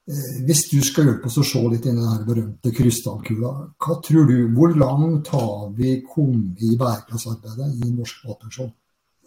Eh, 0.09 0.41
hvis 0.47 0.65
du 0.71 0.79
skal 0.81 1.11
hjelpe 1.11 1.29
oss 1.29 1.37
å 1.37 1.45
se 1.45 1.61
litt 1.69 1.85
i 1.85 1.93
den 1.93 2.25
berømte 2.25 2.73
krystallkula, 2.73 3.53
hva 3.77 4.01
tror 4.01 4.25
du, 4.25 4.37
hvor 4.57 4.73
langt 4.73 5.29
har 5.35 5.69
vi 5.77 5.99
kommet 6.01 6.65
i 6.65 6.73
bærekraftsarbeidet 6.81 7.75
i 7.77 7.93
norsk 7.93 8.25
matproduksjon? 8.25 8.73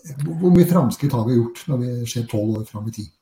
Hvor 0.05 0.52
mye 0.52 0.68
framskritt 0.68 1.14
har 1.16 1.24
vi 1.28 1.38
gjort 1.38 1.62
når 1.70 1.80
vi 1.80 1.92
ser 2.12 2.26
tolv 2.28 2.59
år 2.61 2.66
fram 2.68 2.88
i 2.90 2.94
tid? 2.98 3.12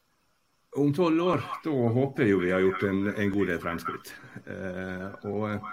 Om 0.82 0.90
tolv 0.96 1.20
år, 1.34 1.42
da 1.62 1.72
håper 1.94 2.24
jeg 2.24 2.32
jo 2.32 2.42
vi 2.42 2.50
har 2.50 2.62
gjort 2.64 2.84
en, 2.88 3.00
en 3.12 3.32
god 3.34 3.50
del 3.52 3.58
fremskritt. 3.60 4.12
Eh, 4.48 5.26
og, 5.28 5.66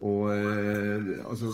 og 0.00 0.22
eh, 0.32 1.10
altså, 1.28 1.52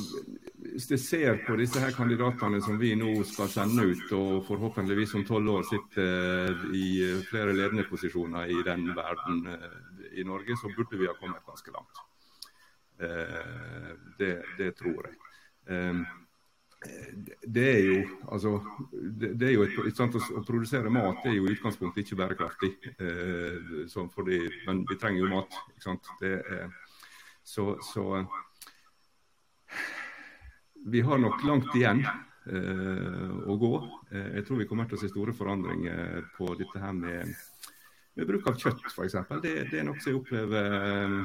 hvis 0.71 0.87
jeg 0.95 1.03
ser 1.03 1.41
på 1.45 1.59
disse 1.59 1.83
her 1.83 1.93
kandidatene 1.97 2.61
som 2.63 2.79
vi 2.81 2.95
nå 2.99 3.19
skal 3.27 3.51
sende 3.53 3.89
ut, 3.91 4.07
og 4.17 4.47
forhåpentligvis 4.47 5.17
om 5.19 5.27
tolv 5.27 5.57
år 5.59 5.67
sitter 5.67 6.55
i 6.79 6.87
flere 7.27 7.57
ledende 7.59 7.89
posisjoner 7.91 8.55
i 8.55 8.63
den 8.65 8.87
verden 8.97 9.43
eh, 9.51 9.81
i 10.23 10.25
Norge, 10.25 10.57
så 10.57 10.71
burde 10.73 11.01
vi 11.01 11.11
ha 11.11 11.17
kommet 11.19 11.45
ganske 11.45 11.75
langt. 11.75 12.05
Eh, 13.03 13.91
det, 14.23 14.37
det 14.63 14.71
tror 14.79 15.11
jeg. 15.11 15.19
Eh, 15.75 16.07
det 17.47 17.67
er 17.67 17.81
jo 17.87 18.01
altså, 18.29 18.51
det, 18.93 19.49
er 19.49 19.53
jo 19.55 19.65
et, 19.65 19.97
sant, 19.97 20.17
Å 20.17 20.43
produsere 20.47 20.93
mat 20.93 21.23
det 21.25 21.33
er 21.33 21.39
jo 21.39 21.47
i 21.49 21.55
utgangspunktet 21.57 22.05
ikke 22.05 22.19
bærekraftig. 22.21 22.73
Eh, 23.01 23.87
sånn 23.91 24.11
fordi, 24.13 24.43
men 24.67 24.85
vi 24.89 24.99
trenger 25.01 25.25
jo 25.25 25.31
mat. 25.33 25.57
ikke 25.73 25.87
sant? 25.87 26.11
Det 26.21 26.35
er, 26.37 26.69
så, 27.47 27.77
så 27.87 28.27
vi 30.87 31.03
har 31.07 31.19
nok 31.23 31.43
langt 31.47 31.73
igjen 31.79 32.05
eh, 32.05 33.33
å 33.47 33.57
gå. 33.59 33.73
Eh, 34.13 34.29
jeg 34.39 34.47
tror 34.47 34.61
vi 34.61 34.69
kommer 34.69 34.91
til 34.91 34.99
å 34.99 35.03
se 35.03 35.11
store 35.11 35.35
forandringer 35.37 36.29
på 36.37 36.53
dette 36.61 36.83
her 36.83 36.95
med, 36.95 37.33
med 38.19 38.29
bruk 38.29 38.47
av 38.53 38.61
kjøtt, 38.61 38.85
f.eks. 38.93 39.19
Det, 39.43 39.57
det 39.73 39.81
er 39.81 39.89
noe 39.89 39.99
som 39.99 40.13
jeg 40.13 40.21
opplever 40.21 40.77
eh, 40.83 41.19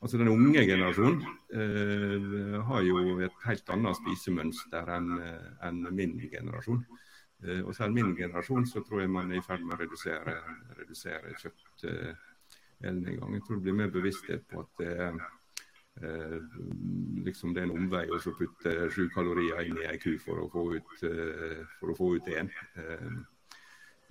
Altså 0.00 0.16
Den 0.16 0.30
unge 0.32 0.64
generasjonen 0.64 1.20
eh, 1.52 2.56
har 2.64 2.82
jo 2.86 3.18
et 3.20 3.42
helt 3.44 3.72
annet 3.74 3.98
spisemønster 3.98 4.88
enn 4.96 5.10
en 5.20 5.82
min 5.92 6.16
generasjon. 6.32 6.80
Eh, 7.44 7.60
og 7.60 7.74
selv 7.76 7.92
min 7.96 8.14
generasjon 8.16 8.66
så 8.68 8.80
tror 8.84 9.02
jeg 9.02 9.12
man 9.12 9.32
er 9.32 9.40
i 9.40 9.44
ferd 9.44 9.64
med 9.64 9.76
å 9.76 9.80
redusere, 9.82 10.38
redusere 10.78 11.34
kjøtt 11.40 11.84
eh, 11.88 12.24
en 12.88 13.02
gang. 13.04 13.34
Jeg 13.36 13.44
tror 13.46 13.60
det 13.60 13.66
blir 13.66 13.78
mer 13.82 13.92
bevissthet 13.92 14.48
på 14.48 14.64
at 14.64 14.84
er 14.86 15.20
eh, 16.00 16.38
liksom 17.26 17.54
det 17.54 17.62
er 17.62 17.68
en 17.68 17.76
omvei 17.76 18.06
å 18.08 18.20
putte 18.36 18.74
sju 18.94 19.08
kalorier 19.14 19.68
inn 19.68 19.80
i 19.80 19.88
ei 19.88 20.00
ku 20.00 20.14
for 20.22 20.40
å 20.40 20.48
få 20.52 20.66
ut, 20.76 20.96
eh, 21.08 21.60
for 21.78 21.92
å 21.92 21.98
få 21.98 22.14
ut 22.16 22.32
én. 22.32 22.50
Eh, 22.80 23.06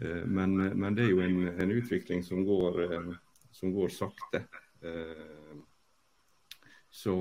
eh, 0.05 0.23
men, 0.25 0.57
men, 0.73 0.95
det 0.97 1.07
er 1.07 1.13
jo 1.13 1.21
en, 1.25 1.41
en 1.53 1.75
utvikling 1.77 2.25
som 2.25 2.45
går, 2.45 2.81
eh, 2.87 3.13
som 3.51 3.73
går 3.73 3.93
sakte. 3.93 4.45
Eh, 6.89 6.95
så 6.99 7.13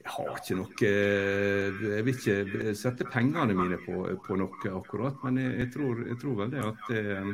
jeg 0.00 0.08
har 0.14 0.38
ikke 0.38 0.56
noe 0.56 0.72
Jeg 0.80 2.04
vil 2.06 2.14
ikke 2.14 2.74
sette 2.78 3.04
pengene 3.10 3.54
mine 3.54 3.76
på, 3.84 4.06
på 4.24 4.36
noe 4.40 4.72
akkurat, 4.78 5.16
men 5.24 5.36
jeg, 5.42 5.58
jeg, 5.58 5.72
tror, 5.74 6.06
jeg 6.08 6.18
tror, 6.22 6.34
vel 6.38 6.50
det 6.54 6.62
at 6.64 6.82
eh, 6.96 7.26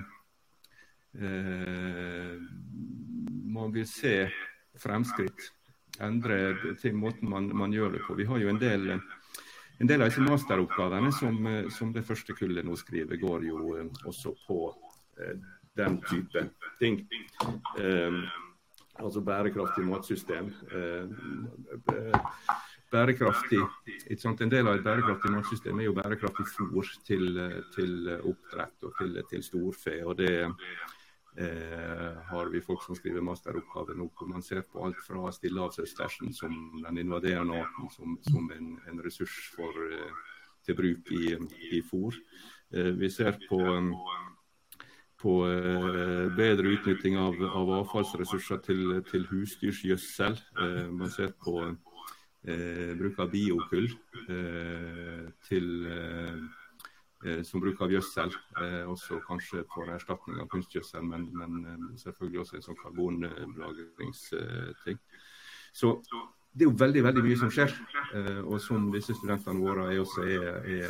man 3.57 3.73
vil 3.73 3.87
se 3.89 4.17
fremskritt. 4.77 5.53
Endre 6.03 6.75
til 6.81 6.97
måten 6.99 7.31
man, 7.31 7.49
man, 7.57 7.73
gjør 7.73 7.95
det 7.95 8.03
på. 8.05 8.15
Vi 8.19 8.27
har 8.29 8.43
jo 8.43 8.51
en 8.51 8.59
del, 8.61 8.91
en 9.79 9.89
del 9.89 10.03
av 10.03 10.11
disse 10.11 10.25
masteroppgavene 10.25 11.13
som, 11.15 11.39
som, 11.73 11.93
det 11.95 12.05
første 12.05 12.37
kullet 12.37 12.67
nå 12.67 12.77
skriver, 12.77 13.17
går 13.21 13.47
jo 13.49 13.77
eh, 13.79 14.03
også 14.05 14.35
på 14.49 14.59
eh, 15.23 15.39
den 15.79 16.01
type 16.11 16.49
ting. 16.81 17.01
Eh, 17.81 18.21
altså 18.99 19.21
bærekraftig 19.21 19.85
matsystem. 19.85 20.53
Eh, 20.73 21.05
bærekraftig, 22.93 23.61
En 24.41 24.51
del 24.51 24.69
av 24.69 24.77
et 24.77 24.85
bærekraftig 24.85 25.31
matsystem 25.31 25.81
er 25.81 25.85
jo 25.85 25.93
bærekraftig 25.93 26.47
fôr 26.47 26.87
til, 27.05 27.41
til 27.75 28.09
oppdrett 28.23 28.85
og 28.85 28.93
til, 28.99 29.23
til 29.31 29.43
storfe. 29.43 30.05
og 30.07 30.17
det 30.19 30.49
eh, 31.39 32.17
har 32.31 32.51
vi 32.53 32.61
folk 32.61 32.83
som 32.83 32.97
skriver 32.97 33.25
masteroppgave 33.25 33.97
nå 33.97 34.09
hvor 34.17 34.29
man 34.31 34.43
ser 34.43 34.63
på 34.63 34.85
alt 34.87 35.01
fra 35.05 35.33
stillehavsøstersen 35.33 36.33
som 36.33 36.55
den 36.85 36.99
invaderende 37.03 37.61
arten 37.61 37.91
som, 37.93 38.19
som 38.23 38.51
en, 38.57 38.77
en, 38.89 39.03
ressurs 39.05 39.37
for, 39.57 39.77
eh, 39.93 40.13
til 40.67 40.79
bruk 40.79 41.13
i, 41.13 41.37
i 41.77 41.83
fôr. 41.85 42.17
Eh, 42.73 42.93
vi 42.97 43.11
ser 43.11 43.39
på, 43.49 43.61
på 45.21 45.37
eh, 45.51 45.86
bedre 46.37 46.75
utnytting 46.77 47.17
av, 47.21 47.41
av 47.49 47.73
avfallsressurser 47.81 48.63
til, 48.67 49.01
til 49.11 49.27
husdyrgjødsel. 49.31 50.39
Eh, 50.63 50.85
man 50.93 51.13
ser 51.13 51.33
på 51.43 51.59
eh, 51.67 52.93
bruk 52.99 53.25
av 53.25 53.33
biokull 53.33 53.91
til 55.49 55.73
Eh, 57.25 57.43
som 57.43 57.61
bruk 57.61 57.81
av 57.81 57.91
gjødsel. 57.91 58.35
Eh, 58.61 58.91
også 58.91 59.21
kanskje 59.27 59.65
for 59.73 59.89
erstatning 59.91 60.41
av 60.43 60.49
kunstgjødsel, 60.53 61.03
men, 61.03 61.31
men 61.33 61.65
eh, 61.65 61.77
selvfølgelig 62.03 62.41
også 62.43 62.57
en 62.59 62.67
sånn 62.67 62.81
karbonlagringsting. 62.83 64.99
Så 65.77 65.89
det 66.57 66.65
er 66.65 66.71
jo 66.71 66.81
veldig 66.81 67.03
veldig 67.05 67.23
mye 67.25 67.37
som 67.37 67.51
skjer, 67.53 67.73
og 68.49 68.57
som 68.65 68.93
disse 68.95 69.13
studentene 69.19 69.61
våre 69.61 69.83
er 69.93 69.99
også 70.01 70.23
er, 70.25 70.65
er 70.65 70.87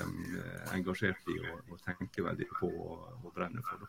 engasjert 0.76 1.26
i 1.32 1.34
og, 1.40 1.56
og, 1.72 1.78
tenker 1.82 2.22
veldig 2.28 2.46
på 2.52 2.68
og, 2.70 3.32
brenner 3.34 3.62
for. 3.66 3.76
Det. 3.82 3.88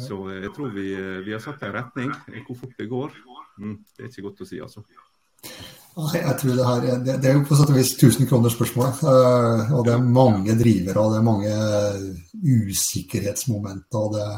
Så 0.00 0.18
jeg 0.32 0.50
tror 0.56 0.70
vi, 0.72 0.88
vi 1.26 1.34
har 1.34 1.42
satt 1.42 1.62
en 1.66 1.74
retning. 1.74 2.12
Hvor 2.46 2.58
fort 2.62 2.78
det 2.78 2.88
går, 2.90 3.16
mm, 3.58 3.74
det 3.96 4.04
er 4.04 4.12
ikke 4.12 4.28
godt 4.30 4.44
å 4.44 4.48
si, 4.48 4.60
altså. 4.62 4.84
Jeg 5.92 6.36
tror 6.40 6.54
det, 6.56 6.64
her, 6.64 6.84
det, 7.04 7.18
det 7.20 7.28
er 7.28 7.34
jo 7.36 7.42
på 7.44 7.56
sett 7.58 7.68
og 7.68 7.76
vis 7.76 7.90
1000 7.98 8.28
kroner 8.30 8.52
spørsmålet. 8.54 9.02
Uh, 9.04 9.74
og 9.76 9.84
det 9.84 9.92
er 9.92 10.06
mange 10.06 10.56
drivere 10.56 11.02
og 11.02 11.12
det 11.12 11.18
er 11.18 11.26
mange 11.26 11.52
usikkerhetsmomenter. 12.40 14.00
og 14.00 14.16
det 14.16 14.30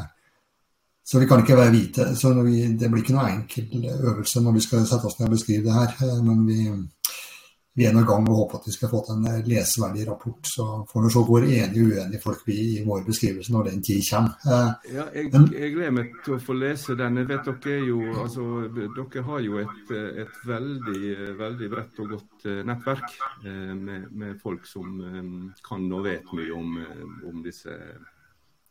så 1.05 1.19
vi 1.21 1.27
kan 1.29 1.43
ikke 1.43 1.57
være 1.57 1.69
hvite. 1.69 2.15
så 2.17 2.33
vi, 2.41 2.73
Det 2.73 2.89
blir 2.89 3.03
ikke 3.03 3.13
noe 3.13 3.29
enkel 3.29 3.83
øvelse 3.93 4.41
når 4.41 4.55
vi 4.55 4.61
skal 4.65 4.87
sette 4.89 5.05
oss 5.05 5.19
ned 5.19 5.27
og 5.27 5.35
beskrive 5.35 5.67
det 5.67 5.73
her. 5.73 6.21
Men 6.25 6.47
vi, 6.47 6.63
vi 7.75 7.83
er 7.85 7.91
nå 7.91 8.05
i 8.05 8.07
gang 8.07 8.21
med 8.23 8.31
å 8.31 8.37
håpe 8.37 8.55
at 8.55 8.67
vi 8.69 8.71
skal 8.71 8.87
få 8.87 9.01
til 9.03 9.17
en 9.17 9.25
eh, 9.27 9.47
leseverdig 9.49 10.05
rapport. 10.07 10.47
Så 10.47 10.65
får 10.87 11.03
vi 11.03 11.09
se 11.11 11.23
hvor 11.27 11.43
enige 11.45 11.83
og 11.83 11.89
uenige 11.91 12.21
folk 12.23 12.43
blir 12.47 12.59
i 12.63 12.83
vår 12.87 13.01
beskrivelse 13.03 13.51
når 13.51 13.67
den 13.67 13.81
tid 13.83 14.03
kommer. 14.07 14.37
Eh, 14.47 14.93
ja, 14.95 15.05
jeg, 15.11 15.31
jeg, 15.51 15.71
gleder 15.73 15.95
meg 15.97 16.13
til 16.23 16.37
å 16.37 16.39
få 16.39 16.55
lese 16.55 16.95
den. 16.95 17.19
Jeg 17.19 17.27
vet 17.33 17.49
Dere 17.65 17.81
jo, 17.83 17.97
altså, 18.21 18.45
dere 18.77 19.23
har 19.27 19.43
jo 19.43 19.59
et, 19.59 19.91
et 20.23 20.37
veldig, 20.47 21.01
veldig 21.41 21.69
bredt 21.73 21.99
og 22.03 22.13
godt 22.15 22.47
eh, 22.47 22.61
nettverk 22.67 23.17
med, 23.43 24.07
med 24.11 24.39
folk 24.41 24.67
som 24.69 25.01
kan 25.65 25.89
og 25.91 26.05
vet 26.05 26.31
mye 26.37 26.55
om, 26.55 26.77
om 27.27 27.41
disse 27.43 27.75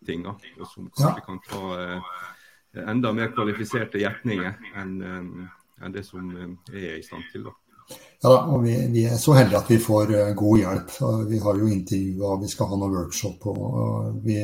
tinga. 0.07 0.33
Og 0.57 0.71
som 0.71 0.89
kanskje 0.97 1.27
kan 1.27 1.43
ta 1.51 2.87
enda 2.89 3.13
mer 3.15 3.35
kvalifiserte 3.37 4.01
gjetninger 4.01 4.57
enn, 4.81 4.97
enn 5.85 5.95
det 5.95 6.07
som 6.09 6.33
er 6.73 6.97
i 6.97 7.05
stand 7.05 7.29
til. 7.35 7.45
da. 7.51 7.55
Ja, 8.25 8.39
og 8.49 8.63
vi, 8.65 8.75
vi, 8.93 9.03
er 9.05 9.19
så 9.21 9.35
heldige 9.37 9.61
at 9.61 9.71
vi 9.71 9.77
får 9.83 10.13
uh, 10.15 10.31
god 10.37 10.61
hjelp. 10.63 10.95
Vi 11.29 11.41
har 11.45 11.59
jo 11.61 11.69
intervjuer, 11.69 12.39
vi 12.41 12.49
skal 12.49 12.71
ha 12.71 12.79
noen 12.81 12.97
workshop. 12.97 13.47
og 13.53 14.23
vi, 14.25 14.39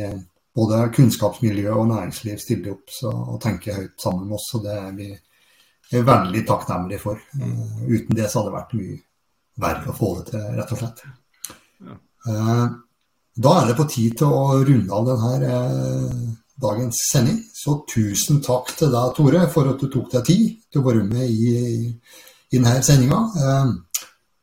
Både 0.56 0.82
kunnskapsmiljø 0.92 1.72
og 1.72 1.88
næringsliv 1.88 2.40
stiller 2.42 2.74
opp 2.74 2.92
så, 2.92 3.08
og 3.08 3.38
tenker 3.40 3.78
høyt 3.78 4.02
sammen 4.02 4.26
med 4.28 4.36
oss. 4.36 4.50
og 4.58 4.66
Det 4.66 4.76
er 4.76 4.92
vi 5.90 5.98
er 5.98 6.06
veldig 6.06 6.44
takknemlige 6.46 7.02
for. 7.02 7.22
Uh, 7.40 7.80
uten 7.88 8.18
det 8.18 8.28
så 8.28 8.40
hadde 8.42 8.50
det 8.50 8.58
vært 8.58 8.76
mye 8.78 9.00
verre 9.60 9.90
å 9.90 9.96
få 9.96 10.12
det 10.18 10.28
til, 10.30 10.46
rett 10.58 10.76
og 10.76 10.82
slett. 10.82 11.02
Uh, 12.28 12.66
da 13.40 13.56
er 13.56 13.70
det 13.70 13.78
på 13.78 13.88
tid 13.88 14.20
til 14.20 14.34
å 14.36 14.60
runde 14.60 14.92
av 14.92 15.08
denne 15.08 16.36
dagens 16.60 17.00
sending. 17.08 17.40
Så 17.56 17.80
tusen 17.88 18.42
takk 18.44 18.74
til 18.76 18.92
deg, 18.92 19.14
Tore, 19.16 19.46
for 19.52 19.72
at 19.72 19.80
du 19.80 19.88
tok 19.88 20.10
deg 20.12 20.26
tid 20.28 20.58
til 20.68 20.82
å 20.82 20.86
være 20.90 21.06
med 21.08 21.30
i 21.30 21.54
i 22.50 22.58
denne 22.58 22.82
sendinga. 22.82 23.20
Eh, 23.38 23.72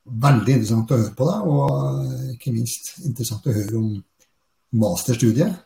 veldig 0.08 0.54
interessant 0.56 0.92
å 0.92 1.00
høre 1.02 1.16
på 1.18 1.28
deg, 1.28 1.48
og 1.52 2.36
ikke 2.36 2.54
minst 2.56 2.94
interessant 3.04 3.48
å 3.48 3.56
høre 3.56 3.80
om 3.82 3.90
masterstudiet. 4.80 5.64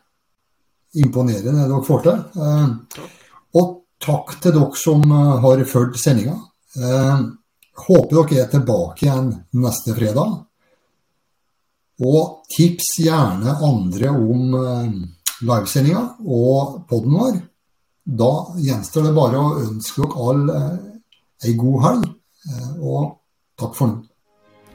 Imponerende 1.02 1.62
det 1.62 1.68
dere 1.70 1.86
får 1.86 2.02
til. 2.06 2.24
Eh, 2.46 3.04
og 3.60 3.76
takk 4.02 4.36
til 4.42 4.56
dere 4.58 4.80
som 4.80 5.04
eh, 5.06 5.34
har 5.46 5.66
fulgt 5.70 6.00
sendinga. 6.02 6.38
Håper 7.82 8.18
dere 8.18 8.42
er 8.42 8.50
tilbake 8.52 9.06
igjen 9.06 9.32
neste 9.60 9.94
fredag. 9.96 10.38
Og 12.02 12.46
tips 12.50 12.96
gjerne 13.04 13.52
andre 13.62 14.10
om 14.10 14.54
livesendinga 15.44 16.02
og 16.24 16.80
poden 16.88 17.18
vår. 17.18 17.36
Da 18.02 18.30
gjenstår 18.58 19.06
det 19.06 19.12
bare 19.14 19.38
å 19.38 19.52
ønske 19.60 20.02
dere 20.02 20.24
alle 20.32 20.62
ei 21.44 21.54
god 21.58 21.78
helg. 21.86 22.11
Eh, 22.50 22.70
og 22.82 23.18
takk 23.60 23.76
for 23.78 23.86
nå. 23.86 24.02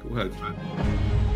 God 0.03 0.21
helg. 0.21 1.26